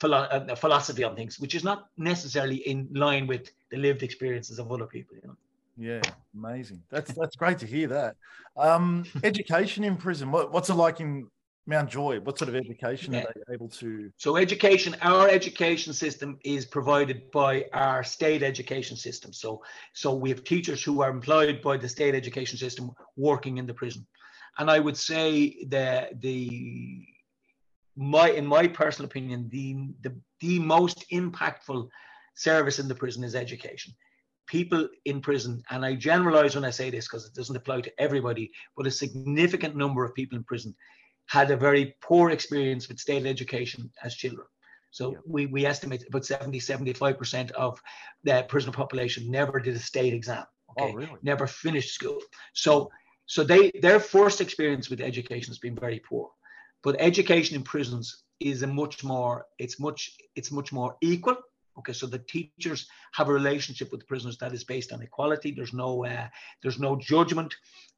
philo- 0.00 0.28
uh, 0.30 0.54
philosophy 0.54 1.02
on 1.02 1.16
things, 1.16 1.40
which 1.40 1.54
is 1.54 1.64
not 1.64 1.88
necessarily 1.96 2.56
in 2.56 2.88
line 2.92 3.26
with 3.26 3.50
the 3.70 3.76
lived 3.76 4.02
experiences 4.02 4.58
of 4.58 4.70
other 4.70 4.86
people. 4.86 5.16
You 5.16 5.28
know. 5.28 5.36
Yeah, 5.76 6.02
amazing. 6.34 6.82
That's 6.90 7.12
that's 7.14 7.34
great 7.34 7.58
to 7.58 7.66
hear 7.66 7.88
that. 7.88 8.16
Um, 8.56 9.04
education 9.24 9.82
in 9.82 9.96
prison. 9.96 10.30
What, 10.30 10.52
what's 10.52 10.70
it 10.70 10.74
like 10.74 11.00
in 11.00 11.28
Mountjoy, 11.66 12.20
what 12.20 12.38
sort 12.38 12.50
of 12.50 12.56
education 12.56 13.14
yeah. 13.14 13.20
are 13.22 13.34
they 13.34 13.54
able 13.54 13.68
to? 13.68 14.10
So, 14.18 14.36
education, 14.36 14.94
our 15.00 15.28
education 15.28 15.94
system 15.94 16.38
is 16.44 16.66
provided 16.66 17.30
by 17.30 17.66
our 17.72 18.04
state 18.04 18.42
education 18.42 18.96
system. 18.96 19.32
So, 19.32 19.62
so 19.94 20.14
we 20.14 20.28
have 20.28 20.44
teachers 20.44 20.82
who 20.82 21.00
are 21.00 21.10
employed 21.10 21.62
by 21.62 21.78
the 21.78 21.88
state 21.88 22.14
education 22.14 22.58
system 22.58 22.90
working 23.16 23.56
in 23.56 23.66
the 23.66 23.72
prison, 23.72 24.06
and 24.58 24.70
I 24.70 24.78
would 24.78 24.96
say 24.96 25.64
that 25.68 26.20
the 26.20 27.06
my, 27.96 28.30
in 28.30 28.46
my 28.46 28.68
personal 28.68 29.08
opinion, 29.08 29.48
the 29.50 29.88
the 30.02 30.14
the 30.40 30.58
most 30.58 31.06
impactful 31.10 31.88
service 32.34 32.78
in 32.78 32.88
the 32.88 32.94
prison 32.94 33.24
is 33.24 33.34
education. 33.34 33.94
People 34.46 34.86
in 35.06 35.22
prison, 35.22 35.62
and 35.70 35.82
I 35.82 35.94
generalize 35.94 36.54
when 36.54 36.66
I 36.66 36.70
say 36.70 36.90
this 36.90 37.08
because 37.08 37.24
it 37.24 37.32
doesn't 37.32 37.56
apply 37.56 37.80
to 37.80 37.92
everybody, 37.98 38.50
but 38.76 38.86
a 38.86 38.90
significant 38.90 39.74
number 39.76 40.04
of 40.04 40.14
people 40.14 40.36
in 40.36 40.44
prison 40.44 40.74
had 41.26 41.50
a 41.50 41.56
very 41.56 41.96
poor 42.00 42.30
experience 42.30 42.88
with 42.88 42.98
state 42.98 43.26
education 43.26 43.90
as 44.02 44.14
children. 44.14 44.46
So 44.90 45.12
yeah. 45.12 45.18
we, 45.26 45.46
we 45.46 45.66
estimate 45.66 46.04
about 46.06 46.24
70, 46.24 46.60
75% 46.60 47.50
of 47.52 47.80
the 48.22 48.44
prisoner 48.48 48.72
population 48.72 49.30
never 49.30 49.58
did 49.58 49.74
a 49.74 49.78
state 49.80 50.14
exam. 50.14 50.44
Okay? 50.70 50.92
Oh, 50.92 50.94
really? 50.94 51.18
Never 51.22 51.46
finished 51.46 51.94
school. 51.94 52.20
So 52.52 52.90
so 53.26 53.42
they 53.42 53.70
their 53.80 54.00
first 54.00 54.40
experience 54.40 54.90
with 54.90 55.00
education 55.00 55.50
has 55.50 55.58
been 55.58 55.74
very 55.74 56.00
poor. 56.00 56.30
But 56.82 56.96
education 56.98 57.56
in 57.56 57.62
prisons 57.62 58.24
is 58.40 58.62
a 58.62 58.66
much 58.66 59.02
more, 59.02 59.46
it's 59.58 59.80
much, 59.80 60.16
it's 60.36 60.50
much 60.50 60.72
more 60.72 60.96
equal. 61.00 61.36
Okay, 61.78 61.94
so 61.94 62.06
the 62.06 62.18
teachers 62.18 62.86
have 63.14 63.28
a 63.28 63.32
relationship 63.32 63.90
with 63.90 64.00
the 64.00 64.06
prisoners 64.06 64.38
that 64.38 64.52
is 64.52 64.62
based 64.62 64.92
on 64.92 65.02
equality. 65.02 65.50
There's 65.50 65.72
no 65.72 66.04
uh, 66.04 66.28
there's 66.62 66.78
no 66.78 66.96
judgment, 66.96 67.54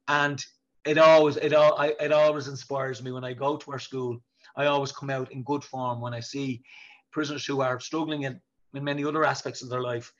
and 0.07 0.43
it 0.87 0.97
always 0.97 1.35
it 1.37 1.53
all 1.53 1.77
I, 1.77 1.93
it 1.99 2.11
always 2.11 2.47
inspires 2.47 3.03
me 3.03 3.11
when 3.11 3.25
I 3.25 3.33
go 3.33 3.57
to 3.57 3.71
our 3.71 3.79
school. 3.79 4.21
I 4.55 4.65
always 4.65 4.91
come 4.91 5.09
out 5.09 5.31
in 5.31 5.43
good 5.43 5.63
form 5.63 6.01
when 6.01 6.13
I 6.13 6.21
see 6.21 6.63
prisoners 7.11 7.45
who 7.45 7.61
are 7.61 7.79
struggling 7.79 8.23
in, 8.23 8.39
in 8.73 8.83
many 8.83 9.03
other 9.03 9.23
aspects 9.23 9.61
of 9.61 9.69
their 9.69 9.81
life. 9.81 10.11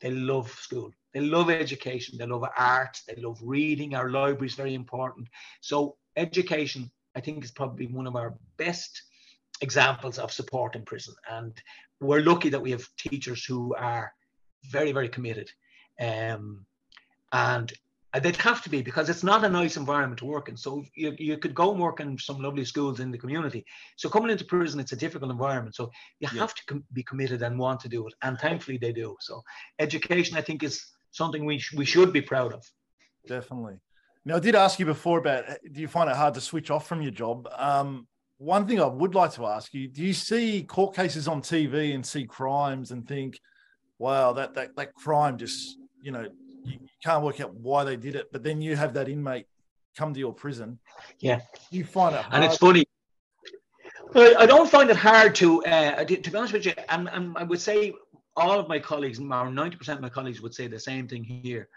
They 0.00 0.10
love 0.10 0.50
school. 0.50 0.90
They 1.14 1.20
love 1.20 1.48
education. 1.48 2.18
They 2.18 2.26
love 2.26 2.44
art. 2.58 3.00
They 3.08 3.20
love 3.22 3.38
reading. 3.42 3.94
Our 3.94 4.10
library 4.10 4.48
is 4.48 4.54
very 4.54 4.74
important. 4.74 5.28
So 5.60 5.96
education, 6.16 6.90
I 7.14 7.20
think, 7.20 7.44
is 7.44 7.52
probably 7.52 7.86
one 7.86 8.06
of 8.06 8.16
our 8.16 8.34
best 8.58 9.02
examples 9.62 10.18
of 10.18 10.32
support 10.32 10.76
in 10.76 10.84
prison. 10.84 11.14
And 11.30 11.52
we're 12.00 12.20
lucky 12.20 12.50
that 12.50 12.60
we 12.60 12.72
have 12.72 12.86
teachers 12.98 13.44
who 13.44 13.74
are 13.74 14.12
very, 14.64 14.92
very 14.92 15.08
committed. 15.08 15.50
Um, 15.98 16.66
and 17.32 17.72
Uh, 18.16 18.20
they'd 18.20 18.36
have 18.36 18.62
to 18.62 18.70
be 18.70 18.80
because 18.80 19.10
it's 19.10 19.22
not 19.22 19.44
a 19.44 19.48
nice 19.48 19.76
environment 19.76 20.18
to 20.18 20.24
work 20.24 20.48
in. 20.48 20.56
So 20.56 20.82
you, 20.94 21.14
you 21.18 21.36
could 21.36 21.54
go 21.54 21.70
and 21.70 21.78
work 21.78 22.00
in 22.00 22.16
some 22.16 22.40
lovely 22.40 22.64
schools 22.64 22.98
in 22.98 23.10
the 23.10 23.18
community. 23.18 23.66
So 23.96 24.08
coming 24.08 24.30
into 24.30 24.44
prison, 24.46 24.80
it's 24.80 24.92
a 24.92 24.96
difficult 24.96 25.30
environment. 25.30 25.74
So 25.74 25.90
you 26.20 26.28
yeah. 26.32 26.40
have 26.40 26.54
to 26.54 26.64
com- 26.64 26.84
be 26.94 27.02
committed 27.02 27.42
and 27.42 27.58
want 27.58 27.80
to 27.80 27.90
do 27.90 28.06
it. 28.06 28.14
And 28.22 28.38
thankfully 28.38 28.78
they 28.78 28.92
do. 28.92 29.16
So 29.20 29.42
education, 29.78 30.38
I 30.38 30.40
think, 30.40 30.62
is 30.62 30.82
something 31.10 31.44
we, 31.44 31.58
sh- 31.58 31.74
we 31.74 31.84
should 31.84 32.10
be 32.10 32.22
proud 32.22 32.54
of. 32.54 32.64
Definitely. 33.28 33.74
Now, 34.24 34.36
I 34.36 34.40
did 34.40 34.54
ask 34.54 34.78
you 34.78 34.86
before 34.86 35.18
about 35.18 35.44
do 35.70 35.80
you 35.82 35.88
find 35.88 36.08
it 36.08 36.16
hard 36.16 36.32
to 36.34 36.40
switch 36.40 36.70
off 36.70 36.86
from 36.86 37.02
your 37.02 37.12
job? 37.12 37.46
Um, 37.54 38.06
one 38.38 38.66
thing 38.66 38.80
I 38.80 38.86
would 38.86 39.14
like 39.14 39.32
to 39.34 39.44
ask 39.46 39.74
you: 39.74 39.88
Do 39.88 40.02
you 40.02 40.14
see 40.14 40.62
court 40.62 40.96
cases 40.96 41.28
on 41.28 41.42
TV 41.42 41.94
and 41.94 42.04
see 42.04 42.26
crimes 42.26 42.90
and 42.90 43.06
think, 43.06 43.38
"Wow, 43.98 44.32
that 44.32 44.54
that 44.54 44.74
that 44.76 44.94
crime 44.94 45.38
just 45.38 45.78
you 46.02 46.10
know 46.10 46.26
you 46.66 46.78
can't 47.02 47.22
work 47.22 47.40
out 47.40 47.54
why 47.54 47.84
they 47.84 47.96
did 47.96 48.14
it," 48.16 48.30
but 48.32 48.42
then 48.42 48.60
you 48.60 48.76
have 48.76 48.94
that 48.94 49.08
inmate 49.08 49.46
come 49.96 50.12
to 50.12 50.20
your 50.20 50.32
prison. 50.32 50.78
Yeah, 51.20 51.40
you 51.70 51.84
find 51.84 52.14
it, 52.14 52.22
hard. 52.22 52.34
and 52.34 52.44
it's 52.44 52.58
funny. 52.58 52.84
I 54.14 54.46
don't 54.46 54.70
find 54.70 54.88
it 54.88 54.96
hard 54.96 55.34
to, 55.36 55.64
uh, 55.64 56.04
to 56.04 56.30
be 56.30 56.36
honest 56.36 56.52
with 56.52 56.64
you, 56.64 56.72
and, 56.88 57.08
and 57.12 57.36
I 57.36 57.42
would 57.42 57.60
say 57.60 57.92
all 58.36 58.58
of 58.58 58.68
my 58.68 58.78
colleagues, 58.78 59.18
or 59.18 59.24
90% 59.24 59.88
of 59.88 60.00
my 60.00 60.08
colleagues 60.08 60.40
would 60.40 60.54
say 60.54 60.68
the 60.68 60.78
same 60.78 61.08
thing 61.08 61.24
here. 61.24 61.68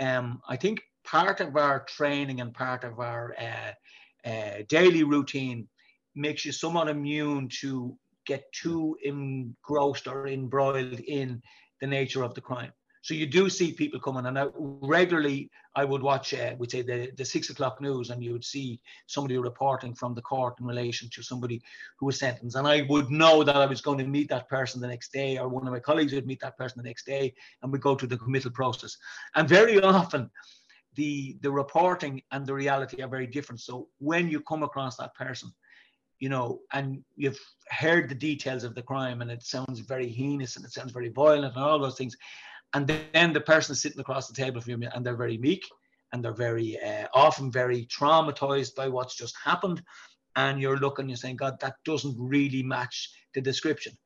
Um, 0.00 0.40
I 0.48 0.56
think 0.56 0.82
part 1.04 1.40
of 1.40 1.56
our 1.56 1.84
training 1.84 2.40
and 2.40 2.52
part 2.52 2.84
of 2.84 2.98
our 3.00 3.34
uh, 3.38 4.28
uh, 4.28 4.62
daily 4.68 5.04
routine 5.04 5.68
makes 6.14 6.44
you 6.44 6.52
somewhat 6.52 6.88
immune 6.88 7.48
to 7.60 7.96
get 8.26 8.44
too 8.52 8.96
engrossed 9.02 10.06
or 10.06 10.26
embroiled 10.26 11.00
in 11.00 11.42
the 11.80 11.86
nature 11.86 12.22
of 12.22 12.34
the 12.34 12.40
crime. 12.40 12.72
So 13.04 13.12
you 13.12 13.26
do 13.26 13.50
see 13.50 13.70
people 13.70 14.00
coming, 14.00 14.24
and 14.24 14.38
I, 14.38 14.46
regularly 14.56 15.50
I 15.76 15.84
would 15.84 16.02
watch, 16.02 16.32
uh, 16.32 16.54
we'd 16.56 16.70
say 16.70 16.80
the, 16.80 17.12
the 17.18 17.24
six 17.24 17.50
o'clock 17.50 17.78
news, 17.78 18.08
and 18.08 18.24
you 18.24 18.32
would 18.32 18.46
see 18.46 18.80
somebody 19.08 19.36
reporting 19.36 19.94
from 19.94 20.14
the 20.14 20.22
court 20.22 20.54
in 20.58 20.64
relation 20.64 21.10
to 21.12 21.22
somebody 21.22 21.60
who 21.98 22.06
was 22.06 22.18
sentenced, 22.18 22.56
and 22.56 22.66
I 22.66 22.86
would 22.88 23.10
know 23.10 23.44
that 23.44 23.56
I 23.56 23.66
was 23.66 23.82
going 23.82 23.98
to 23.98 24.06
meet 24.06 24.30
that 24.30 24.48
person 24.48 24.80
the 24.80 24.88
next 24.88 25.12
day, 25.12 25.36
or 25.36 25.48
one 25.48 25.66
of 25.66 25.72
my 25.74 25.80
colleagues 25.80 26.14
would 26.14 26.26
meet 26.26 26.40
that 26.40 26.56
person 26.56 26.78
the 26.78 26.88
next 26.88 27.04
day, 27.04 27.34
and 27.62 27.70
we 27.70 27.78
go 27.78 27.94
through 27.94 28.08
the 28.08 28.16
committal 28.16 28.50
process. 28.50 28.96
And 29.34 29.46
very 29.46 29.78
often, 29.82 30.30
the 30.94 31.36
the 31.42 31.50
reporting 31.50 32.22
and 32.30 32.46
the 32.46 32.54
reality 32.54 33.02
are 33.02 33.08
very 33.08 33.26
different. 33.26 33.60
So 33.60 33.88
when 33.98 34.30
you 34.30 34.40
come 34.40 34.62
across 34.62 34.96
that 34.96 35.14
person, 35.14 35.52
you 36.20 36.30
know, 36.30 36.60
and 36.72 37.04
you've 37.16 37.40
heard 37.68 38.08
the 38.08 38.14
details 38.14 38.64
of 38.64 38.74
the 38.74 38.82
crime 38.82 39.20
and 39.20 39.30
it 39.30 39.42
sounds 39.42 39.80
very 39.80 40.08
heinous 40.08 40.56
and 40.56 40.64
it 40.64 40.72
sounds 40.72 40.92
very 40.92 41.10
violent 41.10 41.54
and 41.54 41.62
all 41.62 41.78
those 41.78 41.98
things. 41.98 42.16
And 42.74 42.88
then 42.88 43.32
the 43.32 43.40
person 43.40 43.74
sitting 43.74 44.00
across 44.00 44.26
the 44.26 44.34
table 44.34 44.60
from 44.60 44.82
you 44.82 44.88
and 44.92 45.06
they're 45.06 45.16
very 45.16 45.38
meek 45.38 45.64
and 46.12 46.24
they're 46.24 46.32
very 46.32 46.78
uh, 46.80 47.06
often 47.14 47.50
very 47.50 47.86
traumatized 47.86 48.74
by 48.74 48.88
what's 48.88 49.16
just 49.16 49.36
happened. 49.42 49.82
And 50.36 50.60
you're 50.60 50.78
looking, 50.78 51.08
you're 51.08 51.16
saying, 51.16 51.36
God, 51.36 51.60
that 51.60 51.76
doesn't 51.84 52.16
really 52.18 52.64
match 52.64 53.10
the 53.34 53.40
description. 53.40 53.96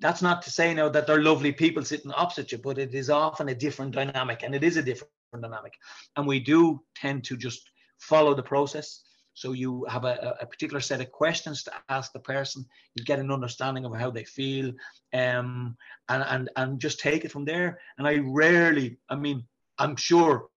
That's 0.00 0.22
not 0.22 0.42
to 0.42 0.50
say 0.50 0.74
now 0.74 0.88
that 0.90 1.06
they're 1.06 1.22
lovely 1.22 1.52
people 1.52 1.84
sitting 1.84 2.12
opposite 2.12 2.52
you, 2.52 2.58
but 2.58 2.78
it 2.78 2.94
is 2.94 3.10
often 3.10 3.48
a 3.48 3.54
different 3.54 3.94
dynamic 3.94 4.42
and 4.42 4.54
it 4.54 4.64
is 4.64 4.76
a 4.76 4.82
different 4.82 5.10
dynamic. 5.40 5.74
And 6.16 6.26
we 6.26 6.40
do 6.40 6.80
tend 6.94 7.24
to 7.24 7.36
just 7.36 7.70
follow 7.98 8.34
the 8.34 8.42
process 8.42 9.02
so 9.40 9.52
you 9.52 9.86
have 9.88 10.04
a, 10.04 10.36
a, 10.38 10.44
particular 10.44 10.80
set 10.80 11.00
of 11.00 11.10
questions 11.12 11.62
to 11.62 11.72
ask 11.88 12.12
the 12.12 12.18
person. 12.18 12.62
You 12.94 13.06
get 13.06 13.18
an 13.18 13.30
understanding 13.30 13.86
of 13.86 13.96
how 13.96 14.10
they 14.10 14.24
feel, 14.24 14.70
um, 15.14 15.78
and 16.10 16.22
and 16.28 16.50
and 16.56 16.78
just 16.78 17.00
take 17.00 17.24
it 17.24 17.32
from 17.32 17.46
there. 17.46 17.80
And 17.96 18.06
I 18.06 18.18
rarely, 18.18 18.98
I 19.08 19.16
mean, 19.16 19.42
I'm 19.78 19.96
sure, 19.96 20.48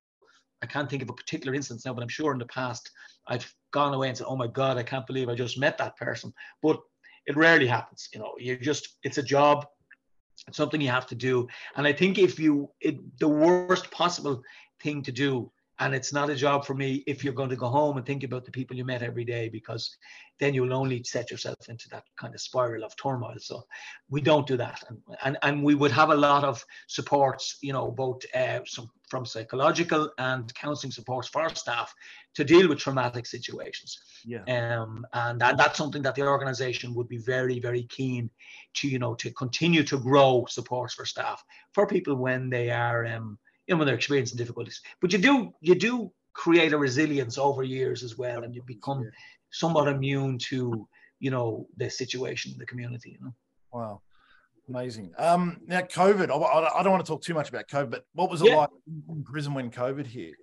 I 0.62 0.66
can't 0.66 0.90
think 0.90 1.02
of 1.02 1.10
a 1.10 1.14
particular 1.14 1.56
instance 1.56 1.86
now, 1.86 1.94
but 1.94 2.04
I'm 2.04 2.10
sure 2.10 2.34
in 2.34 2.40
the 2.40 2.46
past 2.48 2.92
I've 3.26 3.50
gone 3.72 3.94
away 3.94 4.10
and 4.10 4.18
said, 4.18 4.28
"Oh 4.28 4.36
my 4.36 4.48
God, 4.48 4.78
I 4.78 4.84
can't 4.84 5.08
believe 5.08 5.30
I 5.30 5.36
just 5.36 5.58
met 5.58 5.78
that 5.78 5.96
person." 5.96 6.34
But 6.62 6.82
it 7.26 7.38
rarely 7.38 7.68
happens. 7.68 8.10
You 8.14 8.20
know, 8.20 8.34
you 8.38 8.58
just 8.58 8.98
it's 9.04 9.18
a 9.18 9.24
job. 9.24 9.66
It's 10.46 10.58
something 10.58 10.82
you 10.82 10.90
have 10.90 11.08
to 11.08 11.16
do. 11.16 11.48
And 11.78 11.88
I 11.88 11.94
think 11.94 12.20
if 12.20 12.38
you, 12.38 12.70
it, 12.82 12.98
the 13.18 13.30
worst 13.30 13.90
possible 13.92 14.42
thing 14.82 15.02
to 15.04 15.12
do 15.14 15.50
and 15.84 15.94
it's 15.94 16.14
not 16.14 16.30
a 16.30 16.36
job 16.36 16.66
for 16.66 16.74
me 16.74 17.04
if 17.08 17.24
you're 17.24 17.34
going 17.34 17.50
to 17.50 17.58
go 17.58 17.68
home 17.68 17.98
and 17.98 18.06
think 18.06 18.24
about 18.24 18.46
the 18.46 18.52
people 18.52 18.78
you 18.78 18.86
met 18.86 19.04
every 19.04 19.26
day 19.26 19.50
because 19.50 19.98
then 20.40 20.54
you'll 20.54 20.74
only 20.74 21.04
set 21.04 21.30
yourself 21.30 21.58
into 21.68 21.90
that 21.90 22.06
kind 22.16 22.34
of 22.34 22.40
spiral 22.40 22.86
of 22.86 22.96
turmoil. 22.96 23.36
So 23.38 23.64
we 24.10 24.22
don't 24.22 24.48
do 24.48 24.56
that. 24.58 24.82
And 24.88 24.98
and, 25.24 25.38
and 25.44 25.64
we 25.64 25.76
would 25.76 25.92
have 25.92 26.10
a 26.10 26.16
lot 26.16 26.46
of 26.46 26.64
supports 26.88 27.58
you 27.62 27.74
know 27.74 27.92
both 27.92 28.22
uh, 28.34 28.62
some, 28.66 28.90
from 29.10 29.26
psychological 29.26 30.10
and 30.18 30.54
counseling 30.56 30.92
supports 30.92 31.28
for 31.28 31.54
staff 31.54 31.94
to 32.36 32.44
deal 32.46 32.70
with 32.70 32.80
traumatic 32.80 33.26
situations. 33.26 34.00
Yeah. 34.26 34.44
Um 34.48 35.06
and 35.12 35.40
that, 35.42 35.58
that's 35.58 35.78
something 35.78 36.04
that 36.04 36.16
the 36.16 36.26
organization 36.26 36.96
would 36.96 37.10
be 37.10 37.18
very 37.18 37.60
very 37.60 37.84
keen 37.84 38.30
to 38.76 38.88
you 38.88 39.00
know 39.00 39.16
to 39.16 39.32
continue 39.32 39.84
to 39.84 39.98
grow 40.00 40.46
supports 40.48 40.94
for 40.94 41.06
staff 41.06 41.44
for 41.74 41.86
people 41.86 42.16
when 42.16 42.50
they 42.50 42.70
are 42.70 43.06
um 43.06 43.38
you 43.68 43.74
know, 43.74 43.80
when 43.80 43.88
they're 43.88 43.96
experiencing 43.96 44.38
difficulties. 44.38 44.82
But 45.02 45.14
you 45.14 45.20
do 45.20 45.54
you 45.62 45.76
do 45.76 46.12
create 46.34 46.74
a 46.74 46.78
resilience 46.78 47.38
over 47.38 47.64
years 47.64 48.04
as 48.04 48.18
well, 48.18 48.44
and 48.44 48.54
you 48.54 48.64
become 48.64 49.10
somewhat 49.52 49.88
immune 49.88 50.38
to 50.50 50.88
you 51.20 51.32
know 51.32 51.68
the 51.78 51.90
situation 51.90 52.52
in 52.54 52.58
the 52.58 52.66
community. 52.66 53.12
You 53.12 53.26
know. 53.26 53.34
Wow. 53.72 54.02
Amazing. 54.70 55.12
Um, 55.18 55.60
now, 55.68 55.82
COVID. 55.82 56.30
I, 56.30 56.80
I, 56.80 56.84
don't 56.84 56.94
want 56.94 57.06
to 57.06 57.12
talk 57.12 57.22
too 57.22 57.34
much 57.34 57.50
about 57.50 57.68
COVID, 57.68 57.90
but 57.90 58.06
what 58.14 58.30
was 58.30 58.42
it 58.42 58.48
yeah. 58.48 58.56
like 58.56 58.70
in 59.10 59.24
prison 59.24 59.54
when 59.54 59.70
COVID 59.70 60.06
hit? 60.06 60.36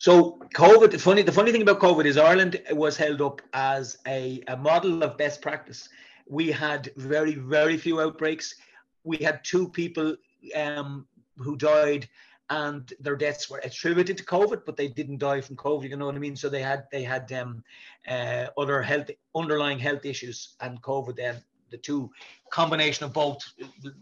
So, 0.00 0.40
COVID. 0.54 0.90
The 0.90 0.98
funny, 0.98 1.22
the 1.22 1.32
funny 1.32 1.52
thing 1.52 1.62
about 1.62 1.78
COVID 1.78 2.04
is 2.04 2.16
Ireland 2.16 2.60
was 2.72 2.96
held 2.96 3.20
up 3.22 3.40
as 3.52 3.98
a, 4.08 4.42
a 4.48 4.56
model 4.56 5.04
of 5.04 5.16
best 5.16 5.40
practice. 5.40 5.88
We 6.28 6.50
had 6.50 6.90
very, 6.96 7.34
very 7.34 7.76
few 7.76 8.00
outbreaks. 8.00 8.56
We 9.04 9.18
had 9.18 9.44
two 9.44 9.68
people 9.68 10.16
um, 10.56 11.06
who 11.36 11.56
died 11.56 12.08
and 12.50 12.92
their 13.00 13.16
deaths 13.16 13.50
were 13.50 13.58
attributed 13.58 14.16
to 14.18 14.24
COVID, 14.24 14.62
but 14.64 14.76
they 14.76 14.88
didn't 14.88 15.18
die 15.18 15.40
from 15.40 15.56
COVID. 15.56 15.88
You 15.90 15.96
know 15.96 16.06
what 16.06 16.14
I 16.14 16.18
mean? 16.18 16.36
So 16.36 16.48
they 16.48 16.62
had 16.62 16.86
they 16.90 17.02
had 17.02 17.30
um, 17.32 17.62
uh, 18.08 18.46
other 18.56 18.82
health 18.82 19.10
underlying 19.34 19.78
health 19.78 20.04
issues 20.04 20.54
and 20.60 20.80
COVID. 20.82 21.16
Then 21.16 21.42
the 21.70 21.76
two 21.76 22.10
combination 22.50 23.04
of 23.04 23.12
both, 23.12 23.44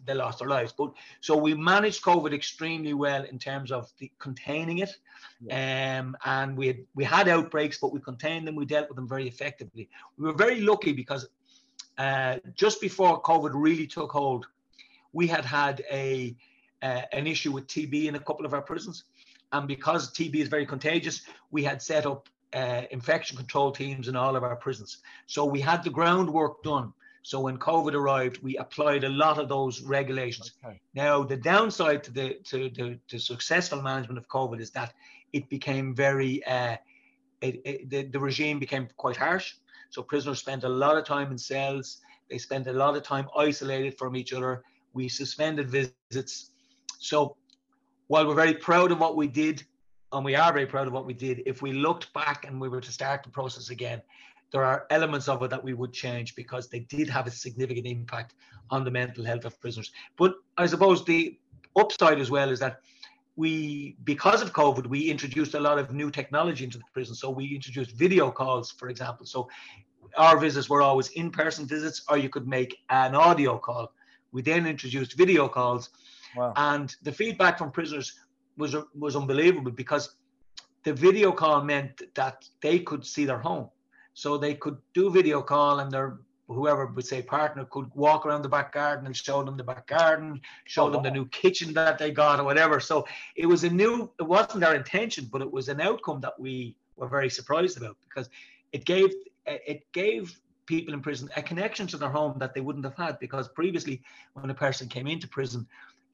they 0.05 0.15
lost 0.15 0.39
their 0.39 0.49
lives. 0.49 0.73
But 0.77 0.93
so 1.21 1.37
we 1.37 1.55
managed 1.55 2.03
COVID 2.03 2.33
extremely 2.33 2.95
well 2.95 3.25
in 3.25 3.39
terms 3.39 3.73
of 3.73 3.91
the, 3.99 4.11
containing 4.21 4.79
it, 4.79 4.97
yeah. 5.41 5.99
um, 6.01 6.17
and 6.25 6.57
we 6.57 6.69
had 6.69 6.79
we 6.95 7.05
had 7.05 7.29
outbreaks, 7.29 7.79
but 7.79 7.93
we 7.93 8.01
contained 8.01 8.47
them. 8.47 8.55
We 8.55 8.67
dealt 8.67 8.89
with 8.89 8.97
them 8.97 9.09
very 9.09 9.27
effectively. 9.27 9.89
We 10.19 10.27
were 10.27 10.35
very 10.35 10.61
lucky 10.61 10.93
because 10.93 11.29
uh, 11.99 12.37
just 12.55 12.81
before 12.81 13.23
COVID 13.23 13.51
really 13.55 13.87
took 13.87 14.13
hold, 14.13 14.47
we 15.13 15.27
had 15.27 15.45
had 15.45 15.85
a 15.91 16.37
uh, 16.83 17.03
an 17.13 17.27
issue 17.27 17.53
with 17.53 17.67
TB 17.67 18.07
in 18.07 18.15
a 18.15 18.21
couple 18.21 18.47
of 18.47 18.55
our 18.55 18.63
prisons. 18.63 19.05
And 19.53 19.69
because 19.69 20.13
TB 20.13 20.37
is 20.37 20.49
very 20.49 20.67
contagious, 20.67 21.23
we 21.51 21.63
had 21.63 21.81
set 21.81 22.07
up 22.07 22.29
uh, 22.53 22.83
infection 22.91 23.37
control 23.37 23.71
teams 23.73 24.09
in 24.09 24.17
all 24.17 24.37
of 24.37 24.43
our 24.43 24.57
prisons. 24.57 24.99
So 25.27 25.45
we 25.45 25.61
had 25.61 25.85
the 25.85 25.91
groundwork 25.91 26.63
done. 26.63 26.93
So 27.23 27.41
when 27.41 27.59
COVID 27.59 27.95
arrived, 27.95 28.41
we 28.43 28.57
applied 28.57 29.03
a 29.03 29.09
lot 29.09 29.39
of 29.39 29.49
those 29.49 29.83
regulations. 29.83 30.53
Okay. 30.65 30.81
Now, 30.95 31.25
the 31.25 31.37
downside 31.37 32.05
to 32.05 32.13
the 32.13 32.35
to 32.45 32.71
the 32.71 33.01
to 33.09 33.19
successful 33.19 33.83
management 33.83 34.19
of 34.19 34.29
COVID 34.29 34.61
is 34.61 34.71
that 34.71 34.95
it 35.33 35.49
became 35.49 35.93
very 35.95 36.45
uh, 36.47 36.77
it, 37.41 37.61
it, 37.65 37.91
the, 37.91 38.03
the 38.05 38.21
regime 38.21 38.59
became 38.59 38.89
quite 38.97 39.17
harsh. 39.17 39.55
So 39.91 40.03
prisoners 40.03 40.39
spent 40.39 40.65
a 40.65 40.69
lot 40.69 40.97
of 40.97 41.05
time 41.05 41.31
in 41.33 41.39
cells. 41.39 41.99
They 42.31 42.39
spent 42.39 42.67
a 42.67 42.73
lot 42.73 42.97
of 42.97 43.03
time 43.03 43.29
isolated 43.37 43.99
from 43.99 44.17
each 44.17 44.33
other. 44.33 44.63
We 44.93 45.09
suspended 45.09 45.69
visits. 45.69 46.51
So 46.99 47.37
while 48.09 48.27
we're 48.27 48.35
very 48.35 48.55
proud 48.55 48.93
of 48.93 49.01
what 49.01 49.17
we 49.17 49.27
did, 49.27 49.65
and 50.13 50.25
we 50.25 50.37
are 50.37 50.53
very 50.53 50.67
proud 50.67 50.87
of 50.87 50.93
what 50.93 51.07
we 51.07 51.15
did, 51.15 51.43
if 51.47 51.63
we 51.63 51.73
looked 51.73 52.13
back 52.13 52.47
and 52.47 52.61
we 52.61 52.69
were 52.69 52.81
to 52.81 52.93
start 52.93 53.23
the 53.23 53.31
process 53.31 53.71
again, 53.71 54.01
there 54.53 54.65
are 54.65 54.87
elements 54.91 55.29
of 55.29 55.43
it 55.43 55.51
that 55.51 55.63
we 55.63 55.75
would 55.75 55.93
change 55.93 56.37
because 56.37 56.69
they 56.69 56.81
did 56.81 57.09
have 57.09 57.27
a 57.27 57.31
significant 57.31 57.87
impact 57.87 58.35
on 58.71 58.85
the 58.85 58.91
mental 58.91 59.25
health 59.25 59.45
of 59.45 59.61
prisoners. 59.61 59.91
But 60.17 60.35
I 60.57 60.67
suppose 60.67 61.05
the 61.05 61.39
upside 61.77 62.21
as 62.21 62.31
well 62.31 62.51
is 62.51 62.61
that 62.61 62.81
we, 63.35 63.97
because 64.05 64.41
of 64.41 64.53
COVID, 64.53 64.87
we 64.87 65.11
introduced 65.11 65.55
a 65.55 65.61
lot 65.61 65.79
of 65.79 65.93
new 65.93 66.11
technology 66.11 66.65
into 66.65 66.79
the 66.79 66.85
prison. 66.93 67.15
So 67.15 67.29
we 67.29 67.55
introduced 67.55 67.91
video 67.91 68.31
calls, 68.31 68.71
for 68.71 68.89
example. 68.89 69.27
So 69.27 69.49
our 70.17 70.39
visits 70.39 70.71
were 70.71 70.81
always 70.81 71.09
in-person 71.09 71.67
visits, 71.67 72.03
or 72.09 72.17
you 72.17 72.31
could 72.31 72.49
make 72.49 72.79
an 72.89 73.15
audio 73.15 73.59
call. 73.59 73.93
We 74.33 74.43
then 74.43 74.67
introduced 74.67 75.15
video 75.15 75.49
calls 75.49 75.91
Wow. 76.37 76.53
And 76.57 76.95
the 77.03 77.13
feedback 77.13 77.59
from 77.59 77.71
prisoners 77.71 78.19
was 78.57 78.77
was 78.95 79.17
unbelievable 79.17 79.71
because 79.71 80.17
the 80.85 80.93
video 80.93 81.33
call 81.33 81.63
meant 81.63 82.03
that 82.15 82.49
they 82.63 82.79
could 82.79 83.05
see 83.05 83.25
their 83.25 83.39
home. 83.39 83.69
So 84.15 84.39
they 84.39 84.55
could 84.55 84.79
do 84.95 85.11
video 85.11 85.43
call 85.43 85.81
and 85.81 85.91
their 85.91 86.19
whoever 86.49 86.87
would 86.87 87.05
say 87.05 87.23
partner 87.23 87.65
could 87.65 87.91
walk 87.95 88.25
around 88.25 88.43
the 88.43 88.49
back 88.49 88.73
garden 88.73 89.07
and 89.07 89.17
show 89.17 89.43
them 89.43 89.57
the 89.57 89.65
back 89.65 89.87
garden, 89.89 90.41
show 90.65 90.87
oh, 90.87 90.91
them 90.91 90.99
wow. 90.99 91.03
the 91.03 91.11
new 91.11 91.27
kitchen 91.27 91.75
that 91.75 91.99
they 91.99 92.13
got 92.13 92.39
or 92.39 92.45
whatever. 92.45 92.79
So 92.79 93.07
it 93.35 93.47
was 93.47 93.65
a 93.65 93.71
new, 93.71 94.11
it 94.21 94.23
wasn't 94.23 94.63
our 94.63 94.75
intention, 94.75 95.29
but 95.31 95.43
it 95.43 95.51
was 95.51 95.69
an 95.69 95.81
outcome 95.81 96.21
that 96.21 96.39
we 96.39 96.77
were 96.97 97.09
very 97.09 97.29
surprised 97.29 97.77
about 97.77 97.97
because 98.09 98.29
it 98.73 98.85
gave 98.85 99.13
it 99.47 99.87
gave 99.93 100.39
people 100.67 100.93
in 100.93 101.01
prison 101.01 101.29
a 101.37 101.43
connection 101.43 101.87
to 101.87 101.97
their 101.97 102.09
home 102.09 102.37
that 102.39 102.53
they 102.55 102.61
wouldn't 102.61 102.85
have 102.85 102.97
had 102.97 103.19
because 103.21 103.49
previously 103.49 104.03
when 104.35 104.51
a 104.51 104.55
person 104.55 104.89
came 104.89 105.07
into 105.07 105.29
prison 105.29 105.67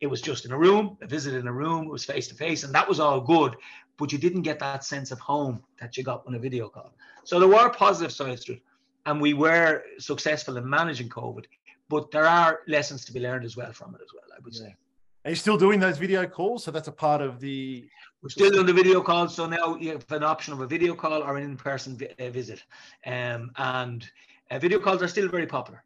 it 0.03 0.11
was 0.11 0.21
just 0.21 0.45
in 0.45 0.53
a 0.53 0.59
room 0.59 0.99
a 1.01 1.07
visit 1.07 1.35
in 1.35 1.47
a 1.47 1.53
room 1.53 1.87
it 1.87 1.91
was 1.91 2.05
face 2.05 2.29
to 2.29 2.35
face 2.35 2.65
and 2.65 2.75
that 2.75 2.87
was 2.87 3.01
all 3.01 3.21
good 3.21 3.57
but 3.97 4.13
you 4.13 4.19
didn't 4.19 4.43
get 4.43 4.59
that 4.59 4.85
sense 4.85 5.11
of 5.11 5.19
home 5.21 5.63
that 5.81 5.97
you 5.97 6.03
got 6.03 6.23
on 6.27 6.35
a 6.35 6.39
video 6.39 6.69
call 6.69 6.93
so 7.25 7.39
there 7.39 7.49
were 7.49 7.71
positive 7.71 8.13
sides 8.13 8.45
to 8.45 8.53
it 8.53 8.63
and 9.07 9.21
we 9.21 9.33
were 9.33 9.83
successful 9.99 10.57
in 10.59 10.69
managing 10.69 11.09
covid 11.09 11.45
but 11.89 12.11
there 12.11 12.27
are 12.27 12.61
lessons 12.67 13.05
to 13.05 13.13
be 13.13 13.21
learned 13.21 13.45
as 13.45 13.57
well 13.57 13.73
from 13.73 13.95
it 13.95 14.01
as 14.03 14.13
well 14.13 14.29
i 14.37 14.41
would 14.45 14.55
yeah. 14.55 14.67
say 14.67 14.77
are 15.25 15.31
you 15.31 15.37
still 15.37 15.57
doing 15.57 15.79
those 15.79 15.99
video 15.99 16.27
calls? 16.27 16.65
So 16.65 16.73
that's 16.73 16.89
a 16.89 16.93
part 16.93 17.21
of 17.23 17.39
the. 17.39 17.89
We're 18.23 18.29
still 18.29 18.51
doing 18.51 18.67
the 18.67 18.73
video 18.73 19.01
calls. 19.01 19.35
So 19.37 19.47
now 19.47 19.77
you 19.77 19.93
have 19.93 20.11
an 20.11 20.25
option 20.25 20.53
of 20.53 20.61
a 20.61 20.67
video 20.67 20.95
call 20.97 21.23
or 21.23 21.37
an 21.37 21.45
in-person 21.45 21.97
vi- 21.97 22.15
uh, 22.19 22.31
visit, 22.31 22.65
um, 23.07 23.53
and 23.57 24.09
uh, 24.51 24.59
video 24.59 24.81
calls 24.81 25.01
are 25.01 25.07
still 25.07 25.29
very 25.29 25.47
popular. 25.47 25.85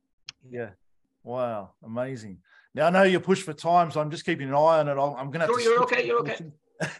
Yeah. 0.48 0.70
Wow. 1.22 1.72
Amazing. 1.84 2.38
Now 2.76 2.86
I 2.88 2.90
know 2.90 3.02
you're 3.04 3.20
pushed 3.20 3.44
for 3.44 3.54
time, 3.54 3.90
so 3.90 4.02
I'm 4.02 4.10
just 4.10 4.26
keeping 4.26 4.48
an 4.48 4.54
eye 4.54 4.78
on 4.80 4.88
it. 4.88 4.92
I'm 4.92 5.30
going 5.30 5.40
to. 5.40 5.46
Sure, 5.46 5.60
you're 5.60 5.82
okay. 5.84 6.06
You're 6.06 6.20
okay. 6.20 6.38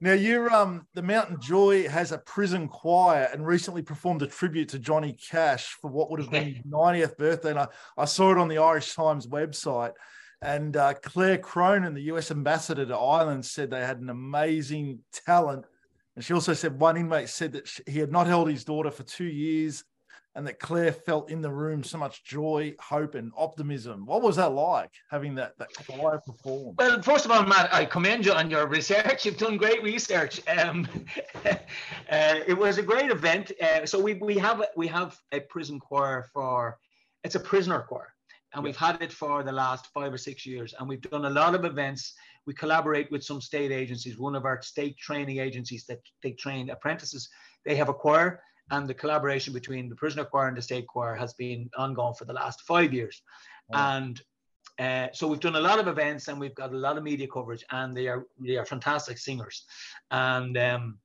now 0.00 0.14
you're 0.14 0.50
um 0.50 0.86
the 0.94 1.02
Mountjoy 1.02 1.88
has 1.88 2.10
a 2.10 2.16
prison 2.16 2.68
choir 2.68 3.28
and 3.30 3.46
recently 3.46 3.82
performed 3.82 4.22
a 4.22 4.26
tribute 4.26 4.70
to 4.70 4.78
Johnny 4.78 5.12
Cash 5.12 5.76
for 5.82 5.90
what 5.90 6.10
would 6.10 6.20
have 6.20 6.30
been 6.30 6.54
his 6.54 6.64
90th 6.64 7.18
birthday. 7.18 7.50
And 7.50 7.58
I, 7.58 7.68
I 7.98 8.06
saw 8.06 8.32
it 8.32 8.38
on 8.38 8.48
the 8.48 8.58
Irish 8.58 8.94
Times 8.94 9.26
website. 9.26 9.92
And 10.40 10.74
uh, 10.74 10.94
Claire 10.94 11.38
Cronin, 11.38 11.92
the 11.92 12.12
US 12.14 12.30
ambassador 12.30 12.86
to 12.86 12.96
Ireland, 12.96 13.44
said 13.44 13.70
they 13.70 13.84
had 13.84 14.00
an 14.00 14.08
amazing 14.08 15.00
talent. 15.26 15.66
And 16.14 16.24
she 16.24 16.32
also 16.32 16.54
said 16.54 16.80
one 16.80 16.96
inmate 16.96 17.28
said 17.28 17.52
that 17.52 17.68
she, 17.68 17.82
he 17.86 17.98
had 17.98 18.10
not 18.10 18.26
held 18.26 18.48
his 18.48 18.64
daughter 18.64 18.90
for 18.90 19.02
two 19.02 19.24
years 19.24 19.84
and 20.36 20.46
that 20.46 20.60
Claire 20.60 20.92
felt 20.92 21.30
in 21.30 21.40
the 21.40 21.50
room 21.50 21.82
so 21.82 21.96
much 21.96 22.22
joy, 22.22 22.74
hope, 22.78 23.14
and 23.14 23.32
optimism. 23.36 24.04
What 24.04 24.20
was 24.20 24.36
that 24.36 24.52
like 24.52 24.92
having 25.10 25.34
that 25.36 25.58
that 25.58 25.70
choir 25.74 26.20
perform? 26.24 26.74
Well, 26.78 27.00
first 27.02 27.24
of 27.24 27.30
all, 27.30 27.42
Matt, 27.42 27.72
I 27.72 27.86
commend 27.86 28.26
you 28.26 28.32
on 28.32 28.50
your 28.50 28.68
research. 28.68 29.24
You've 29.24 29.38
done 29.38 29.56
great 29.56 29.82
research. 29.82 30.42
Um, 30.46 30.86
uh, 31.44 31.54
it 32.46 32.56
was 32.56 32.76
a 32.76 32.82
great 32.82 33.10
event. 33.10 33.50
Uh, 33.60 33.86
so 33.86 33.98
we 33.98 34.14
we 34.14 34.36
have 34.36 34.62
we 34.76 34.86
have 34.86 35.18
a 35.32 35.40
prison 35.40 35.80
choir 35.80 36.26
for 36.34 36.78
it's 37.24 37.34
a 37.34 37.40
prisoner 37.40 37.80
choir 37.80 38.12
and 38.54 38.62
we've 38.62 38.76
had 38.76 39.02
it 39.02 39.12
for 39.12 39.42
the 39.42 39.52
last 39.52 39.86
five 39.92 40.12
or 40.12 40.18
six 40.18 40.46
years. 40.46 40.74
And 40.78 40.88
we've 40.88 41.00
done 41.00 41.26
a 41.26 41.30
lot 41.30 41.54
of 41.54 41.64
events. 41.64 42.14
We 42.46 42.54
collaborate 42.54 43.10
with 43.10 43.24
some 43.24 43.40
state 43.40 43.72
agencies. 43.72 44.18
One 44.18 44.34
of 44.34 44.44
our 44.44 44.62
state 44.62 44.96
training 44.96 45.38
agencies 45.38 45.84
that 45.86 46.00
they 46.22 46.32
train 46.32 46.70
apprentices, 46.70 47.28
they 47.64 47.76
have 47.76 47.88
a 47.88 47.94
choir, 47.94 48.40
and 48.70 48.88
the 48.88 48.94
collaboration 48.94 49.52
between 49.52 49.88
the 49.88 49.94
prisoner 49.94 50.24
choir 50.24 50.48
and 50.48 50.56
the 50.56 50.62
state 50.62 50.86
choir 50.86 51.14
has 51.14 51.34
been 51.34 51.70
ongoing 51.76 52.14
for 52.14 52.24
the 52.24 52.32
last 52.32 52.62
five 52.62 52.92
years. 52.92 53.22
And 53.72 54.20
uh, 54.78 55.08
so 55.12 55.26
we've 55.26 55.40
done 55.40 55.56
a 55.56 55.60
lot 55.60 55.78
of 55.78 55.88
events 55.88 56.28
and 56.28 56.38
we've 56.38 56.54
got 56.54 56.72
a 56.72 56.76
lot 56.76 56.96
of 56.98 57.02
media 57.02 57.26
coverage, 57.26 57.64
and 57.70 57.96
they 57.96 58.08
are 58.08 58.26
they 58.38 58.56
are 58.56 58.66
fantastic 58.66 59.18
singers. 59.18 59.64
And 60.10 60.56
um, 60.58 60.98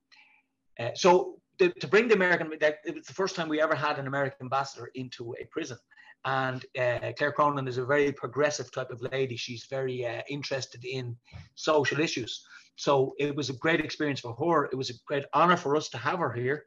uh, 0.78 0.90
so 0.94 1.38
the, 1.58 1.70
to 1.70 1.88
bring 1.88 2.08
the 2.08 2.14
American, 2.14 2.50
it 2.52 2.94
was 2.94 3.06
the 3.06 3.14
first 3.14 3.36
time 3.36 3.48
we 3.48 3.60
ever 3.60 3.74
had 3.74 3.98
an 3.98 4.06
American 4.06 4.38
ambassador 4.42 4.90
into 4.94 5.34
a 5.40 5.44
prison. 5.46 5.78
And 6.24 6.64
uh, 6.78 7.12
Claire 7.18 7.32
Cronin 7.32 7.66
is 7.66 7.78
a 7.78 7.84
very 7.84 8.12
progressive 8.12 8.70
type 8.70 8.90
of 8.90 9.02
lady. 9.12 9.36
She's 9.36 9.64
very 9.66 10.06
uh, 10.06 10.22
interested 10.28 10.84
in 10.84 11.16
social 11.54 11.98
issues. 11.98 12.44
So 12.76 13.14
it 13.18 13.34
was 13.34 13.50
a 13.50 13.54
great 13.54 13.80
experience 13.80 14.20
for 14.20 14.34
her. 14.34 14.66
It 14.66 14.76
was 14.76 14.90
a 14.90 14.94
great 15.06 15.24
honor 15.34 15.56
for 15.56 15.76
us 15.76 15.88
to 15.90 15.98
have 15.98 16.20
her 16.20 16.32
here. 16.32 16.64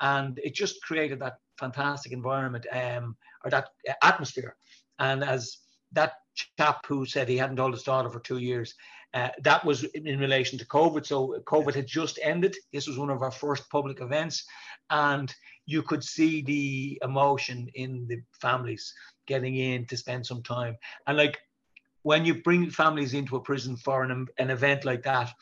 And 0.00 0.38
it 0.42 0.54
just 0.54 0.82
created 0.82 1.20
that 1.20 1.38
fantastic 1.58 2.12
environment 2.12 2.66
um, 2.72 3.16
or 3.44 3.50
that 3.50 3.68
atmosphere. 4.02 4.56
And 4.98 5.24
as 5.24 5.58
that 5.92 6.14
chap 6.58 6.84
who 6.86 7.06
said 7.06 7.28
he 7.28 7.36
hadn't 7.36 7.56
told 7.56 7.72
his 7.72 7.82
daughter 7.82 8.10
for 8.10 8.20
two 8.20 8.38
years, 8.38 8.74
uh, 9.14 9.30
that 9.42 9.64
was 9.64 9.84
in 9.84 10.18
relation 10.18 10.58
to 10.58 10.66
COVID. 10.66 11.06
So 11.06 11.42
COVID 11.46 11.74
had 11.74 11.86
just 11.86 12.18
ended. 12.22 12.54
This 12.72 12.86
was 12.86 12.98
one 12.98 13.10
of 13.10 13.22
our 13.22 13.30
first 13.30 13.68
public 13.70 14.00
events. 14.00 14.44
And 14.90 15.34
you 15.66 15.82
could 15.82 16.04
see 16.04 16.42
the 16.42 16.98
emotion 17.02 17.68
in 17.74 18.06
the 18.06 18.20
families 18.40 18.92
getting 19.26 19.56
in 19.56 19.86
to 19.86 19.96
spend 19.96 20.26
some 20.26 20.42
time. 20.42 20.76
And 21.06 21.16
like 21.16 21.38
when 22.02 22.24
you 22.24 22.42
bring 22.42 22.70
families 22.70 23.14
into 23.14 23.36
a 23.36 23.40
prison 23.40 23.76
for 23.76 24.02
an, 24.02 24.26
an 24.38 24.50
event 24.50 24.84
like 24.84 25.02
that, 25.04 25.32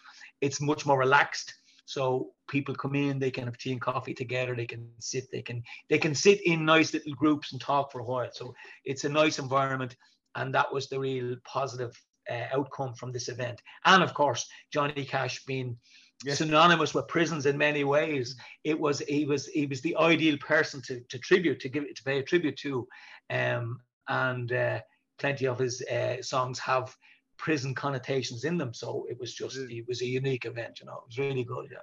it's 0.41 0.61
much 0.61 0.87
more 0.87 0.99
relaxed. 0.99 1.55
So 1.87 2.33
people 2.49 2.75
come 2.75 2.95
in, 2.95 3.19
they 3.19 3.31
can 3.31 3.45
have 3.45 3.59
tea 3.59 3.73
and 3.73 3.81
coffee 3.81 4.15
together, 4.15 4.55
they 4.55 4.67
can 4.67 4.89
sit, 4.99 5.25
they 5.33 5.43
can 5.43 5.63
they 5.89 5.99
can 5.99 6.15
sit 6.15 6.41
in 6.47 6.65
nice 6.65 6.93
little 6.93 7.15
groups 7.15 7.53
and 7.53 7.61
talk 7.61 7.93
for 7.93 8.01
a 8.01 8.05
while. 8.05 8.31
So 8.33 8.55
it's 8.85 9.05
a 9.05 9.09
nice 9.09 9.39
environment, 9.39 9.97
and 10.35 10.55
that 10.55 10.73
was 10.73 10.89
the 10.89 10.99
real 10.99 11.37
positive 11.45 11.93
uh, 12.31 12.47
outcome 12.53 12.95
from 12.95 13.13
this 13.13 13.29
event. 13.29 13.61
And 13.85 14.03
of 14.03 14.15
course, 14.15 14.47
Johnny 14.73 15.05
Cash 15.05 15.45
being 15.45 15.77
yes. 16.25 16.39
synonymous 16.39 16.95
with 16.95 17.09
prisons 17.09 17.47
in 17.47 17.59
many 17.59 17.85
ways. 17.85 18.37
It 18.65 18.79
was 18.79 19.01
he 19.01 19.25
was 19.25 19.47
he 19.47 19.67
was 19.67 19.81
the 19.81 19.97
ideal 19.97 20.37
person 20.39 20.83
to, 20.83 21.01
to 21.01 21.19
tribute 21.19 21.61
to 21.61 21.69
give 21.69 21.85
to 21.95 22.03
pay 22.03 22.19
a 22.19 22.23
tribute 22.23 22.57
to, 22.59 22.87
um, 23.31 23.81
and 24.09 24.53
uh, 24.53 24.81
plenty 25.19 25.47
of 25.47 25.59
his 25.59 25.83
uh, 25.83 26.23
songs 26.23 26.59
have 26.59 26.95
prison 27.39 27.75
connotations 27.75 28.45
in 28.45 28.57
them. 28.57 28.73
So 28.73 29.07
it 29.11 29.19
was 29.19 29.35
just 29.35 29.57
it 29.57 29.85
was 29.87 30.03
a 30.03 30.07
unique 30.07 30.47
event. 30.47 30.81
You 30.81 30.87
know, 30.87 30.99
it 30.99 31.09
was 31.09 31.19
really 31.19 31.45
good. 31.45 31.69
Yeah. 31.71 31.79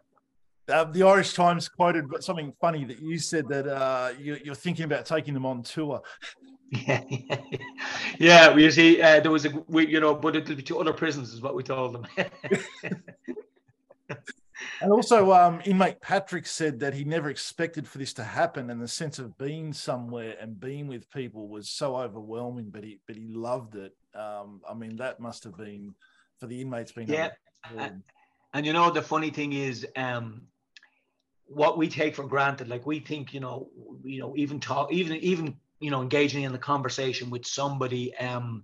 Uh, 0.70 0.86
the 0.86 1.04
Irish 1.04 1.34
Times 1.34 1.68
quoted 1.68 2.06
something 2.22 2.54
funny 2.62 2.86
that 2.86 3.02
you 3.02 3.18
said 3.18 3.50
that 3.50 3.68
uh, 3.68 4.14
you, 4.18 4.40
are 4.50 4.56
thinking 4.56 4.86
about 4.86 5.06
taking 5.06 5.34
them 5.34 5.46
on 5.46 5.62
tour. 5.62 6.02
Yeah, 6.72 7.04
yeah, 7.10 7.42
yeah. 8.18 8.56
You 8.56 8.72
see, 8.72 9.02
uh, 9.02 9.20
there 9.20 9.32
was 9.32 9.46
a, 9.46 9.50
we, 9.68 9.88
you 9.88 10.00
know, 10.00 10.16
but 10.16 10.36
it'll 10.36 10.56
be 10.56 10.64
to 10.64 10.80
other 10.80 10.94
prisons, 10.94 11.34
is 11.34 11.42
what 11.42 11.56
we 11.56 11.64
told 11.64 11.96
them. 11.96 12.08
and 14.82 14.92
also, 14.92 15.34
um, 15.34 15.62
inmate 15.66 16.00
Patrick 16.02 16.48
said 16.48 16.80
that 16.80 16.94
he 16.94 17.04
never 17.04 17.30
expected 17.30 17.88
for 17.88 17.98
this 17.98 18.14
to 18.14 18.24
happen, 18.24 18.70
and 18.70 18.82
the 18.82 18.88
sense 18.88 19.20
of 19.20 19.38
being 19.38 19.74
somewhere 19.74 20.38
and 20.40 20.60
being 20.60 20.88
with 20.88 21.12
people 21.12 21.50
was 21.50 21.70
so 21.70 21.98
overwhelming. 21.98 22.70
But 22.70 22.86
he, 22.86 23.00
but 23.06 23.18
he 23.18 23.28
loved 23.28 23.76
it. 23.76 23.94
Um, 24.16 24.62
I 24.68 24.74
mean, 24.74 24.96
that 24.96 25.20
must 25.20 25.44
have 25.44 25.58
been 25.58 25.94
for 26.40 26.48
the 26.48 26.62
inmates 26.62 26.94
being. 26.94 27.10
Yeah, 27.10 27.32
and, 27.78 28.02
and, 28.54 28.66
you 28.66 28.74
know, 28.74 28.90
the 28.90 29.02
funny 29.02 29.30
thing 29.30 29.54
is, 29.54 29.86
um, 29.96 30.42
what 31.46 31.78
we 31.78 31.88
take 31.88 32.16
for 32.16 32.24
granted, 32.24 32.68
like 32.68 32.86
we 32.86 33.00
think, 33.00 33.34
you 33.34 33.40
know, 33.40 33.70
you 34.04 34.20
know, 34.20 34.34
even 34.36 34.60
talk, 34.60 34.92
even 34.92 35.18
even 35.18 35.56
you 35.84 35.92
know, 35.92 36.02
engaging 36.02 36.44
in 36.44 36.54
the 36.54 36.58
conversation 36.58 37.30
with 37.30 37.46
somebody. 37.46 38.16
Um, 38.18 38.64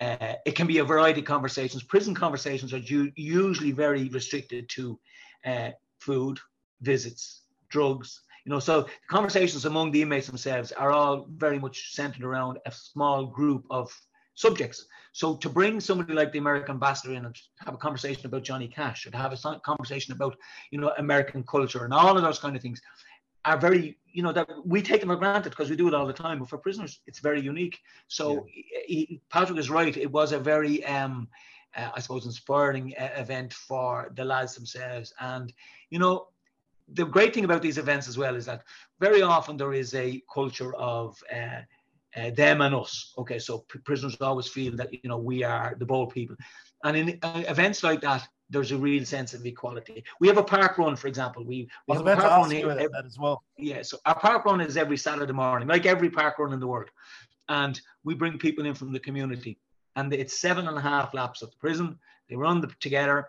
uh, 0.00 0.34
it 0.46 0.56
can 0.56 0.66
be 0.66 0.78
a 0.78 0.84
variety 0.84 1.20
of 1.20 1.26
conversations. 1.26 1.82
Prison 1.82 2.14
conversations 2.14 2.72
are 2.72 2.78
u- 2.78 3.12
usually 3.16 3.70
very 3.70 4.08
restricted 4.08 4.68
to 4.70 4.98
uh, 5.44 5.70
food, 6.00 6.38
visits, 6.80 7.42
drugs. 7.68 8.22
You 8.46 8.50
know, 8.50 8.60
so 8.60 8.86
conversations 9.08 9.66
among 9.66 9.92
the 9.92 10.02
inmates 10.02 10.26
themselves 10.26 10.72
are 10.72 10.90
all 10.90 11.26
very 11.30 11.58
much 11.58 11.92
centered 11.92 12.24
around 12.24 12.58
a 12.66 12.72
small 12.72 13.26
group 13.26 13.66
of 13.70 13.92
subjects. 14.34 14.86
So 15.12 15.36
to 15.36 15.48
bring 15.48 15.80
somebody 15.80 16.12
like 16.12 16.32
the 16.32 16.38
American 16.38 16.74
ambassador 16.74 17.14
in 17.14 17.24
and 17.24 17.36
have 17.64 17.74
a 17.74 17.78
conversation 17.78 18.26
about 18.26 18.42
Johnny 18.42 18.66
Cash, 18.66 19.06
or 19.06 19.10
to 19.10 19.16
have 19.16 19.32
a 19.32 19.60
conversation 19.60 20.12
about, 20.12 20.36
you 20.70 20.80
know, 20.80 20.92
American 20.98 21.44
culture 21.44 21.84
and 21.84 21.94
all 21.94 22.16
of 22.16 22.22
those 22.22 22.40
kind 22.40 22.56
of 22.56 22.62
things, 22.62 22.80
are 23.44 23.58
very 23.58 23.98
you 24.12 24.22
know 24.22 24.32
that 24.32 24.48
we 24.64 24.80
take 24.80 25.00
them 25.00 25.10
for 25.10 25.16
granted 25.16 25.50
because 25.50 25.68
we 25.68 25.76
do 25.76 25.88
it 25.88 25.94
all 25.94 26.06
the 26.06 26.12
time 26.12 26.38
but 26.38 26.48
for 26.48 26.58
prisoners 26.58 27.00
it's 27.06 27.18
very 27.18 27.40
unique 27.40 27.80
so 28.08 28.46
yeah. 28.54 28.80
he, 28.86 29.20
patrick 29.30 29.58
is 29.58 29.70
right 29.70 29.96
it 29.96 30.10
was 30.10 30.32
a 30.32 30.38
very 30.38 30.84
um 30.86 31.28
uh, 31.76 31.90
i 31.94 32.00
suppose 32.00 32.24
inspiring 32.24 32.94
uh, 32.98 33.08
event 33.16 33.52
for 33.52 34.10
the 34.14 34.24
lads 34.24 34.54
themselves 34.54 35.12
and 35.20 35.52
you 35.90 35.98
know 35.98 36.28
the 36.92 37.04
great 37.04 37.34
thing 37.34 37.44
about 37.44 37.62
these 37.62 37.78
events 37.78 38.08
as 38.08 38.18
well 38.18 38.36
is 38.36 38.46
that 38.46 38.62
very 39.00 39.22
often 39.22 39.56
there 39.56 39.72
is 39.72 39.94
a 39.94 40.22
culture 40.32 40.74
of 40.74 41.16
uh, 41.32 41.60
uh, 42.16 42.30
them 42.30 42.60
and 42.60 42.74
us. 42.74 43.12
Okay, 43.18 43.38
so 43.38 43.64
prisoners 43.84 44.16
always 44.20 44.48
feel 44.48 44.76
that 44.76 44.92
you 44.92 45.08
know 45.08 45.18
we 45.18 45.42
are 45.42 45.74
the 45.78 45.86
bold 45.86 46.12
people, 46.12 46.36
and 46.84 46.96
in 46.96 47.18
uh, 47.22 47.42
events 47.48 47.82
like 47.82 48.00
that, 48.02 48.26
there's 48.50 48.72
a 48.72 48.76
real 48.76 49.04
sense 49.04 49.34
of 49.34 49.44
equality. 49.44 50.04
We 50.20 50.28
have 50.28 50.38
a 50.38 50.42
park 50.42 50.78
run, 50.78 50.96
for 50.96 51.08
example. 51.08 51.44
We, 51.44 51.68
we 51.88 51.96
have 51.96 52.06
a 52.06 52.16
park 52.16 52.24
run 52.24 52.50
here, 52.50 52.70
every, 52.70 52.88
that 52.88 53.06
as 53.06 53.18
well. 53.18 53.42
Yeah, 53.58 53.82
so 53.82 53.98
our 54.06 54.18
park 54.18 54.44
run 54.44 54.60
is 54.60 54.76
every 54.76 54.96
Saturday 54.96 55.32
morning, 55.32 55.68
like 55.68 55.86
every 55.86 56.10
park 56.10 56.38
run 56.38 56.52
in 56.52 56.60
the 56.60 56.66
world, 56.66 56.90
and 57.48 57.80
we 58.04 58.14
bring 58.14 58.38
people 58.38 58.66
in 58.66 58.74
from 58.74 58.92
the 58.92 59.00
community, 59.00 59.58
and 59.96 60.12
it's 60.12 60.40
seven 60.40 60.68
and 60.68 60.76
a 60.76 60.80
half 60.80 61.14
laps 61.14 61.42
of 61.42 61.50
the 61.50 61.56
prison. 61.56 61.98
They 62.28 62.36
run 62.36 62.60
the, 62.60 62.68
together, 62.80 63.28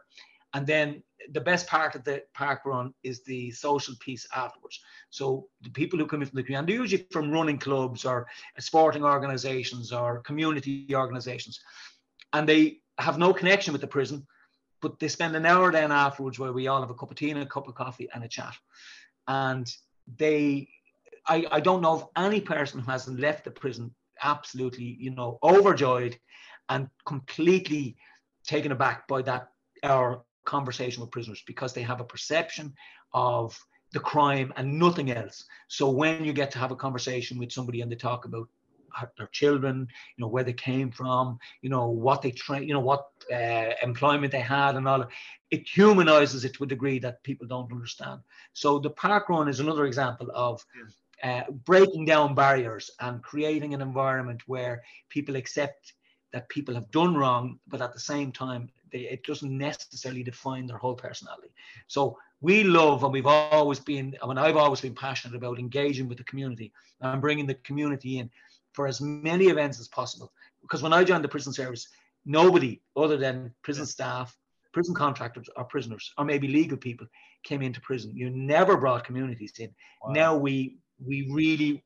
and 0.56 0.66
then 0.66 1.04
the 1.34 1.42
best 1.42 1.68
part 1.68 1.96
of 1.96 2.06
the 2.06 2.24
park 2.34 2.62
run 2.66 2.94
is 3.04 3.24
the 3.24 3.52
social 3.52 3.94
piece 4.00 4.26
afterwards. 4.34 4.80
So 5.10 5.48
the 5.62 5.70
people 5.70 6.00
who 6.00 6.08
come 6.08 6.22
in 6.22 6.30
from 6.30 6.38
the 6.38 6.44
community, 6.44 6.74
and 6.74 6.82
usually 6.82 7.06
from 7.12 7.30
running 7.30 7.58
clubs 7.58 8.06
or 8.06 8.26
sporting 8.60 9.04
organisations 9.04 9.92
or 9.92 10.22
community 10.22 10.88
organisations, 10.96 11.60
and 12.32 12.48
they 12.48 12.78
have 13.00 13.18
no 13.18 13.34
connection 13.34 13.74
with 13.74 13.82
the 13.82 13.88
prison, 13.88 14.26
but 14.82 14.98
they 14.98 15.10
spend 15.10 15.36
an 15.36 15.46
hour 15.46 15.74
then 15.74 15.92
afterwards 15.92 16.40
where 16.40 16.54
we 16.54 16.68
all 16.68 16.80
have 16.80 16.90
a 16.90 16.96
cup 16.96 17.12
of 17.12 17.18
tea 17.18 17.32
and 17.32 17.42
a 17.42 17.46
cup 17.46 17.68
of 17.68 17.76
coffee 17.76 18.08
and 18.14 18.24
a 18.24 18.28
chat, 18.28 18.56
and 19.28 19.68
they. 20.18 20.70
I, 21.28 21.44
I 21.52 21.60
don't 21.60 21.82
know 21.82 21.94
of 21.94 22.08
any 22.16 22.40
person 22.40 22.80
who 22.80 22.92
hasn't 22.92 23.20
left 23.20 23.46
the 23.46 23.52
prison 23.52 23.96
absolutely, 24.22 24.96
you 25.00 25.10
know, 25.10 25.40
overjoyed 25.42 26.16
and 26.70 26.88
completely 27.08 27.98
taken 28.44 28.72
aback 28.72 29.08
by 29.08 29.24
that 29.24 29.50
our 29.86 30.25
conversation 30.46 31.02
with 31.02 31.12
prisoners 31.12 31.44
because 31.46 31.74
they 31.74 31.82
have 31.82 32.02
a 32.02 32.06
perception 32.06 32.74
of 33.14 33.58
the 33.92 34.00
crime 34.00 34.54
and 34.58 34.80
nothing 34.80 35.12
else. 35.12 35.46
So 35.68 35.90
when 35.90 36.26
you 36.26 36.34
get 36.34 36.52
to 36.52 36.60
have 36.60 36.72
a 36.72 36.76
conversation 36.76 37.38
with 37.38 37.52
somebody 37.52 37.82
and 37.82 37.92
they 37.92 37.96
talk 37.96 38.26
about 38.26 38.50
their 39.18 39.28
children, 39.28 39.88
you 40.16 40.22
know, 40.22 40.28
where 40.28 40.44
they 40.44 40.54
came 40.54 40.92
from, 40.92 41.38
you 41.62 41.70
know, 41.70 41.90
what 41.90 42.22
they 42.22 42.32
train, 42.32 42.68
you 42.68 42.74
know, 42.74 42.80
what 42.80 43.10
uh, 43.34 43.72
employment 43.84 44.32
they 44.32 44.40
had 44.40 44.76
and 44.76 44.88
all 44.88 45.00
that, 45.00 45.10
it 45.52 45.68
humanizes 45.68 46.46
it 46.46 46.54
to 46.54 46.64
a 46.64 46.68
degree 46.68 47.00
that 47.00 47.24
people 47.24 47.48
don't 47.48 47.72
understand. 47.72 48.22
So 48.54 48.80
the 48.80 48.90
park 48.90 49.30
run 49.30 49.48
is 49.48 49.60
another 49.60 49.86
example 49.86 50.32
of 50.34 50.66
uh, 51.24 51.44
breaking 51.66 52.06
down 52.06 52.36
barriers 52.36 52.92
and 53.00 53.24
creating 53.24 53.74
an 53.74 53.82
environment 53.82 54.44
where 54.48 54.84
people 55.10 55.36
accept 55.36 55.94
that 56.34 56.50
people 56.50 56.76
have 56.76 56.92
done 56.92 57.16
wrong, 57.16 57.60
but 57.68 57.82
at 57.82 57.94
the 57.94 58.00
same 58.00 58.32
time, 58.32 58.70
they, 58.96 59.04
it 59.10 59.24
doesn't 59.24 59.56
necessarily 59.58 60.24
define 60.24 60.66
their 60.68 60.78
whole 60.78 60.96
personality. 60.96 61.50
So 61.88 62.18
we 62.42 62.64
love, 62.64 63.04
and 63.04 63.12
we've 63.12 63.26
always 63.26 63.80
been, 63.80 64.16
I 64.22 64.28
mean, 64.28 64.38
I've 64.38 64.58
always 64.58 64.82
been 64.82 64.96
passionate 64.96 65.36
about 65.36 65.60
engaging 65.60 66.08
with 66.08 66.18
the 66.18 66.24
community 66.24 66.72
and 67.02 67.22
bringing 67.22 67.46
the 67.46 67.56
community 67.56 68.20
in 68.20 68.30
for 68.74 68.88
as 68.88 69.02
many 69.02 69.46
events 69.48 69.80
as 69.80 69.88
possible. 69.88 70.32
Because 70.62 70.82
when 70.82 70.94
I 70.94 71.04
joined 71.04 71.24
the 71.24 71.30
prison 71.30 71.54
service, 71.54 71.88
nobody 72.26 72.82
other 72.96 73.18
than 73.18 73.54
prison 73.64 73.86
staff, 73.86 74.36
prison 74.74 74.96
contractors, 74.96 75.50
or 75.56 75.66
prisoners, 75.66 76.12
or 76.18 76.26
maybe 76.26 76.48
legal 76.48 76.78
people 76.78 77.08
came 77.44 77.62
into 77.62 77.82
prison. 77.82 78.16
You 78.16 78.30
never 78.30 78.78
brought 78.78 79.06
communities 79.06 79.54
in. 79.60 79.70
Wow. 80.04 80.14
Now 80.14 80.36
we 80.38 80.78
we 81.06 81.30
really 81.32 81.84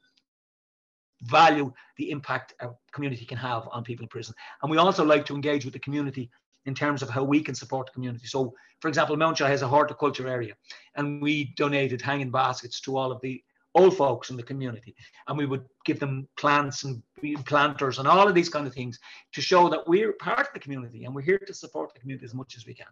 value 1.24 1.74
the 1.98 2.12
impact 2.12 2.54
a 2.62 2.70
community 2.94 3.26
can 3.26 3.38
have 3.38 3.68
on 3.72 3.84
people 3.84 4.04
in 4.04 4.10
prison. 4.10 4.34
And 4.62 4.72
we 4.72 4.78
also 4.78 5.04
like 5.04 5.26
to 5.26 5.36
engage 5.36 5.66
with 5.66 5.74
the 5.74 5.80
community 5.80 6.30
in 6.70 6.76
terms 6.76 7.02
of 7.02 7.10
how 7.10 7.24
we 7.24 7.42
can 7.42 7.56
support 7.56 7.88
the 7.88 7.92
community. 7.92 8.28
So, 8.28 8.54
for 8.80 8.88
example, 8.88 9.18
Mountjoy 9.18 9.48
has 9.48 9.64
a 9.64 9.68
horticulture 9.68 10.28
area, 10.28 10.54
and 10.96 11.22
we 11.22 11.54
donated 11.58 12.02
hanging 12.02 12.32
baskets 12.32 12.80
to 12.82 12.96
all 12.96 13.12
of 13.12 13.20
the 13.22 13.44
old 13.76 13.98
folks 13.98 14.30
in 14.30 14.38
the 14.38 14.50
community, 14.52 14.96
and 15.28 15.38
we 15.38 15.46
would 15.46 15.66
give 15.86 16.00
them 16.00 16.28
plants 16.38 16.84
and 16.84 17.02
planters 17.46 18.00
and 18.00 18.08
all 18.08 18.28
of 18.28 18.36
these 18.36 18.50
kind 18.50 18.68
of 18.68 18.74
things 18.74 19.00
to 19.34 19.42
show 19.42 19.68
that 19.70 19.88
we're 19.88 20.14
part 20.14 20.48
of 20.48 20.54
the 20.54 20.60
community 20.60 21.04
and 21.04 21.14
we're 21.14 21.30
here 21.32 21.40
to 21.40 21.54
support 21.54 21.94
the 21.94 22.00
community 22.00 22.26
as 22.26 22.34
much 22.34 22.56
as 22.56 22.66
we 22.66 22.74
can. 22.74 22.88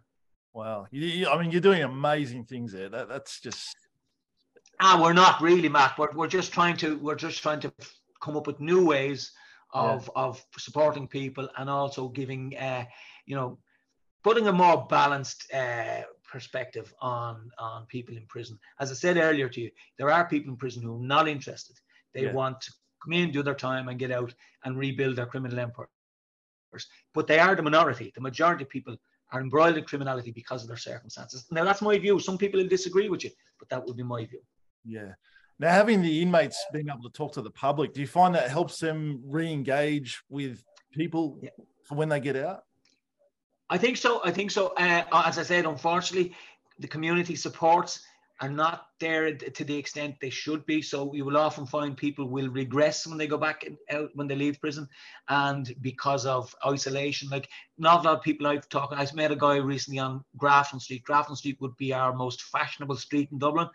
Wow, 0.52 0.86
you, 0.90 1.28
I 1.28 1.40
mean, 1.40 1.50
you're 1.50 1.60
doing 1.60 1.82
amazing 1.82 2.44
things 2.44 2.72
there. 2.72 2.88
That, 2.88 3.08
that's 3.08 3.40
just. 3.40 3.76
Ah, 4.80 4.98
we're 5.02 5.12
not 5.12 5.40
really, 5.40 5.68
Matt. 5.68 5.98
We're, 5.98 6.12
we're 6.12 6.34
just 6.38 6.52
trying 6.52 6.76
to 6.78 6.98
we're 6.98 7.22
just 7.28 7.42
trying 7.42 7.60
to 7.60 7.72
come 8.22 8.36
up 8.36 8.46
with 8.46 8.58
new 8.60 8.84
ways 8.84 9.32
of 9.72 10.10
yeah. 10.16 10.22
of 10.22 10.44
supporting 10.56 11.06
people 11.06 11.48
and 11.58 11.68
also 11.68 12.08
giving 12.08 12.56
uh, 12.56 12.84
you 13.26 13.36
know 13.36 13.58
putting 14.28 14.48
a 14.48 14.52
more 14.52 14.86
balanced 14.90 15.50
uh, 15.54 16.02
perspective 16.32 16.92
on 17.00 17.50
on 17.58 17.86
people 17.86 18.14
in 18.14 18.26
prison. 18.26 18.58
As 18.78 18.90
I 18.90 18.94
said 18.94 19.16
earlier 19.16 19.48
to 19.48 19.60
you, 19.62 19.70
there 19.96 20.10
are 20.10 20.28
people 20.28 20.50
in 20.52 20.58
prison 20.58 20.82
who 20.82 20.96
are 20.96 21.12
not 21.16 21.26
interested. 21.28 21.76
They 22.12 22.24
yeah. 22.24 22.34
want 22.40 22.60
to 22.60 22.70
come 23.02 23.14
in, 23.14 23.30
do 23.30 23.42
their 23.42 23.54
time, 23.68 23.88
and 23.88 23.98
get 23.98 24.10
out 24.10 24.34
and 24.64 24.76
rebuild 24.76 25.16
their 25.16 25.30
criminal 25.32 25.58
empires. 25.58 25.88
But 27.14 27.26
they 27.26 27.38
are 27.38 27.54
the 27.56 27.62
minority. 27.62 28.12
The 28.14 28.20
majority 28.20 28.64
of 28.64 28.68
people 28.76 28.96
are 29.32 29.40
embroiled 29.40 29.78
in 29.78 29.84
criminality 29.84 30.32
because 30.40 30.60
of 30.62 30.68
their 30.68 30.84
circumstances. 30.90 31.46
Now 31.50 31.64
that's 31.64 31.80
my 31.88 31.96
view. 31.98 32.20
Some 32.20 32.36
people 32.36 32.60
will 32.60 32.76
disagree 32.76 33.08
with 33.08 33.24
you, 33.24 33.30
but 33.58 33.70
that 33.70 33.82
would 33.86 33.96
be 33.96 34.02
my 34.02 34.26
view. 34.26 34.42
Yeah. 34.84 35.12
Now, 35.58 35.72
having 35.72 36.02
the 36.02 36.22
inmates 36.22 36.58
being 36.72 36.88
able 36.88 37.08
to 37.10 37.16
talk 37.20 37.32
to 37.32 37.42
the 37.42 37.56
public, 37.66 37.94
do 37.94 38.00
you 38.00 38.06
find 38.06 38.34
that 38.34 38.50
helps 38.50 38.78
them 38.78 39.22
re-engage 39.24 40.22
with 40.28 40.62
people 40.92 41.40
yeah. 41.42 41.50
when 41.88 42.10
they 42.10 42.20
get 42.20 42.36
out? 42.36 42.60
I 43.70 43.78
think 43.78 43.96
so. 43.96 44.20
I 44.24 44.30
think 44.30 44.50
so. 44.50 44.68
Uh, 44.76 45.04
as 45.12 45.38
I 45.38 45.42
said, 45.42 45.66
unfortunately, 45.66 46.34
the 46.78 46.88
community 46.88 47.36
supports 47.36 48.00
are 48.40 48.48
not 48.48 48.86
there 49.00 49.34
to 49.34 49.64
the 49.64 49.76
extent 49.76 50.14
they 50.20 50.30
should 50.30 50.64
be. 50.64 50.80
So 50.80 51.12
you 51.12 51.24
will 51.24 51.36
often 51.36 51.66
find 51.66 51.96
people 51.96 52.28
will 52.28 52.48
regress 52.48 53.06
when 53.06 53.18
they 53.18 53.26
go 53.26 53.36
back 53.36 53.66
out 53.90 54.10
when 54.14 54.28
they 54.28 54.36
leave 54.36 54.60
prison, 54.60 54.88
and 55.28 55.74
because 55.80 56.24
of 56.24 56.54
isolation, 56.64 57.28
like 57.30 57.48
not 57.78 58.00
a 58.00 58.08
lot 58.08 58.18
of 58.18 58.22
people 58.22 58.46
I've 58.46 58.68
talked. 58.68 58.94
I've 58.94 59.14
met 59.14 59.32
a 59.32 59.36
guy 59.36 59.56
recently 59.56 59.98
on 59.98 60.24
Grafton 60.36 60.80
Street. 60.80 61.04
Grafton 61.04 61.36
Street 61.36 61.60
would 61.60 61.76
be 61.76 61.92
our 61.92 62.14
most 62.14 62.42
fashionable 62.42 62.96
street 62.96 63.28
in 63.32 63.38
Dublin, 63.38 63.68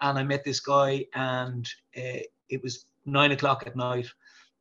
and 0.00 0.18
I 0.18 0.22
met 0.22 0.44
this 0.44 0.60
guy, 0.60 1.06
and 1.14 1.66
uh, 1.96 2.20
it 2.50 2.62
was 2.62 2.84
nine 3.06 3.32
o'clock 3.32 3.64
at 3.66 3.74
night, 3.74 4.06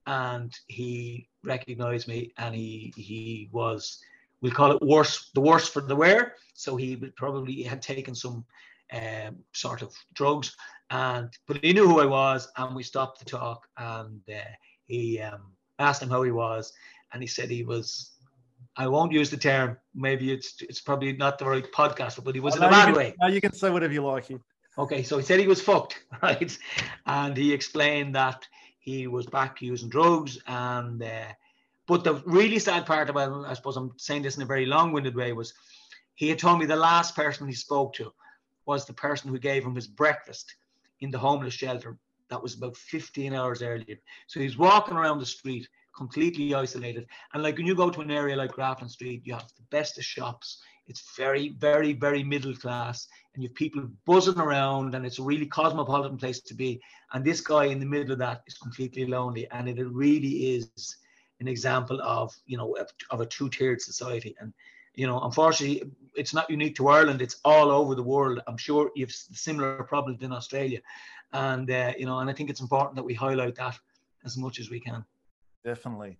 and 0.07 0.57
he 0.67 1.27
recognised 1.43 2.07
me, 2.07 2.31
and 2.37 2.55
he 2.55 2.93
he 2.95 3.49
was 3.51 4.01
we'll 4.41 4.51
call 4.51 4.71
it 4.71 4.81
worse 4.81 5.31
the 5.33 5.41
worse 5.41 5.67
for 5.67 5.81
the 5.81 5.95
wear. 5.95 6.35
So 6.53 6.75
he 6.75 6.95
probably 7.15 7.63
had 7.63 7.81
taken 7.81 8.15
some 8.15 8.45
um, 8.93 9.37
sort 9.53 9.81
of 9.81 9.93
drugs, 10.13 10.55
and 10.89 11.29
but 11.47 11.63
he 11.63 11.73
knew 11.73 11.87
who 11.87 11.99
I 11.99 12.05
was, 12.05 12.47
and 12.57 12.75
we 12.75 12.83
stopped 12.83 13.19
the 13.19 13.25
talk, 13.25 13.67
and 13.77 14.21
uh, 14.29 14.51
he 14.85 15.21
um, 15.21 15.53
asked 15.77 16.01
him 16.01 16.09
how 16.09 16.23
he 16.23 16.31
was, 16.31 16.73
and 17.13 17.21
he 17.21 17.27
said 17.27 17.49
he 17.49 17.63
was. 17.63 18.11
I 18.75 18.87
won't 18.87 19.11
use 19.11 19.29
the 19.29 19.37
term. 19.37 19.77
Maybe 19.93 20.31
it's 20.31 20.61
it's 20.61 20.81
probably 20.81 21.13
not 21.13 21.37
the 21.37 21.45
right 21.45 21.71
podcast, 21.71 22.23
but 22.23 22.35
he 22.35 22.41
was 22.41 22.55
in 22.55 22.63
a 22.63 22.69
bad 22.69 22.95
way. 22.95 23.15
Now 23.19 23.27
you 23.27 23.41
can 23.41 23.53
say 23.53 23.69
whatever 23.69 23.93
you 23.93 24.05
like. 24.05 24.27
Okay, 24.77 25.03
so 25.03 25.17
he 25.17 25.23
said 25.23 25.39
he 25.39 25.47
was 25.47 25.61
fucked, 25.61 26.03
right? 26.21 26.57
And 27.05 27.35
he 27.35 27.53
explained 27.53 28.15
that 28.15 28.47
he 28.79 29.07
was 29.07 29.25
back 29.25 29.61
using 29.61 29.89
drugs, 29.89 30.39
and 30.47 31.01
uh, 31.03 31.25
but 31.89 32.03
the 32.03 32.21
really 32.27 32.59
sad 32.59 32.85
part 32.85 33.09
about, 33.09 33.47
I 33.47 33.53
suppose 33.55 33.75
I'm 33.75 33.93
saying 33.97 34.21
this 34.21 34.37
in 34.37 34.43
a 34.43 34.45
very 34.45 34.67
long-winded 34.67 35.15
way, 35.15 35.33
was 35.33 35.55
he 36.13 36.29
had 36.29 36.37
told 36.37 36.59
me 36.59 36.67
the 36.67 36.75
last 36.75 37.15
person 37.15 37.47
he 37.47 37.53
spoke 37.53 37.93
to 37.95 38.13
was 38.67 38.85
the 38.85 38.93
person 38.93 39.31
who 39.31 39.39
gave 39.39 39.65
him 39.65 39.73
his 39.73 39.87
breakfast 39.87 40.53
in 41.01 41.09
the 41.09 41.17
homeless 41.17 41.55
shelter. 41.55 41.97
That 42.29 42.43
was 42.43 42.53
about 42.53 42.77
15 42.77 43.33
hours 43.33 43.63
earlier. 43.63 43.97
So 44.27 44.39
he's 44.39 44.55
walking 44.55 44.95
around 44.95 45.17
the 45.17 45.25
street 45.25 45.67
completely 45.97 46.53
isolated. 46.53 47.07
And 47.33 47.41
like 47.41 47.57
when 47.57 47.65
you 47.65 47.73
go 47.73 47.89
to 47.89 48.01
an 48.01 48.11
area 48.11 48.35
like 48.35 48.51
Grafton 48.51 48.87
Street, 48.87 49.23
you 49.25 49.33
have 49.33 49.47
the 49.57 49.63
best 49.71 49.97
of 49.97 50.05
shops. 50.05 50.61
It's 50.87 51.15
very, 51.17 51.55
very, 51.57 51.93
very 51.93 52.23
middle 52.23 52.55
class, 52.55 53.07
and 53.33 53.41
you 53.41 53.49
have 53.49 53.55
people 53.55 53.89
buzzing 54.05 54.39
around, 54.39 54.93
and 54.93 55.07
it's 55.07 55.19
a 55.19 55.23
really 55.23 55.47
cosmopolitan 55.47 56.17
place 56.17 56.39
to 56.41 56.53
be. 56.53 56.81
And 57.13 57.25
this 57.25 57.41
guy 57.41 57.65
in 57.65 57.79
the 57.79 57.85
middle 57.85 58.11
of 58.11 58.19
that 58.19 58.43
is 58.45 58.57
completely 58.59 59.07
lonely, 59.07 59.49
and 59.49 59.67
it 59.67 59.83
really 59.87 60.55
is 60.55 60.97
an 61.39 61.47
example 61.47 62.01
of 62.01 62.35
you 62.45 62.57
know 62.57 62.75
of, 62.75 62.89
of 63.09 63.21
a 63.21 63.25
two-tiered 63.25 63.81
society. 63.81 64.35
And 64.39 64.53
you 64.95 65.07
know, 65.07 65.21
unfortunately, 65.21 65.91
it's 66.15 66.33
not 66.33 66.49
unique 66.49 66.75
to 66.75 66.87
Ireland. 66.87 67.21
It's 67.21 67.39
all 67.45 67.71
over 67.71 67.95
the 67.95 68.03
world. 68.03 68.41
I'm 68.47 68.57
sure 68.57 68.91
you've 68.95 69.11
similar 69.11 69.83
problems 69.83 70.21
in 70.21 70.31
Australia, 70.31 70.81
and 71.33 71.69
uh, 71.69 71.93
you 71.97 72.05
know, 72.05 72.19
and 72.19 72.29
I 72.29 72.33
think 72.33 72.49
it's 72.49 72.61
important 72.61 72.95
that 72.95 73.03
we 73.03 73.13
highlight 73.13 73.55
that 73.55 73.77
as 74.25 74.37
much 74.37 74.59
as 74.59 74.69
we 74.69 74.79
can. 74.79 75.05
Definitely. 75.63 76.17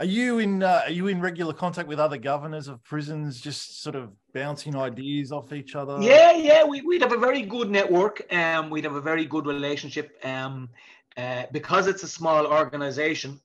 Are 0.00 0.06
you 0.06 0.38
in 0.38 0.62
uh, 0.62 0.82
are 0.84 0.90
you 0.90 1.06
in 1.08 1.20
regular 1.20 1.52
contact 1.52 1.88
with 1.88 2.00
other 2.00 2.16
governors 2.16 2.66
of 2.66 2.82
prisons, 2.82 3.40
just 3.40 3.82
sort 3.82 3.94
of 3.94 4.10
bouncing 4.32 4.74
ideas 4.74 5.30
off 5.30 5.52
each 5.52 5.76
other? 5.76 5.98
Yeah, 6.00 6.32
yeah, 6.32 6.64
we, 6.64 6.80
we'd 6.80 7.02
have 7.02 7.12
a 7.12 7.18
very 7.18 7.42
good 7.42 7.70
network. 7.70 8.26
Um, 8.32 8.70
we'd 8.70 8.84
have 8.84 8.94
a 8.94 9.00
very 9.00 9.26
good 9.26 9.46
relationship. 9.46 10.18
Um, 10.24 10.70
uh, 11.16 11.44
because 11.52 11.86
it's 11.86 12.02
a 12.02 12.08
small 12.08 12.46
organization, 12.46 13.38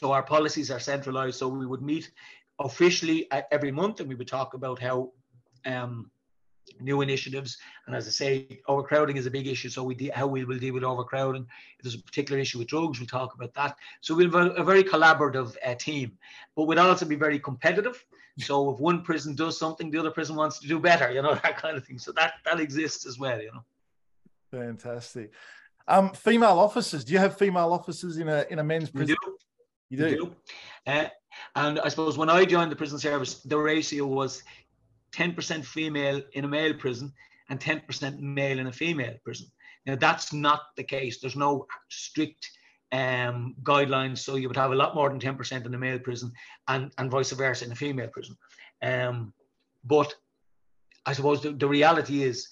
so 0.00 0.12
our 0.12 0.22
policies 0.22 0.70
are 0.70 0.80
centralized. 0.80 1.38
So 1.38 1.48
we 1.48 1.66
would 1.66 1.82
meet 1.82 2.10
officially 2.58 3.28
every 3.50 3.70
month 3.70 4.00
and 4.00 4.08
we 4.08 4.14
would 4.14 4.28
talk 4.28 4.54
about 4.54 4.80
how 4.80 5.12
um, 5.66 6.10
new 6.80 7.00
initiatives. 7.00 7.58
And 7.86 7.94
as 7.94 8.06
I 8.06 8.10
say, 8.10 8.60
overcrowding 8.68 9.16
is 9.16 9.26
a 9.26 9.30
big 9.30 9.46
issue. 9.46 9.68
So 9.68 9.84
we 9.84 9.94
de- 9.94 10.08
how 10.08 10.26
we 10.26 10.44
will 10.44 10.58
deal 10.58 10.74
with 10.74 10.82
overcrowding. 10.82 11.46
If 11.78 11.84
there's 11.84 11.94
a 11.94 12.02
particular 12.02 12.40
issue 12.40 12.58
with 12.58 12.68
drugs, 12.68 12.98
we'll 12.98 13.06
talk 13.06 13.34
about 13.34 13.54
that. 13.54 13.76
So 14.00 14.14
we'll 14.14 14.30
have 14.30 14.34
a, 14.34 14.50
a 14.50 14.64
very 14.64 14.82
collaborative 14.82 15.56
uh, 15.64 15.74
team, 15.74 16.18
but 16.56 16.64
we'll 16.64 16.80
also 16.80 17.06
be 17.06 17.16
very 17.16 17.38
competitive. 17.38 18.04
So 18.40 18.70
if 18.70 18.80
one 18.80 19.02
prison 19.02 19.36
does 19.36 19.56
something, 19.56 19.92
the 19.92 19.98
other 19.98 20.10
prison 20.10 20.34
wants 20.34 20.58
to 20.58 20.66
do 20.66 20.80
better, 20.80 21.12
you 21.12 21.22
know, 21.22 21.34
that 21.42 21.56
kind 21.56 21.76
of 21.76 21.86
thing. 21.86 21.98
So 21.98 22.10
that 22.12 22.34
that 22.44 22.58
exists 22.58 23.06
as 23.06 23.18
well, 23.18 23.40
you 23.40 23.52
know. 23.52 23.64
Fantastic. 24.50 25.32
Um, 25.86 26.12
female 26.12 26.58
officers. 26.58 27.04
Do 27.04 27.12
you 27.12 27.18
have 27.18 27.36
female 27.36 27.72
officers 27.72 28.16
in 28.16 28.28
a 28.28 28.44
in 28.50 28.58
a 28.58 28.64
men's 28.64 28.90
prison? 28.90 29.16
We 29.22 29.30
do. 29.30 29.36
You 29.90 29.98
do. 29.98 30.16
do. 30.16 30.36
Uh, 30.86 31.08
and 31.56 31.80
I 31.80 31.88
suppose 31.88 32.18
when 32.18 32.30
I 32.30 32.44
joined 32.44 32.72
the 32.72 32.76
prison 32.76 32.98
service, 32.98 33.40
the 33.40 33.58
ratio 33.58 34.06
was 34.06 34.42
10% 35.12 35.64
female 35.64 36.22
in 36.32 36.44
a 36.44 36.48
male 36.48 36.74
prison 36.74 37.12
and 37.50 37.60
10% 37.60 38.18
male 38.20 38.58
in 38.58 38.66
a 38.66 38.72
female 38.72 39.14
prison. 39.22 39.48
Now, 39.86 39.96
that's 39.96 40.32
not 40.32 40.62
the 40.76 40.84
case. 40.84 41.20
There's 41.20 41.36
no 41.36 41.66
strict 41.90 42.50
um, 42.92 43.54
guidelines. 43.62 44.18
So 44.18 44.36
you 44.36 44.48
would 44.48 44.56
have 44.56 44.72
a 44.72 44.76
lot 44.76 44.94
more 44.94 45.10
than 45.10 45.20
10% 45.20 45.66
in 45.66 45.74
a 45.74 45.78
male 45.78 45.98
prison 45.98 46.32
and, 46.68 46.92
and 46.98 47.10
vice 47.10 47.32
versa 47.32 47.64
in 47.64 47.72
a 47.72 47.76
female 47.76 48.08
prison. 48.08 48.36
Um, 48.82 49.34
but 49.84 50.14
I 51.06 51.12
suppose 51.12 51.42
the, 51.42 51.52
the 51.52 51.68
reality 51.68 52.22
is 52.22 52.48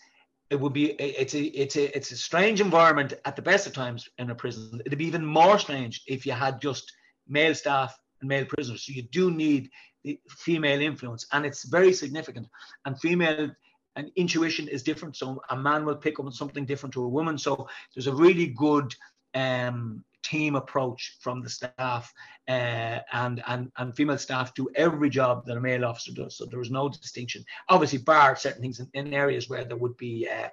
it 0.50 0.60
would 0.60 0.74
be 0.74 0.90
it's 1.00 1.34
a 1.34 1.44
it's 1.44 1.76
a 1.76 1.96
it's 1.96 2.10
a 2.10 2.16
strange 2.16 2.60
environment 2.60 3.14
at 3.24 3.36
the 3.36 3.42
best 3.42 3.66
of 3.66 3.72
times 3.72 4.06
in 4.18 4.28
a 4.28 4.34
prison. 4.34 4.82
It'd 4.84 4.98
be 4.98 5.06
even 5.06 5.24
more 5.24 5.58
strange 5.58 6.02
if 6.06 6.26
you 6.26 6.32
had 6.32 6.60
just 6.60 6.92
male 7.28 7.54
staff 7.54 7.98
and 8.20 8.28
male 8.28 8.44
prisoners. 8.44 8.84
So 8.84 8.92
you 8.92 9.02
do 9.02 9.30
need 9.30 9.70
the 10.04 10.18
female 10.28 10.80
influence, 10.80 11.26
and 11.32 11.46
it's 11.46 11.64
very 11.64 11.92
significant. 11.92 12.48
And 12.84 12.98
female 13.00 13.50
and 13.96 14.10
intuition 14.16 14.68
is 14.68 14.82
different. 14.82 15.16
So 15.16 15.40
a 15.50 15.56
man 15.56 15.84
will 15.84 15.96
pick 15.96 16.18
up 16.18 16.26
on 16.26 16.32
something 16.32 16.64
different 16.64 16.94
to 16.94 17.04
a 17.04 17.08
woman. 17.08 17.36
So 17.38 17.68
there's 17.94 18.06
a 18.06 18.14
really 18.14 18.46
good 18.46 18.94
um, 19.34 20.04
team 20.22 20.56
approach 20.56 21.16
from 21.20 21.42
the 21.42 21.50
staff, 21.50 22.12
uh, 22.48 22.98
and 23.12 23.42
and 23.46 23.70
and 23.76 23.94
female 23.94 24.18
staff 24.18 24.54
do 24.54 24.68
every 24.74 25.10
job 25.10 25.44
that 25.46 25.56
a 25.56 25.60
male 25.60 25.84
officer 25.84 26.12
does. 26.12 26.36
So 26.36 26.46
there 26.46 26.60
is 26.60 26.70
no 26.70 26.88
distinction. 26.88 27.44
Obviously, 27.68 27.98
bar 27.98 28.36
certain 28.36 28.62
things 28.62 28.80
in, 28.80 28.88
in 28.94 29.14
areas 29.14 29.48
where 29.48 29.64
there 29.64 29.76
would 29.76 29.96
be 29.96 30.28
uh, 30.28 30.48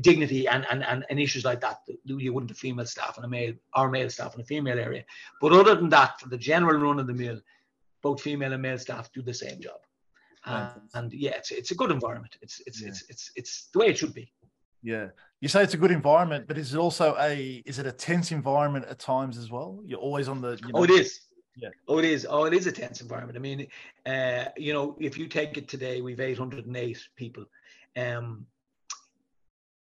dignity 0.00 0.48
and, 0.48 0.66
and 0.70 0.84
and 0.84 1.04
and 1.08 1.20
issues 1.20 1.44
like 1.44 1.60
that. 1.60 1.80
You 2.04 2.32
wouldn't 2.32 2.50
have 2.50 2.58
female 2.58 2.86
staff 2.86 3.16
and 3.16 3.24
a 3.24 3.28
male 3.28 3.54
or 3.74 3.90
male 3.90 4.10
staff 4.10 4.34
in 4.34 4.40
a 4.40 4.44
female 4.44 4.78
area. 4.78 5.04
But 5.40 5.52
other 5.52 5.74
than 5.74 5.88
that, 5.90 6.20
for 6.20 6.28
the 6.28 6.38
general 6.38 6.80
run 6.80 7.00
of 7.00 7.06
the 7.06 7.14
mill, 7.14 7.40
both 8.02 8.20
female 8.20 8.52
and 8.52 8.62
male 8.62 8.78
staff 8.78 9.12
do 9.12 9.22
the 9.22 9.34
same 9.34 9.60
job. 9.60 9.80
Uh, 10.46 10.70
and 10.94 11.12
yeah, 11.12 11.32
it's, 11.32 11.50
it's 11.50 11.72
a 11.72 11.74
good 11.74 11.90
environment. 11.90 12.36
It's 12.40 12.62
it's, 12.66 12.80
yeah. 12.80 12.88
it's 12.88 13.04
it's 13.08 13.32
it's 13.34 13.68
the 13.72 13.80
way 13.80 13.88
it 13.88 13.98
should 13.98 14.14
be. 14.14 14.32
Yeah, 14.86 15.08
you 15.40 15.48
say 15.48 15.64
it's 15.64 15.74
a 15.74 15.76
good 15.76 15.90
environment, 15.90 16.46
but 16.46 16.56
is 16.56 16.72
it 16.72 16.78
also 16.78 17.16
a 17.18 17.60
is 17.66 17.80
it 17.80 17.86
a 17.86 17.92
tense 17.92 18.30
environment 18.30 18.84
at 18.88 19.00
times 19.00 19.36
as 19.36 19.50
well? 19.50 19.80
You're 19.84 19.98
always 19.98 20.28
on 20.28 20.40
the. 20.40 20.52
You 20.64 20.72
know, 20.72 20.78
oh, 20.78 20.84
it 20.84 20.90
is. 20.90 21.22
Yeah. 21.56 21.70
Oh, 21.88 21.98
it 21.98 22.04
is. 22.04 22.24
Oh, 22.30 22.44
it 22.44 22.54
is 22.54 22.68
a 22.68 22.72
tense 22.72 23.00
environment. 23.00 23.36
I 23.36 23.40
mean, 23.40 23.66
uh, 24.06 24.44
you 24.56 24.72
know, 24.72 24.96
if 25.00 25.18
you 25.18 25.26
take 25.26 25.56
it 25.56 25.66
today, 25.66 26.02
we've 26.02 26.20
808 26.20 27.08
people. 27.16 27.46
Um, 27.96 28.46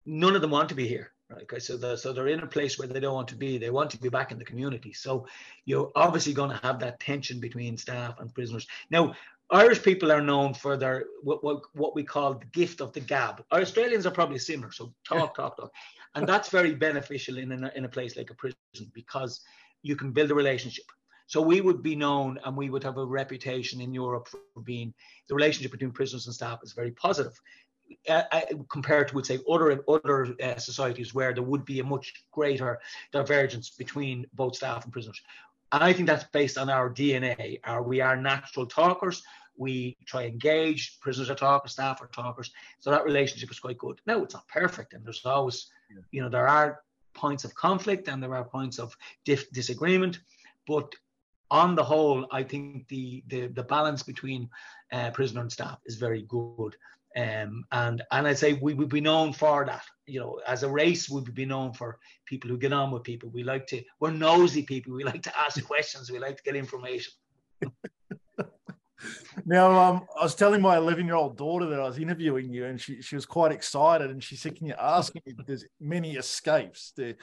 none 0.07 0.36
of 0.36 0.42
them 0.42 0.53
want 0.53 0.68
to 0.68 0.76
be 0.76 0.86
here. 0.86 1.11
Right? 1.28 1.42
Okay, 1.42 1.59
so 1.59 1.97
so 1.97 2.12
they're 2.12 2.28
in 2.28 2.40
a 2.40 2.47
place 2.47 2.78
where 2.78 2.86
they 2.86 3.01
don't 3.01 3.14
want 3.14 3.28
to 3.28 3.36
be. 3.36 3.59
They 3.59 3.70
want 3.70 3.90
to 3.90 3.99
be 3.99 4.09
back 4.09 4.30
in 4.30 4.38
the 4.38 4.45
community. 4.45 4.92
So 4.92 5.26
you're 5.64 5.90
obviously 5.97 6.34
going 6.34 6.51
to 6.51 6.61
have 6.62 6.78
that 6.78 7.01
tension 7.01 7.40
between 7.40 7.76
staff 7.76 8.20
and 8.20 8.32
prisoners. 8.32 8.68
Now, 8.90 9.14
Irish 9.51 9.82
people 9.82 10.11
are 10.11 10.22
known 10.22 10.55
for 10.55 10.76
their 10.76 11.05
what, 11.22 11.45
what, 11.45 11.62
what 11.74 11.95
we 11.95 12.03
call 12.03 12.34
the 12.34 12.47
gift 12.47 12.80
of 12.80 12.92
the 12.92 13.01
gab. 13.01 13.45
Our 13.51 13.61
Australians 13.61 14.07
are 14.07 14.11
probably 14.11 14.38
similar, 14.38 14.72
so 14.72 14.92
talk, 15.07 15.34
talk, 15.36 15.57
talk, 15.57 15.72
and 16.14 16.26
that's 16.26 16.49
very 16.49 16.74
beneficial 16.74 17.38
in 17.38 17.53
a, 17.53 17.72
in 17.74 17.84
a 17.84 17.88
place 17.88 18.16
like 18.16 18.30
a 18.30 18.34
prison 18.34 18.57
because 18.92 19.40
you 19.82 19.97
can 19.97 20.12
build 20.12 20.30
a 20.30 20.34
relationship. 20.34 20.86
So 21.26 21.40
we 21.40 21.61
would 21.61 21.82
be 21.82 21.97
known, 21.97 22.38
and 22.45 22.57
we 22.57 22.70
would 22.70 22.84
have 22.84 22.99
a 22.99 23.05
reputation 23.05 23.80
in 23.80 23.95
Europe 23.95 24.28
for 24.28 24.62
being 24.62 24.92
the 25.28 25.34
relationship 25.34 25.72
between 25.72 25.92
prisoners 25.92 26.26
and 26.26 26.34
staff 26.34 26.61
is 26.62 26.72
very 26.72 26.90
positive. 26.90 27.38
Uh, 28.09 28.22
uh 28.32 28.40
compared 28.70 29.09
to, 29.09 29.14
would 29.14 29.26
say, 29.26 29.38
other 29.51 29.82
other 29.88 30.34
uh, 30.42 30.57
societies 30.57 31.14
where 31.14 31.34
there 31.34 31.42
would 31.42 31.64
be 31.66 31.80
a 31.80 31.84
much 31.84 32.24
greater 32.32 32.78
divergence 33.12 33.70
between 33.70 34.26
both 34.32 34.57
staff 34.57 34.84
and 34.84 34.92
prisoners. 34.92 35.20
And 35.74 35.82
I 35.82 35.92
think 35.92 36.06
that's 36.06 36.22
based 36.30 36.56
on 36.56 36.70
our 36.70 36.88
DNA. 36.88 37.58
Our, 37.64 37.82
we 37.82 38.00
are 38.00 38.14
natural 38.14 38.64
talkers. 38.64 39.24
We 39.56 39.96
try 40.06 40.22
engage. 40.26 41.00
Prisoners 41.00 41.30
are 41.30 41.34
talkers, 41.34 41.72
staff 41.72 42.00
are 42.00 42.06
talkers. 42.06 42.52
So 42.78 42.92
that 42.92 43.04
relationship 43.04 43.50
is 43.50 43.58
quite 43.58 43.78
good. 43.78 44.00
Now 44.06 44.22
it's 44.22 44.34
not 44.34 44.46
perfect, 44.46 44.92
and 44.92 45.04
there's 45.04 45.26
always, 45.26 45.66
yeah. 45.90 46.02
you 46.12 46.22
know, 46.22 46.28
there 46.28 46.46
are 46.46 46.82
points 47.12 47.42
of 47.42 47.56
conflict 47.56 48.06
and 48.06 48.22
there 48.22 48.36
are 48.36 48.44
points 48.44 48.78
of 48.78 48.96
dif- 49.24 49.50
disagreement, 49.50 50.20
but 50.68 50.94
on 51.50 51.74
the 51.74 51.82
whole, 51.82 52.24
I 52.30 52.44
think 52.44 52.86
the 52.86 53.24
the, 53.26 53.48
the 53.48 53.64
balance 53.64 54.04
between 54.04 54.48
uh, 54.92 55.10
prisoner 55.10 55.40
and 55.40 55.50
staff 55.50 55.80
is 55.86 55.96
very 55.96 56.22
good. 56.22 56.76
Um, 57.16 57.64
and 57.70 58.02
and 58.10 58.26
I'd 58.26 58.38
say 58.38 58.54
we 58.54 58.74
would 58.74 58.88
be 58.88 59.00
known 59.00 59.32
for 59.32 59.64
that. 59.64 59.84
You 60.06 60.20
know, 60.20 60.40
as 60.46 60.62
a 60.62 60.68
race, 60.68 61.08
we 61.08 61.20
would 61.20 61.34
be 61.34 61.46
known 61.46 61.72
for 61.72 61.98
people 62.26 62.50
who 62.50 62.58
get 62.58 62.72
on 62.72 62.90
with 62.90 63.04
people. 63.04 63.30
We 63.30 63.44
like 63.44 63.66
to, 63.68 63.82
we're 64.00 64.10
nosy 64.10 64.62
people. 64.62 64.94
We 64.94 65.04
like 65.04 65.22
to 65.22 65.38
ask 65.38 65.64
questions. 65.66 66.10
We 66.10 66.18
like 66.18 66.36
to 66.38 66.42
get 66.42 66.56
information. 66.56 67.12
now, 69.46 69.70
um, 69.80 70.06
I 70.18 70.24
was 70.24 70.34
telling 70.34 70.60
my 70.60 70.76
11 70.76 71.06
year 71.06 71.14
old 71.14 71.36
daughter 71.36 71.66
that 71.66 71.80
I 71.80 71.86
was 71.86 71.98
interviewing 71.98 72.52
you, 72.52 72.66
and 72.66 72.80
she, 72.80 73.00
she 73.00 73.14
was 73.14 73.26
quite 73.26 73.52
excited. 73.52 74.10
And 74.10 74.22
she 74.22 74.34
said, 74.34 74.56
Can 74.56 74.66
you 74.66 74.74
ask 74.78 75.14
me 75.14 75.22
if 75.24 75.46
there's 75.46 75.64
many 75.80 76.16
escapes? 76.16 76.92
The 76.96 77.16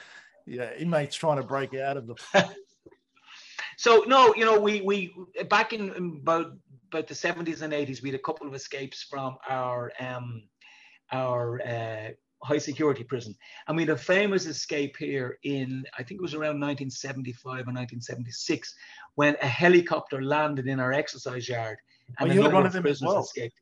yeah, 0.46 0.70
inmates 0.78 1.16
trying 1.16 1.36
to 1.36 1.42
break 1.42 1.74
out 1.74 1.96
of 1.96 2.06
the. 2.06 2.14
so, 3.76 4.04
no, 4.06 4.34
you 4.34 4.44
know, 4.44 4.58
we, 4.58 4.80
we 4.80 5.14
back 5.48 5.72
in 5.72 6.20
about 6.22 6.52
about 6.92 7.08
the 7.08 7.14
70s 7.14 7.62
and 7.62 7.72
80s, 7.72 8.02
we 8.02 8.10
had 8.10 8.18
a 8.18 8.22
couple 8.22 8.46
of 8.46 8.54
escapes 8.54 9.02
from 9.02 9.36
our 9.48 9.92
um, 9.98 10.42
our 11.10 11.60
uh, 11.62 12.10
high 12.42 12.58
security 12.58 13.04
prison. 13.04 13.34
And 13.68 13.76
we 13.76 13.82
had 13.82 13.90
a 13.90 13.96
famous 13.96 14.46
escape 14.46 14.96
here 14.98 15.38
in, 15.44 15.84
I 15.98 16.02
think 16.02 16.18
it 16.18 16.22
was 16.22 16.34
around 16.34 16.60
1975 16.60 17.44
or 17.44 17.72
1976, 17.72 18.74
when 19.14 19.36
a 19.42 19.46
helicopter 19.46 20.22
landed 20.22 20.66
in 20.66 20.80
our 20.80 20.92
exercise 20.92 21.48
yard. 21.48 21.78
And 22.18 22.30
oh, 22.30 22.34
you 22.34 22.42
had 22.42 22.52
one 22.52 22.66
of 22.66 22.72
them 22.72 22.86
as 22.86 23.00
well. 23.00 23.20
Escaped. 23.20 23.54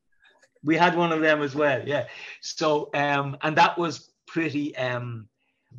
We 0.63 0.77
had 0.77 0.95
one 0.95 1.11
of 1.11 1.21
them 1.21 1.41
as 1.41 1.55
well, 1.55 1.81
yeah. 1.87 2.07
So, 2.41 2.89
um, 2.93 3.37
and 3.41 3.55
that 3.57 3.77
was 3.77 4.11
pretty, 4.27 4.75
um, 4.77 5.27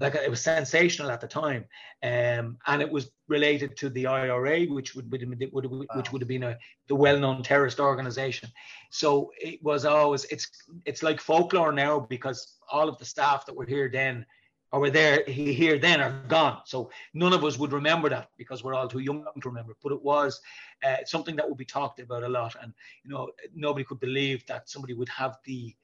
like 0.00 0.14
it 0.14 0.30
was 0.30 0.40
sensational 0.40 1.10
at 1.10 1.20
the 1.20 1.28
time, 1.28 1.64
um, 2.02 2.58
and 2.66 2.80
it 2.80 2.90
was 2.90 3.10
related 3.28 3.76
to 3.76 3.90
the 3.90 4.06
IRA, 4.06 4.64
which 4.64 4.94
would, 4.94 5.10
would, 5.12 5.52
would 5.52 5.88
which 5.94 6.12
would 6.12 6.22
have 6.22 6.28
been 6.28 6.42
a 6.44 6.58
the 6.88 6.94
well-known 6.94 7.42
terrorist 7.42 7.80
organization. 7.80 8.50
So 8.90 9.32
it 9.38 9.62
was 9.62 9.84
always 9.84 10.24
it's 10.26 10.48
it's 10.84 11.02
like 11.02 11.20
folklore 11.20 11.72
now 11.72 12.00
because 12.00 12.58
all 12.70 12.88
of 12.88 12.98
the 12.98 13.04
staff 13.04 13.46
that 13.46 13.56
were 13.56 13.66
here 13.66 13.88
then 13.92 14.26
or 14.72 14.80
were 14.80 14.90
there 14.90 15.22
here 15.26 15.78
then 15.78 16.00
are 16.00 16.22
gone. 16.28 16.62
So 16.64 16.90
none 17.12 17.34
of 17.34 17.44
us 17.44 17.58
would 17.58 17.72
remember 17.72 18.08
that 18.08 18.30
because 18.38 18.64
we're 18.64 18.74
all 18.74 18.88
too 18.88 19.00
young 19.00 19.24
to 19.42 19.48
remember. 19.48 19.76
But 19.82 19.92
it 19.92 20.02
was 20.02 20.40
uh, 20.82 20.96
something 21.04 21.36
that 21.36 21.48
would 21.48 21.58
be 21.58 21.66
talked 21.66 22.00
about 22.00 22.22
a 22.22 22.28
lot, 22.28 22.56
and 22.60 22.72
you 23.04 23.10
know 23.10 23.30
nobody 23.54 23.84
could 23.84 24.00
believe 24.00 24.44
that 24.46 24.70
somebody 24.70 24.94
would 24.94 25.10
have 25.10 25.36
the 25.44 25.74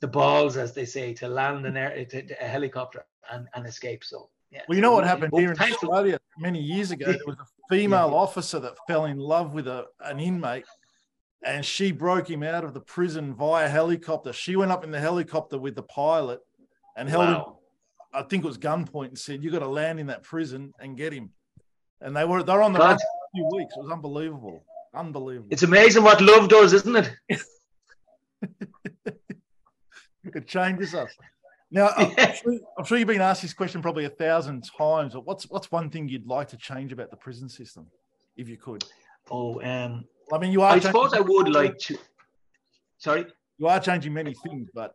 the 0.00 0.08
balls, 0.08 0.56
as 0.56 0.72
they 0.72 0.84
say, 0.84 1.14
to 1.14 1.28
land 1.28 1.66
an 1.66 1.76
air, 1.76 2.04
to, 2.04 2.22
to 2.22 2.44
a 2.44 2.48
helicopter 2.48 3.04
and, 3.30 3.48
and 3.54 3.66
escape. 3.66 4.04
So, 4.04 4.30
yeah. 4.50 4.62
Well, 4.68 4.76
you 4.76 4.82
know 4.82 4.92
what 4.92 5.04
happened 5.04 5.32
here 5.34 5.52
in 5.52 5.60
Australia 5.60 6.18
many 6.38 6.60
years 6.60 6.90
ago? 6.90 7.06
There 7.06 7.18
was 7.26 7.36
a 7.36 7.46
female 7.74 8.10
yeah. 8.10 8.16
officer 8.16 8.60
that 8.60 8.74
fell 8.86 9.06
in 9.06 9.18
love 9.18 9.54
with 9.54 9.66
a, 9.68 9.86
an 10.00 10.20
inmate 10.20 10.66
and 11.44 11.64
she 11.64 11.92
broke 11.92 12.28
him 12.28 12.42
out 12.42 12.64
of 12.64 12.74
the 12.74 12.80
prison 12.80 13.34
via 13.34 13.68
helicopter. 13.68 14.32
She 14.32 14.56
went 14.56 14.72
up 14.72 14.84
in 14.84 14.90
the 14.90 15.00
helicopter 15.00 15.58
with 15.58 15.74
the 15.74 15.82
pilot 15.82 16.40
and 16.96 17.08
held 17.08 17.26
wow. 17.26 17.34
him, 17.34 17.44
I 18.12 18.22
think 18.22 18.44
it 18.44 18.46
was 18.46 18.58
gunpoint, 18.58 19.08
and 19.08 19.18
said, 19.18 19.44
You 19.44 19.50
got 19.50 19.60
to 19.60 19.68
land 19.68 20.00
in 20.00 20.06
that 20.08 20.22
prison 20.22 20.72
and 20.80 20.96
get 20.96 21.12
him. 21.12 21.30
And 22.00 22.16
they 22.16 22.24
were 22.24 22.42
they're 22.42 22.62
on 22.62 22.72
the 22.72 22.78
run 22.78 22.96
for 22.96 23.02
a 23.02 23.30
few 23.34 23.48
weeks. 23.54 23.74
It 23.76 23.82
was 23.82 23.92
unbelievable. 23.92 24.64
Unbelievable. 24.94 25.48
It's 25.50 25.62
amazing 25.62 26.02
what 26.02 26.20
love 26.20 26.48
does, 26.48 26.72
isn't 26.72 26.96
it? 26.96 27.42
it 30.34 30.46
changes 30.46 30.94
us. 30.94 31.10
Now, 31.68 31.88
I'm, 31.96 32.14
sure, 32.14 32.58
I'm, 32.78 32.84
sure, 32.84 32.96
you've 32.96 33.08
been 33.08 33.20
asked 33.20 33.42
this 33.42 33.52
question 33.52 33.82
probably 33.82 34.04
a 34.04 34.08
thousand 34.08 34.64
times. 34.78 35.14
But 35.14 35.26
what's 35.26 35.50
what's 35.50 35.72
one 35.72 35.90
thing 35.90 36.08
you'd 36.08 36.24
like 36.24 36.46
to 36.50 36.56
change 36.56 36.92
about 36.92 37.10
the 37.10 37.16
prison 37.16 37.48
system, 37.48 37.88
if 38.36 38.48
you 38.48 38.56
could? 38.56 38.84
Oh, 39.32 39.60
um, 39.62 40.04
I 40.32 40.38
mean, 40.38 40.52
you 40.52 40.62
are. 40.62 40.74
I 40.74 40.78
suppose 40.78 41.12
I 41.12 41.18
would 41.18 41.48
like 41.48 41.76
to. 41.78 41.98
Sorry. 42.98 43.26
You 43.58 43.66
are 43.66 43.80
changing 43.80 44.12
many 44.12 44.32
things, 44.44 44.68
but. 44.74 44.94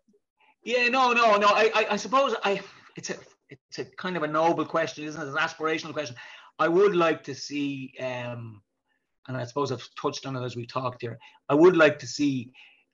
Yeah, 0.63 0.88
no, 0.88 1.11
no, 1.11 1.36
no. 1.36 1.47
I, 1.47 1.71
I, 1.75 1.88
I 1.91 1.95
suppose 1.97 2.36
I. 2.45 2.61
It's 2.95 3.09
a, 3.09 3.15
it's 3.49 3.79
a 3.79 3.86
kind 3.97 4.15
of 4.15 4.23
a 4.23 4.27
noble 4.27 4.65
question, 4.65 5.03
isn't 5.03 5.21
it? 5.21 5.25
It's 5.25 5.36
an 5.36 5.41
aspirational 5.41 5.93
question. 5.93 6.15
I 6.57 6.67
would 6.67 6.95
like 6.95 7.23
to 7.23 7.36
see, 7.36 7.93
um, 7.99 8.61
and 9.27 9.36
I 9.36 9.43
suppose 9.43 9.71
I've 9.71 9.88
touched 10.01 10.25
on 10.25 10.36
it 10.36 10.45
as 10.45 10.55
we 10.55 10.65
talked 10.65 11.01
here. 11.01 11.17
I 11.49 11.55
would 11.55 11.75
like 11.75 11.99
to 11.99 12.07
see 12.07 12.51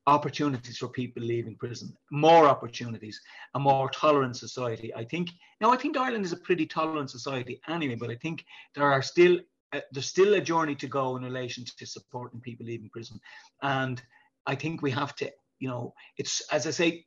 opportunities 0.08 0.78
for 0.78 0.88
people 0.88 1.22
leaving 1.22 1.56
prison, 1.56 1.96
more 2.12 2.48
opportunities, 2.48 3.22
a 3.54 3.60
more 3.60 3.90
tolerant 3.90 4.38
society. 4.38 4.94
I 4.96 5.04
think 5.04 5.30
now 5.62 5.70
I 5.70 5.78
think 5.78 5.98
Ireland 5.98 6.26
is 6.26 6.32
a 6.32 6.38
pretty 6.38 6.66
tolerant 6.66 7.12
society 7.12 7.62
anyway, 7.68 7.96
but 7.96 8.10
I 8.10 8.16
think 8.16 8.46
there 8.74 8.86
are 8.86 9.02
still 9.02 9.40
uh, 9.74 9.82
there's 9.92 10.08
still 10.08 10.36
a 10.36 10.42
journey 10.42 10.76
to 10.76 10.88
go 10.88 11.18
in 11.18 11.24
relation 11.24 11.66
to 11.66 11.86
supporting 11.86 12.40
people 12.40 12.66
leaving 12.66 12.90
prison, 12.90 13.20
and 13.62 14.02
I 14.46 14.56
think 14.56 14.82
we 14.82 14.92
have 14.92 15.14
to, 15.18 15.30
you 15.60 15.68
know, 15.68 15.94
it's 16.18 16.42
as 16.54 16.66
I 16.66 16.72
say, 16.72 17.06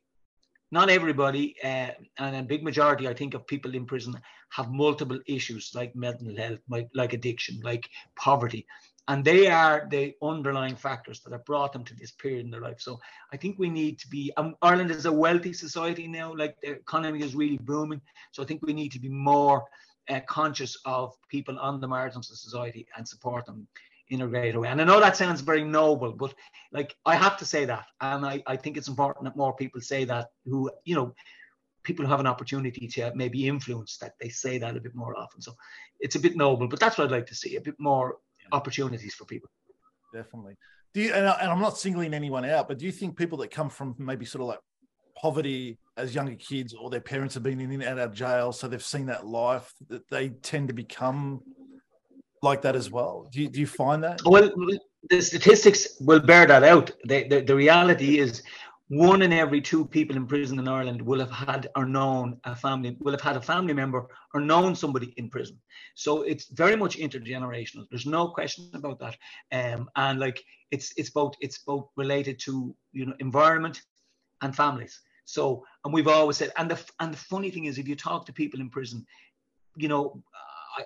not 0.71 0.89
everybody, 0.89 1.55
uh, 1.63 1.91
and 2.19 2.35
a 2.35 2.43
big 2.43 2.63
majority, 2.63 3.07
I 3.07 3.13
think, 3.13 3.33
of 3.33 3.45
people 3.47 3.75
in 3.75 3.85
prison 3.85 4.15
have 4.51 4.71
multiple 4.71 5.19
issues 5.27 5.71
like 5.73 5.95
mental 5.95 6.35
health, 6.37 6.59
like, 6.69 6.87
like 6.93 7.13
addiction, 7.13 7.59
like 7.63 7.89
poverty. 8.15 8.65
And 9.11 9.25
they 9.25 9.47
are 9.47 9.87
the 9.89 10.15
underlying 10.21 10.77
factors 10.77 11.19
that 11.19 11.33
have 11.33 11.43
brought 11.43 11.73
them 11.73 11.83
to 11.83 11.93
this 11.95 12.11
period 12.11 12.45
in 12.45 12.51
their 12.51 12.61
life. 12.61 12.79
So 12.79 12.97
I 13.33 13.37
think 13.37 13.59
we 13.59 13.69
need 13.69 13.99
to 13.99 14.07
be. 14.07 14.31
Um, 14.37 14.55
Ireland 14.61 14.89
is 14.89 15.05
a 15.05 15.11
wealthy 15.11 15.51
society 15.51 16.07
now; 16.07 16.33
like 16.33 16.55
the 16.61 16.71
economy 16.71 17.21
is 17.21 17.35
really 17.35 17.57
booming. 17.57 18.01
So 18.31 18.41
I 18.41 18.45
think 18.45 18.61
we 18.65 18.71
need 18.71 18.93
to 18.93 18.99
be 18.99 19.09
more 19.09 19.65
uh, 20.09 20.21
conscious 20.27 20.77
of 20.85 21.13
people 21.27 21.59
on 21.59 21.81
the 21.81 21.89
margins 21.89 22.31
of 22.31 22.37
society 22.37 22.87
and 22.95 23.05
support 23.05 23.45
them 23.45 23.67
in 24.07 24.21
a 24.21 24.27
greater 24.27 24.61
way. 24.61 24.69
And 24.69 24.81
I 24.81 24.85
know 24.85 25.01
that 25.01 25.17
sounds 25.17 25.41
very 25.41 25.65
noble, 25.65 26.13
but 26.13 26.33
like 26.71 26.95
I 27.05 27.15
have 27.15 27.35
to 27.39 27.45
say 27.45 27.65
that, 27.65 27.87
and 27.99 28.25
I, 28.25 28.41
I 28.47 28.55
think 28.55 28.77
it's 28.77 28.87
important 28.87 29.25
that 29.25 29.35
more 29.35 29.53
people 29.53 29.81
say 29.81 30.05
that. 30.05 30.27
Who 30.45 30.71
you 30.85 30.95
know, 30.95 31.13
people 31.83 32.05
who 32.05 32.11
have 32.11 32.21
an 32.21 32.33
opportunity 32.33 32.87
to 32.87 33.11
maybe 33.13 33.45
influence 33.45 33.97
that 33.97 34.13
they 34.21 34.29
say 34.29 34.57
that 34.57 34.77
a 34.77 34.85
bit 34.87 34.95
more 34.95 35.17
often. 35.17 35.41
So 35.41 35.53
it's 35.99 36.15
a 36.15 36.25
bit 36.25 36.37
noble, 36.37 36.69
but 36.69 36.79
that's 36.79 36.97
what 36.97 37.05
I'd 37.05 37.17
like 37.17 37.27
to 37.27 37.35
see: 37.35 37.57
a 37.57 37.67
bit 37.69 37.77
more 37.77 38.17
opportunities 38.51 39.13
for 39.13 39.25
people. 39.25 39.49
Definitely. 40.13 40.55
Do 40.93 41.01
you? 41.01 41.13
And, 41.13 41.27
I, 41.27 41.33
and 41.41 41.51
I'm 41.51 41.61
not 41.61 41.77
singling 41.77 42.13
anyone 42.13 42.45
out, 42.45 42.67
but 42.67 42.77
do 42.77 42.85
you 42.85 42.91
think 42.91 43.17
people 43.17 43.37
that 43.39 43.51
come 43.51 43.69
from 43.69 43.95
maybe 43.97 44.25
sort 44.25 44.41
of 44.41 44.47
like 44.47 44.59
poverty 45.17 45.77
as 45.97 46.15
younger 46.15 46.35
kids, 46.35 46.73
or 46.73 46.89
their 46.89 47.01
parents 47.01 47.33
have 47.35 47.43
been 47.43 47.59
in 47.59 47.71
and 47.71 47.83
out 47.83 47.99
of 47.99 48.13
jail, 48.13 48.51
so 48.51 48.67
they've 48.67 48.83
seen 48.83 49.05
that 49.05 49.25
life, 49.25 49.71
that 49.89 50.09
they 50.09 50.29
tend 50.29 50.67
to 50.69 50.73
become 50.73 51.41
like 52.41 52.61
that 52.63 52.75
as 52.75 52.89
well? 52.89 53.27
Do 53.31 53.41
you, 53.41 53.49
do 53.49 53.59
you 53.59 53.67
find 53.67 54.03
that? 54.03 54.19
Well, 54.25 54.51
the 55.09 55.21
statistics 55.21 55.97
will 56.01 56.19
bear 56.19 56.45
that 56.47 56.63
out. 56.63 56.91
The, 57.05 57.27
the, 57.27 57.41
the 57.41 57.55
reality 57.55 58.19
is 58.19 58.41
one 58.91 59.21
in 59.21 59.31
every 59.31 59.61
two 59.61 59.85
people 59.85 60.17
in 60.17 60.27
prison 60.27 60.59
in 60.59 60.67
Ireland 60.67 61.01
will 61.01 61.21
have 61.21 61.31
had 61.31 61.69
or 61.77 61.85
known 61.85 62.37
a 62.43 62.53
family, 62.53 62.97
will 62.99 63.13
have 63.13 63.21
had 63.21 63.37
a 63.37 63.41
family 63.41 63.73
member 63.73 64.05
or 64.33 64.41
known 64.41 64.75
somebody 64.75 65.13
in 65.15 65.29
prison. 65.29 65.57
So 65.95 66.23
it's 66.23 66.47
very 66.47 66.75
much 66.75 66.97
intergenerational. 66.97 67.85
There's 67.89 68.05
no 68.05 68.27
question 68.27 68.69
about 68.73 68.99
that. 68.99 69.15
Um, 69.53 69.89
and 69.95 70.19
like 70.19 70.43
it's 70.71 70.91
it's 70.97 71.09
both 71.09 71.35
it's 71.39 71.59
both 71.59 71.87
related 71.95 72.37
to 72.39 72.75
you 72.91 73.05
know 73.05 73.13
environment 73.19 73.81
and 74.41 74.53
families. 74.53 74.99
So 75.23 75.63
and 75.85 75.93
we've 75.93 76.09
always 76.09 76.35
said, 76.35 76.51
and 76.57 76.69
the 76.69 76.83
and 76.99 77.13
the 77.13 77.17
funny 77.17 77.49
thing 77.49 77.65
is, 77.65 77.77
if 77.77 77.87
you 77.87 77.95
talk 77.95 78.25
to 78.25 78.33
people 78.33 78.59
in 78.59 78.69
prison, 78.69 79.05
you 79.77 79.87
know, 79.87 80.21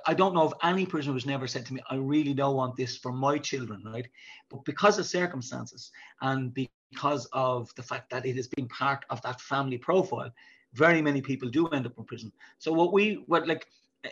I, 0.06 0.14
don't 0.14 0.36
know 0.36 0.44
of 0.44 0.54
any 0.62 0.86
prisoner 0.86 1.14
who's 1.14 1.26
never 1.26 1.48
said 1.48 1.66
to 1.66 1.74
me, 1.74 1.82
I 1.90 1.96
really 1.96 2.36
don't 2.36 2.56
want 2.56 2.76
this 2.76 2.98
for 2.98 3.12
my 3.12 3.40
children, 3.40 3.82
right? 3.84 4.08
But 4.52 4.64
because 4.64 5.00
of 5.00 5.08
circumstances 5.08 5.92
and 6.22 6.54
because 6.92 7.28
of 7.34 7.74
the 7.76 7.84
fact 7.84 8.10
that 8.12 8.26
it 8.26 8.36
has 8.36 8.48
been 8.48 8.68
part 8.68 9.06
of 9.10 9.22
that 9.24 9.42
family 9.42 9.78
profile, 9.78 10.32
very 10.74 11.02
many 11.02 11.22
people 11.22 11.50
do 11.50 11.68
end 11.68 11.86
up 11.86 11.98
in 11.98 12.04
prison. 12.04 12.32
So 12.60 12.72
what 12.72 12.94
we 12.94 13.24
what 13.28 13.48
like 13.48 13.66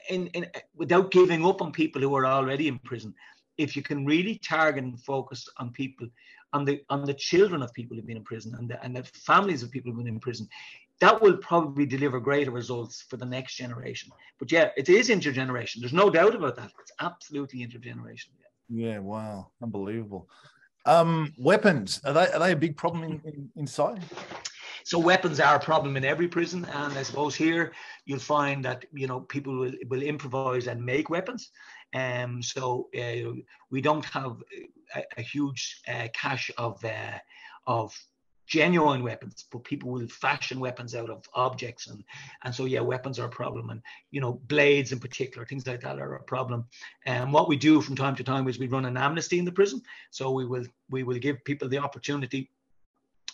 in, 0.09 0.27
in 0.27 0.47
without 0.75 1.11
giving 1.11 1.45
up 1.45 1.61
on 1.61 1.71
people 1.71 2.01
who 2.01 2.15
are 2.15 2.25
already 2.25 2.67
in 2.67 2.79
prison, 2.79 3.13
if 3.57 3.75
you 3.75 3.83
can 3.83 4.05
really 4.05 4.39
target 4.39 4.83
and 4.83 4.99
focus 4.99 5.47
on 5.57 5.71
people, 5.71 6.07
on 6.53 6.65
the 6.65 6.83
on 6.89 7.05
the 7.05 7.13
children 7.13 7.61
of 7.61 7.73
people 7.73 7.95
who've 7.95 8.07
been 8.07 8.17
in 8.17 8.23
prison 8.23 8.55
and 8.57 8.69
the 8.69 8.83
and 8.83 8.95
the 8.95 9.03
families 9.03 9.63
of 9.63 9.71
people 9.71 9.91
who've 9.91 10.03
been 10.03 10.13
in 10.13 10.19
prison, 10.19 10.47
that 10.99 11.21
will 11.21 11.37
probably 11.37 11.85
deliver 11.85 12.19
greater 12.19 12.51
results 12.51 13.01
for 13.01 13.17
the 13.17 13.25
next 13.25 13.55
generation. 13.55 14.11
But 14.39 14.51
yeah, 14.51 14.69
it 14.77 14.89
is 14.89 15.09
intergeneration. 15.09 15.79
There's 15.79 15.93
no 15.93 16.09
doubt 16.09 16.35
about 16.35 16.55
that. 16.55 16.71
It's 16.79 16.91
absolutely 16.99 17.59
intergenerational. 17.59 18.37
Yeah, 18.69 18.87
yeah 18.87 18.99
wow, 18.99 19.51
unbelievable. 19.61 20.29
Um, 20.85 21.33
weapons 21.37 22.01
are 22.03 22.13
they 22.13 22.31
are 22.31 22.39
they 22.39 22.51
a 22.51 22.57
big 22.57 22.75
problem 22.75 23.03
in, 23.03 23.21
in, 23.25 23.49
inside? 23.55 24.03
So 24.85 24.99
weapons 24.99 25.39
are 25.39 25.55
a 25.55 25.59
problem 25.59 25.95
in 25.95 26.03
every 26.03 26.27
prison, 26.27 26.65
and 26.65 26.97
I 26.97 27.03
suppose 27.03 27.35
here 27.35 27.71
you'll 28.05 28.19
find 28.19 28.65
that 28.65 28.85
you 28.91 29.07
know 29.07 29.21
people 29.21 29.57
will, 29.57 29.73
will 29.89 30.01
improvise 30.01 30.67
and 30.67 30.83
make 30.83 31.09
weapons. 31.09 31.51
Um, 31.93 32.41
so 32.43 32.89
uh, 32.97 33.31
we 33.71 33.81
don't 33.81 34.05
have 34.05 34.37
a, 34.95 35.03
a 35.17 35.21
huge 35.21 35.81
uh, 35.87 36.07
cache 36.13 36.51
of 36.57 36.83
uh, 36.83 37.19
of 37.65 37.97
genuine 38.45 39.03
weapons, 39.03 39.45
but 39.51 39.63
people 39.63 39.89
will 39.89 40.07
fashion 40.07 40.59
weapons 40.59 40.95
out 40.95 41.09
of 41.09 41.27
objects, 41.33 41.87
and 41.87 42.03
and 42.43 42.53
so 42.53 42.65
yeah, 42.65 42.81
weapons 42.81 43.19
are 43.19 43.25
a 43.25 43.29
problem, 43.29 43.69
and 43.69 43.81
you 44.11 44.21
know 44.21 44.33
blades 44.47 44.91
in 44.91 44.99
particular, 44.99 45.45
things 45.45 45.65
like 45.65 45.81
that 45.81 45.99
are 45.99 46.15
a 46.15 46.23
problem. 46.23 46.65
And 47.05 47.31
what 47.31 47.47
we 47.47 47.55
do 47.55 47.81
from 47.81 47.95
time 47.95 48.15
to 48.15 48.23
time 48.23 48.47
is 48.47 48.59
we 48.59 48.67
run 48.67 48.85
an 48.85 48.97
amnesty 48.97 49.39
in 49.39 49.45
the 49.45 49.51
prison, 49.51 49.81
so 50.11 50.31
we 50.31 50.45
will 50.45 50.65
we 50.89 51.03
will 51.03 51.19
give 51.19 51.43
people 51.45 51.69
the 51.69 51.79
opportunity, 51.79 52.51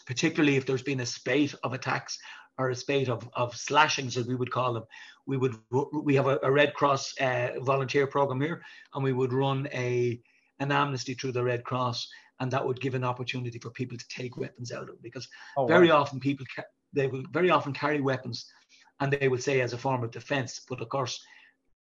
particularly 0.06 0.58
if 0.58 0.66
there's 0.66 0.84
been 0.84 1.02
a 1.02 1.06
spate 1.06 1.56
of 1.64 1.74
attacks 1.74 2.20
or 2.60 2.70
a 2.70 2.76
spate 2.76 3.08
of, 3.08 3.28
of 3.34 3.56
slashings, 3.56 4.18
as 4.18 4.28
we 4.28 4.36
would 4.36 4.52
call 4.52 4.74
them, 4.74 4.84
we 5.26 5.38
would 5.38 5.56
we 5.94 6.14
have 6.16 6.28
a, 6.28 6.40
a 6.44 6.52
Red 6.52 6.74
Cross 6.74 7.16
uh, 7.22 7.52
volunteer 7.62 8.06
program 8.06 8.42
here, 8.42 8.62
and 8.94 9.04
we 9.04 9.14
would 9.14 9.34
run 9.34 9.68
a 9.74 10.20
an 10.60 10.72
amnesty 10.74 11.14
through 11.14 11.32
the 11.32 11.44
Red 11.44 11.64
Cross, 11.64 12.10
and 12.40 12.52
that 12.52 12.66
would 12.66 12.80
give 12.80 12.96
an 12.96 13.04
opportunity 13.04 13.60
for 13.60 13.70
people 13.70 13.98
to 13.98 14.08
take 14.08 14.38
weapons 14.38 14.72
out 14.72 14.84
of 14.84 14.90
it 14.90 15.02
because 15.02 15.28
oh, 15.58 15.66
very 15.66 15.90
wow. 15.90 16.02
often 16.02 16.20
people 16.20 16.46
ca- 16.56 16.64
they 16.94 17.08
will 17.08 17.24
very 17.32 17.50
often 17.50 17.74
carry 17.74 18.02
weapons, 18.02 18.52
and 19.00 19.12
they 19.12 19.28
will 19.28 19.38
say 19.38 19.62
as 19.62 19.74
a 19.74 19.78
form 19.78 20.04
of 20.04 20.12
defense, 20.12 20.62
but 20.68 20.82
of 20.82 20.90
course, 20.90 21.24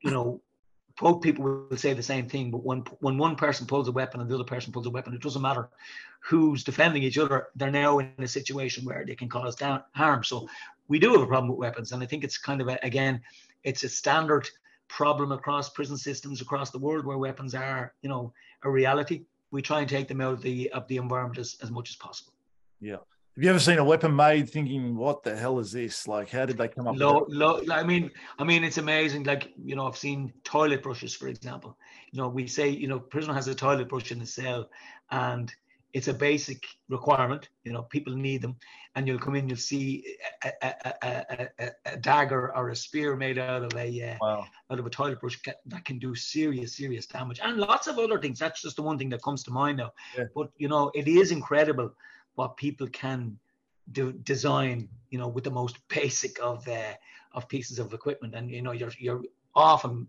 you 0.03 0.11
know. 0.11 0.43
Both 1.01 1.23
people 1.23 1.43
will 1.71 1.77
say 1.79 1.95
the 1.95 2.03
same 2.03 2.29
thing, 2.29 2.51
but 2.51 2.65
when 2.65 2.81
when 3.01 3.17
one 3.17 3.35
person 3.35 3.67
pulls 3.67 3.89
a 3.89 3.93
weapon 3.93 4.21
and 4.21 4.29
the 4.29 4.35
other 4.35 4.45
person 4.45 4.75
pulls 4.75 4.87
a 4.87 4.91
weapon, 4.91 5.15
it 5.15 5.23
doesn't 5.23 5.41
matter 5.41 5.71
who's 6.21 6.65
defending 6.65 7.03
each 7.03 7.17
other. 7.17 7.49
They're 7.57 7.71
now 7.71 7.99
in 7.99 8.13
a 8.19 8.29
situation 8.29 8.85
where 8.85 9.03
they 9.07 9.15
can 9.15 9.31
cause 9.31 9.57
down 9.57 9.83
harm. 9.95 10.23
So 10.23 10.47
we 10.89 10.99
do 10.99 11.13
have 11.13 11.23
a 11.23 11.27
problem 11.27 11.49
with 11.49 11.59
weapons, 11.59 11.93
and 11.93 12.03
I 12.03 12.07
think 12.07 12.25
it's 12.25 12.37
kind 12.37 12.61
of 12.61 12.69
a, 12.69 12.79
again, 12.83 13.23
it's 13.65 13.85
a 13.85 13.89
standard 13.89 14.47
problem 14.89 15.33
across 15.33 15.71
prison 15.71 15.97
systems 15.97 16.43
across 16.43 16.71
the 16.71 16.79
world 16.79 17.07
where 17.07 17.17
weapons 17.17 17.55
are, 17.55 17.95
you 18.03 18.11
know, 18.11 18.33
a 18.63 18.71
reality. 18.71 19.25
We 19.53 19.63
try 19.63 19.81
and 19.81 19.89
take 19.89 20.09
them 20.09 20.21
out 20.21 20.33
of 20.33 20.43
the 20.43 20.69
of 20.73 20.89
the 20.89 20.97
environment 20.97 21.39
as, 21.39 21.57
as 21.63 21.71
much 21.71 21.91
as 21.91 21.97
possible. 21.97 22.33
Yeah. 22.81 22.97
Have 23.37 23.45
you 23.45 23.49
ever 23.49 23.59
seen 23.59 23.79
a 23.79 23.85
weapon 23.85 24.15
made 24.15 24.51
thinking, 24.51 24.95
what 24.95 25.23
the 25.23 25.35
hell 25.35 25.59
is 25.59 25.73
this? 25.73 26.07
Like, 26.07 26.29
how 26.29 26.45
did 26.45 26.59
they 26.59 26.69
come 26.69 26.87
up 26.87 26.97
low, 26.99 27.21
with 27.21 27.31
low, 27.31 27.63
I 27.71 27.83
mean, 27.83 28.11
I 28.39 28.45
mean, 28.45 28.63
it's 28.63 28.77
amazing. 28.77 29.25
Like, 29.25 29.53
you 29.65 29.75
know, 29.75 29.87
I've 29.87 29.97
seen 29.97 30.35
toilet 30.45 30.83
brushes, 30.83 31.15
for 31.15 31.29
example. 31.29 31.79
You 32.11 32.21
know, 32.21 32.29
we 32.29 32.47
say, 32.47 32.69
you 32.69 32.89
know, 32.89 32.99
prisoner 32.99 33.33
has 33.33 33.49
a 33.49 33.55
toilet 33.55 33.89
brush 33.89 34.13
in 34.13 34.19
the 34.19 34.27
cell 34.27 34.69
and 35.11 35.51
it's 35.93 36.09
a 36.09 36.15
basic 36.15 36.65
requirement. 36.89 37.49
You 37.65 37.73
know, 37.73 37.83
people 37.83 38.15
need 38.15 38.43
them, 38.43 38.57
and 38.95 39.07
you'll 39.07 39.19
come 39.19 39.35
in, 39.35 39.49
you'll 39.49 39.59
see 39.59 40.17
a, 40.43 40.53
a, 40.63 41.49
a, 41.59 41.71
a 41.87 41.97
dagger 41.99 42.55
or 42.57 42.71
a 42.71 42.77
spear 42.77 43.17
made 43.17 43.39
out 43.39 43.63
of 43.63 43.75
a 43.77 44.11
uh, 44.11 44.17
wow. 44.21 44.47
out 44.71 44.79
of 44.79 44.87
a 44.87 44.91
toilet 44.91 45.21
brush 45.21 45.39
that 45.67 45.85
can 45.85 45.99
do 45.99 46.15
serious, 46.15 46.77
serious 46.77 47.07
damage, 47.07 47.41
and 47.43 47.59
lots 47.59 47.87
of 47.87 47.99
other 47.99 48.19
things. 48.19 48.39
That's 48.39 48.63
just 48.63 48.77
the 48.77 48.83
one 48.83 48.99
thing 48.99 49.11
that 49.11 49.23
comes 49.23 49.43
to 49.45 49.51
mind 49.51 49.79
now. 49.79 49.93
Yeah. 50.17 50.25
But 50.35 50.51
you 50.57 50.69
know, 50.69 50.91
it 50.95 51.09
is 51.09 51.31
incredible 51.31 51.93
what 52.35 52.57
people 52.57 52.87
can 52.89 53.39
do 53.93 54.13
design. 54.13 54.89
You 55.11 55.19
know, 55.19 55.29
with 55.29 55.45
the 55.45 55.51
most 55.51 55.77
basic 55.89 56.43
of 56.43 56.67
uh, 56.69 56.95
of 57.33 57.49
pieces 57.49 57.79
of 57.79 57.93
equipment, 57.93 58.35
and 58.35 58.51
you 58.51 58.63
know, 58.63 58.73
you're 58.73 58.93
you're 58.99 59.23
often 59.55 60.07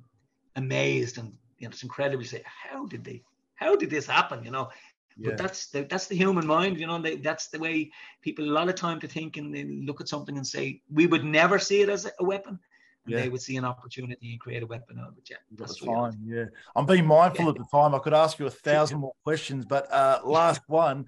amazed 0.56 1.18
and 1.18 1.34
you 1.58 1.68
know, 1.68 1.72
it's 1.72 1.84
incredible 1.84 2.22
You 2.22 2.28
say, 2.28 2.44
how 2.46 2.86
did 2.86 3.04
they, 3.04 3.24
how 3.56 3.76
did 3.76 3.90
this 3.90 4.06
happen? 4.06 4.44
You 4.44 4.52
know, 4.52 4.70
yeah. 5.18 5.30
But 5.30 5.38
that's 5.38 5.68
the 5.68 5.84
that's 5.84 6.08
the 6.08 6.16
human 6.16 6.46
mind, 6.46 6.80
you 6.80 6.88
know. 6.88 7.02
They, 7.02 7.18
that's 7.18 7.48
the 7.48 7.60
way 7.60 7.92
people 8.22 8.46
a 8.46 8.52
lot 8.52 8.70
of 8.70 8.76
time 8.76 9.00
to 9.02 9.08
think 9.08 9.38
and 9.38 9.54
they 9.54 9.64
look 9.64 10.02
at 10.02 10.08
something 10.08 10.38
and 10.38 10.46
say 10.46 10.82
we 10.92 11.08
would 11.08 11.24
never 11.24 11.60
see 11.60 11.82
it 11.82 11.90
as 11.90 12.10
a 12.20 12.24
weapon. 12.24 12.60
Yeah. 13.06 13.22
They 13.22 13.30
would 13.30 13.42
see 13.42 13.58
an 13.58 13.66
opportunity 13.66 14.32
and 14.32 14.40
create 14.40 14.64
a 14.64 14.66
weapon 14.66 14.98
out 14.98 15.10
of 15.10 15.18
it. 15.18 15.30
Yeah, 15.30 15.38
that's 15.58 15.78
fine. 15.78 16.18
Yeah, 16.26 16.46
I'm 16.76 16.86
being 16.86 17.06
mindful 17.06 17.46
yeah. 17.46 17.52
of 17.52 17.58
the 17.58 17.66
time. 17.72 17.94
I 17.94 18.00
could 18.00 18.14
ask 18.14 18.40
you 18.40 18.46
a 18.46 18.52
thousand 18.52 19.00
more 19.00 19.14
questions, 19.24 19.66
but 19.66 19.92
uh, 19.92 20.22
last 20.24 20.62
one. 20.68 21.06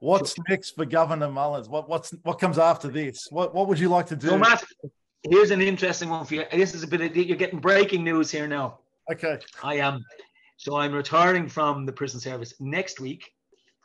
What's 0.00 0.34
sure. 0.34 0.44
next 0.48 0.76
for 0.76 0.86
Governor 0.86 1.28
Mullins? 1.28 1.68
What 1.68 1.88
what's 1.88 2.10
what 2.22 2.38
comes 2.38 2.58
after 2.58 2.88
this? 2.88 3.28
What 3.30 3.54
what 3.54 3.68
would 3.68 3.78
you 3.78 3.90
like 3.90 4.06
to 4.06 4.16
do? 4.16 4.28
So 4.28 4.38
Matt, 4.38 4.64
here's 5.22 5.50
an 5.50 5.60
interesting 5.60 6.08
one 6.08 6.24
for 6.24 6.36
you. 6.36 6.44
This 6.50 6.74
is 6.74 6.82
a 6.82 6.86
bit 6.86 7.02
of 7.02 7.14
you're 7.14 7.36
getting 7.36 7.60
breaking 7.60 8.02
news 8.02 8.30
here 8.30 8.48
now. 8.48 8.78
Okay. 9.12 9.38
I 9.62 9.74
am 9.74 10.04
so 10.60 10.76
I'm 10.76 10.92
retiring 10.92 11.48
from 11.48 11.86
the 11.86 11.92
prison 11.92 12.20
service 12.20 12.52
next 12.60 13.00
week. 13.00 13.32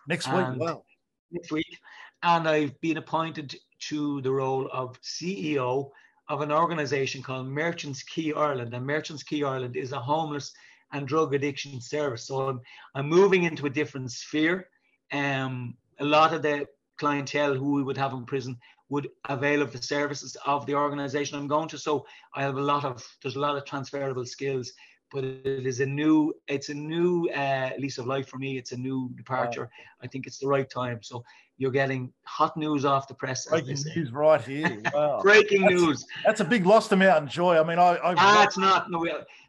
Next 0.10 0.28
week, 0.28 0.46
wow. 0.58 0.84
Next 1.32 1.50
week. 1.50 1.80
And 2.22 2.50
I've 2.50 2.78
been 2.82 2.98
appointed 2.98 3.56
to 3.88 4.20
the 4.20 4.32
role 4.32 4.68
of 4.74 5.02
CEO 5.02 5.92
of 6.28 6.42
an 6.42 6.52
organization 6.52 7.24
called 7.24 7.48
Merchants 7.48 8.04
Quay 8.04 8.34
Ireland. 8.34 8.74
And 8.74 8.86
Merchants 8.86 9.24
Quay 9.24 9.44
Ireland 9.44 9.78
is 9.78 9.94
a 9.94 10.00
homeless 10.02 10.52
and 10.92 11.08
drug 11.08 11.34
addiction 11.34 11.80
service. 11.80 12.28
So 12.28 12.42
I'm, 12.42 12.60
I'm 12.94 13.08
moving 13.08 13.44
into 13.44 13.68
a 13.68 13.70
different 13.70 14.12
sphere. 14.12 14.68
Um, 15.14 15.78
a 16.02 16.06
lot 16.06 16.34
of 16.34 16.42
the 16.42 16.68
clientele 16.98 17.54
who 17.54 17.72
we 17.72 17.84
would 17.84 17.98
have 17.98 18.12
in 18.12 18.26
prison 18.26 18.58
would 18.90 19.08
avail 19.30 19.62
of 19.62 19.72
the 19.72 19.82
services 19.82 20.36
of 20.46 20.66
the 20.66 20.76
organization 20.76 21.38
I'm 21.38 21.48
going 21.48 21.70
to. 21.70 21.78
So 21.78 22.06
I 22.34 22.42
have 22.42 22.58
a 22.58 22.62
lot 22.62 22.84
of, 22.84 23.02
there's 23.22 23.38
a 23.38 23.40
lot 23.40 23.56
of 23.56 23.64
transferable 23.64 24.26
skills 24.26 24.74
but 25.12 25.24
it 25.24 25.66
is 25.66 25.80
a 25.80 25.86
new 25.86 26.34
it's 26.48 26.70
a 26.70 26.74
new 26.74 27.30
uh, 27.30 27.70
lease 27.80 27.98
of 27.98 28.08
life 28.08 28.28
for 28.28 28.38
me 28.38 28.58
it's 28.58 28.72
a 28.72 28.78
new 28.78 29.10
departure 29.16 29.70
i 30.02 30.08
think 30.08 30.28
it's 30.28 30.38
the 30.38 30.48
right 30.48 30.70
time 30.70 31.00
so 31.02 31.24
you're 31.58 31.72
getting 31.72 32.12
hot 32.26 32.56
news 32.58 32.84
off 32.84 33.08
the 33.08 33.14
press 33.14 33.46
breaking 33.46 33.78
news 33.96 34.12
right 34.12 34.42
here 34.42 34.82
wow. 34.94 35.20
breaking 35.22 35.62
that's, 35.62 35.74
news 35.74 36.06
that's 36.26 36.40
a 36.42 36.46
big 36.46 36.66
loss 36.66 36.88
to 36.88 36.96
Mountjoy 36.96 37.58
i 37.58 37.64
mean 37.64 37.80
i, 37.80 37.96
I 37.96 38.14
ah, 38.18 38.44
it's 38.44 38.58
not 38.58 38.92
no 38.92 39.06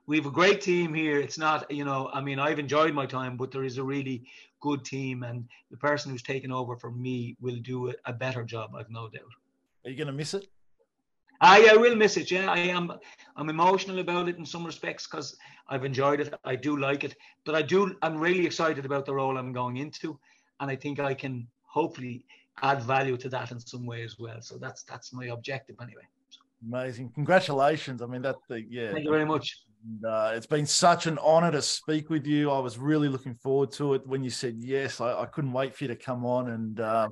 we 0.07 0.17
have 0.17 0.27
a 0.27 0.31
great 0.31 0.61
team 0.61 0.95
here. 0.95 1.21
It's 1.21 1.39
not, 1.39 1.71
you 1.71 1.85
know, 1.85 2.11
I 2.13 2.21
mean, 2.21 2.39
I've 2.39 2.59
enjoyed 2.59 2.95
my 2.95 3.07
time, 3.07 3.37
but 3.37 3.51
there 3.51 3.65
is 3.65 3.79
a 3.79 3.83
really 3.83 4.25
good 4.61 4.85
team, 4.85 5.23
and 5.23 5.49
the 5.71 5.77
person 5.77 6.11
who's 6.11 6.23
taken 6.23 6.53
over 6.53 6.77
from 6.77 7.01
me 7.01 7.37
will 7.41 7.57
do 7.57 7.91
a, 7.91 7.95
a 8.07 8.13
better 8.13 8.45
job. 8.45 8.75
I've 8.77 8.91
no 8.91 9.09
doubt. 9.09 9.23
Are 9.85 9.91
you 9.91 9.97
going 9.97 10.07
to 10.07 10.13
miss 10.13 10.35
it? 10.35 10.47
I, 11.41 11.69
I 11.73 11.77
will 11.77 11.97
miss 11.97 12.17
it. 12.17 12.31
Yeah, 12.31 12.51
I 12.51 12.59
am. 12.59 12.93
I'm 13.37 13.49
emotional 13.49 13.99
about 13.99 14.29
it 14.29 14.37
in 14.37 14.47
some 14.47 14.65
respects 14.65 15.07
because 15.07 15.37
I've 15.69 15.85
enjoyed 15.85 16.21
it. 16.21 16.33
I 16.45 16.57
do 16.57 16.77
like 16.77 17.05
it, 17.05 17.17
but 17.45 17.55
I 17.55 17.63
do. 17.63 17.97
I'm 18.03 18.17
really 18.19 18.47
excited 18.47 18.85
about 18.85 19.05
the 19.05 19.15
role 19.15 19.37
I'm 19.37 19.53
going 19.53 19.77
into, 19.77 20.19
and 20.61 20.71
I 20.71 20.77
think 20.77 21.01
I 21.01 21.15
can 21.15 21.47
hopefully 21.65 22.25
add 22.63 22.83
value 22.83 23.17
to 23.19 23.29
that 23.29 23.51
in 23.51 23.61
some 23.61 23.85
way 23.85 24.03
as 24.03 24.19
well. 24.19 24.41
So 24.41 24.57
that's 24.57 24.83
that's 24.85 25.13
my 25.13 25.27
objective 25.27 25.77
anyway. 25.81 26.03
Amazing! 26.67 27.11
Congratulations. 27.15 28.01
I 28.01 28.07
mean 28.07 28.23
that. 28.23 28.37
The, 28.49 28.63
yeah. 28.69 28.93
Thank 28.93 29.05
you 29.05 29.11
very 29.11 29.27
much. 29.27 29.59
Uh, 30.05 30.33
it's 30.35 30.47
been 30.47 30.67
such 30.67 31.07
an 31.07 31.19
honor 31.19 31.53
to 31.53 31.63
speak 31.63 32.11
with 32.11 32.27
you. 32.27 32.51
I 32.51 32.59
was 32.59 32.77
really 32.77 33.09
looking 33.09 33.35
forward 33.35 33.71
to 33.73 33.95
it 33.95 34.07
when 34.07 34.25
you 34.25 34.31
said 34.31 34.57
yes. 34.59 35.01
I, 35.01 35.21
I 35.21 35.27
couldn't 35.27 35.53
wait 35.53 35.77
for 35.77 35.85
you 35.85 35.89
to 35.89 35.97
come 35.97 36.25
on 36.25 36.51
and. 36.51 36.81
Uh, 36.81 37.09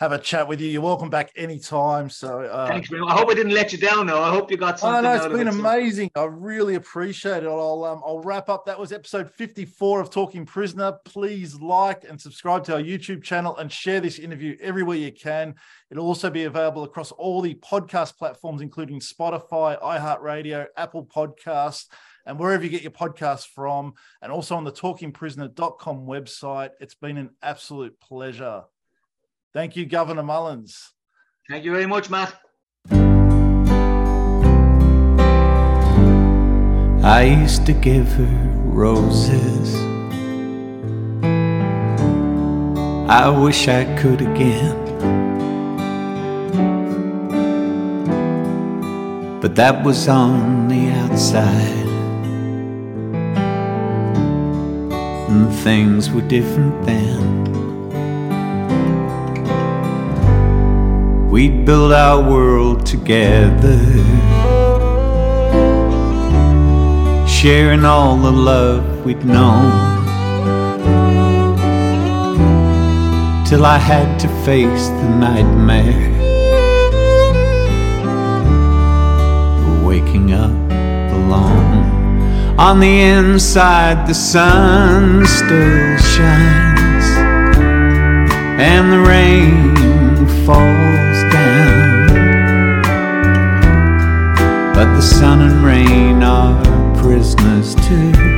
have 0.00 0.12
a 0.12 0.18
chat 0.18 0.46
with 0.46 0.60
you. 0.60 0.68
You're 0.68 0.82
welcome 0.82 1.08
back 1.08 1.30
anytime. 1.36 2.10
So 2.10 2.42
uh, 2.42 2.68
thanks, 2.68 2.90
man. 2.90 3.02
I 3.08 3.14
hope 3.14 3.30
I 3.30 3.34
didn't 3.34 3.54
let 3.54 3.72
you 3.72 3.78
down 3.78 4.06
though. 4.06 4.22
I 4.22 4.30
hope 4.30 4.50
you 4.50 4.58
got 4.58 4.78
something. 4.78 4.98
Oh, 4.98 5.00
no, 5.00 5.16
it's 5.16 5.26
been 5.26 5.48
it, 5.48 5.54
amazing. 5.54 6.10
So. 6.14 6.24
I 6.24 6.26
really 6.26 6.74
appreciate 6.74 7.44
it. 7.44 7.48
I'll 7.48 7.84
um, 7.84 8.02
I'll 8.04 8.20
wrap 8.20 8.50
up. 8.50 8.66
That 8.66 8.78
was 8.78 8.92
episode 8.92 9.30
54 9.30 10.00
of 10.02 10.10
Talking 10.10 10.44
Prisoner. 10.44 10.98
Please 11.06 11.54
like 11.54 12.04
and 12.04 12.20
subscribe 12.20 12.64
to 12.64 12.74
our 12.74 12.80
YouTube 12.80 13.22
channel 13.22 13.56
and 13.56 13.72
share 13.72 14.00
this 14.00 14.18
interview 14.18 14.56
everywhere 14.60 14.98
you 14.98 15.12
can. 15.12 15.54
It'll 15.90 16.06
also 16.06 16.28
be 16.28 16.44
available 16.44 16.84
across 16.84 17.10
all 17.12 17.40
the 17.40 17.54
podcast 17.54 18.18
platforms, 18.18 18.60
including 18.60 19.00
Spotify, 19.00 19.80
iHeartRadio, 19.80 20.66
Apple 20.76 21.06
Podcasts 21.06 21.86
and 22.26 22.40
wherever 22.40 22.64
you 22.64 22.68
get 22.68 22.82
your 22.82 22.90
podcasts 22.90 23.46
from, 23.46 23.94
and 24.20 24.32
also 24.32 24.56
on 24.56 24.64
the 24.64 24.72
talkingprisoner.com 24.72 26.06
website. 26.06 26.70
It's 26.80 26.96
been 26.96 27.18
an 27.18 27.30
absolute 27.40 28.00
pleasure. 28.00 28.64
Thank 29.52 29.76
you, 29.76 29.86
Governor 29.86 30.22
Mullins. 30.22 30.92
Thank 31.48 31.64
you 31.64 31.72
very 31.72 31.86
much, 31.86 32.10
Matt. 32.10 32.34
I 37.02 37.22
used 37.22 37.64
to 37.66 37.72
give 37.72 38.08
her 38.12 38.50
roses. 38.64 39.76
I 43.08 43.28
wish 43.28 43.68
I 43.68 43.84
could 43.96 44.20
again. 44.20 44.76
But 49.40 49.54
that 49.54 49.84
was 49.84 50.08
on 50.08 50.66
the 50.66 50.90
outside. 50.90 51.86
And 55.30 55.54
things 55.54 56.10
were 56.10 56.22
different 56.22 56.84
then. 56.84 57.45
We'd 61.36 61.66
build 61.66 61.92
our 61.92 62.18
world 62.18 62.86
together, 62.86 63.78
sharing 67.28 67.84
all 67.84 68.16
the 68.16 68.30
love 68.30 69.04
we'd 69.04 69.22
known. 69.22 69.70
Till 73.44 73.66
I 73.66 73.76
had 73.76 74.18
to 74.20 74.28
face 74.46 74.88
the 74.88 75.08
nightmare, 75.10 76.08
waking 79.86 80.32
up 80.32 80.56
alone. 81.20 82.56
On 82.58 82.80
the 82.80 83.02
inside, 83.02 84.06
the 84.06 84.14
sun 84.14 85.26
still 85.26 85.98
shines, 85.98 87.06
and 88.58 88.90
the 88.90 89.00
rain 89.00 89.76
falls 90.46 90.95
But 94.76 94.94
the 94.94 95.00
sun 95.00 95.40
and 95.40 95.64
rain 95.64 96.22
are 96.22 96.62
prisoners 96.96 97.74
too. 97.76 98.35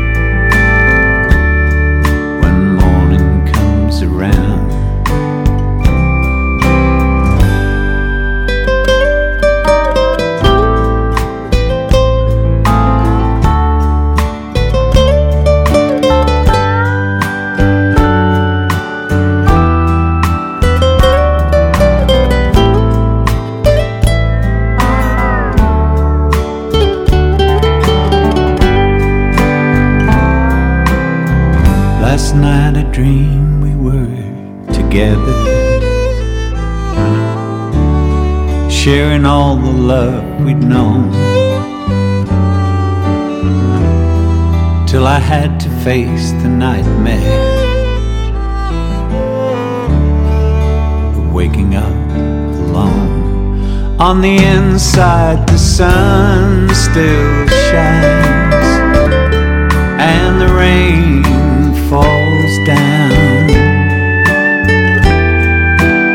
Had 45.29 45.61
to 45.61 45.69
face 45.85 46.33
the 46.43 46.49
nightmare 46.49 47.21
of 51.17 51.35
waking 51.35 51.75
up 51.75 51.93
alone. 52.65 54.01
On 54.01 54.23
the 54.23 54.39
inside, 54.39 55.47
the 55.47 55.59
sun 55.59 56.71
still 56.75 57.47
shines, 57.69 58.69
and 60.01 60.41
the 60.41 60.49
rain 60.55 61.23
falls 61.91 62.55
down. 62.67 63.49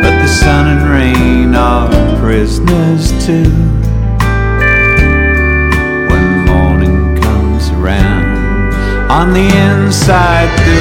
But 0.01 0.15
the 0.23 0.27
sun 0.27 0.75
and 0.75 0.89
rain 0.89 1.53
are 1.53 1.87
prisoners 2.19 3.11
too. 3.23 3.62
On 9.23 9.33
the 9.33 9.47
inside 9.69 10.49
the 10.65 10.79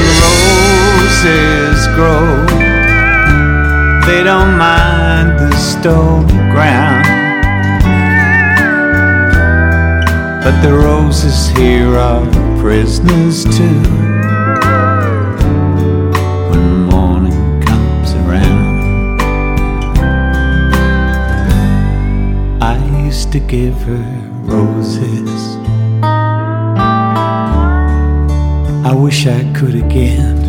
roses 0.99 1.87
grow. 1.95 2.27
They 4.05 4.25
don't 4.25 4.59
mind 4.59 5.39
the 5.39 5.55
stony 5.55 6.33
ground. 6.51 7.07
But 10.43 10.61
the 10.61 10.73
roses 10.73 11.51
here 11.51 11.95
are 11.95 12.27
prisoners 12.61 13.45
too. 13.45 13.83
When 16.51 16.87
morning 16.91 17.63
comes 17.63 18.15
around, 18.15 19.21
I 22.61 22.75
used 23.05 23.31
to 23.31 23.39
give 23.39 23.81
her 23.83 24.31
roses. 24.43 25.52
I 28.93 28.95
wish 28.95 29.27
I 29.27 29.51
could 29.55 29.75
again. 29.75 30.47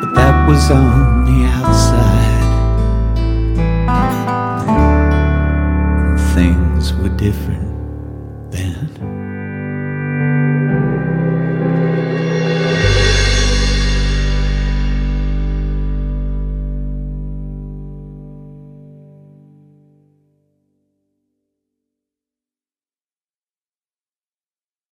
But 0.00 0.14
that 0.16 0.48
was 0.48 0.68
on 0.72 1.24
the 1.26 1.44
outside. 1.46 2.42
Things 6.34 6.92
were 6.94 7.10
different. 7.10 7.53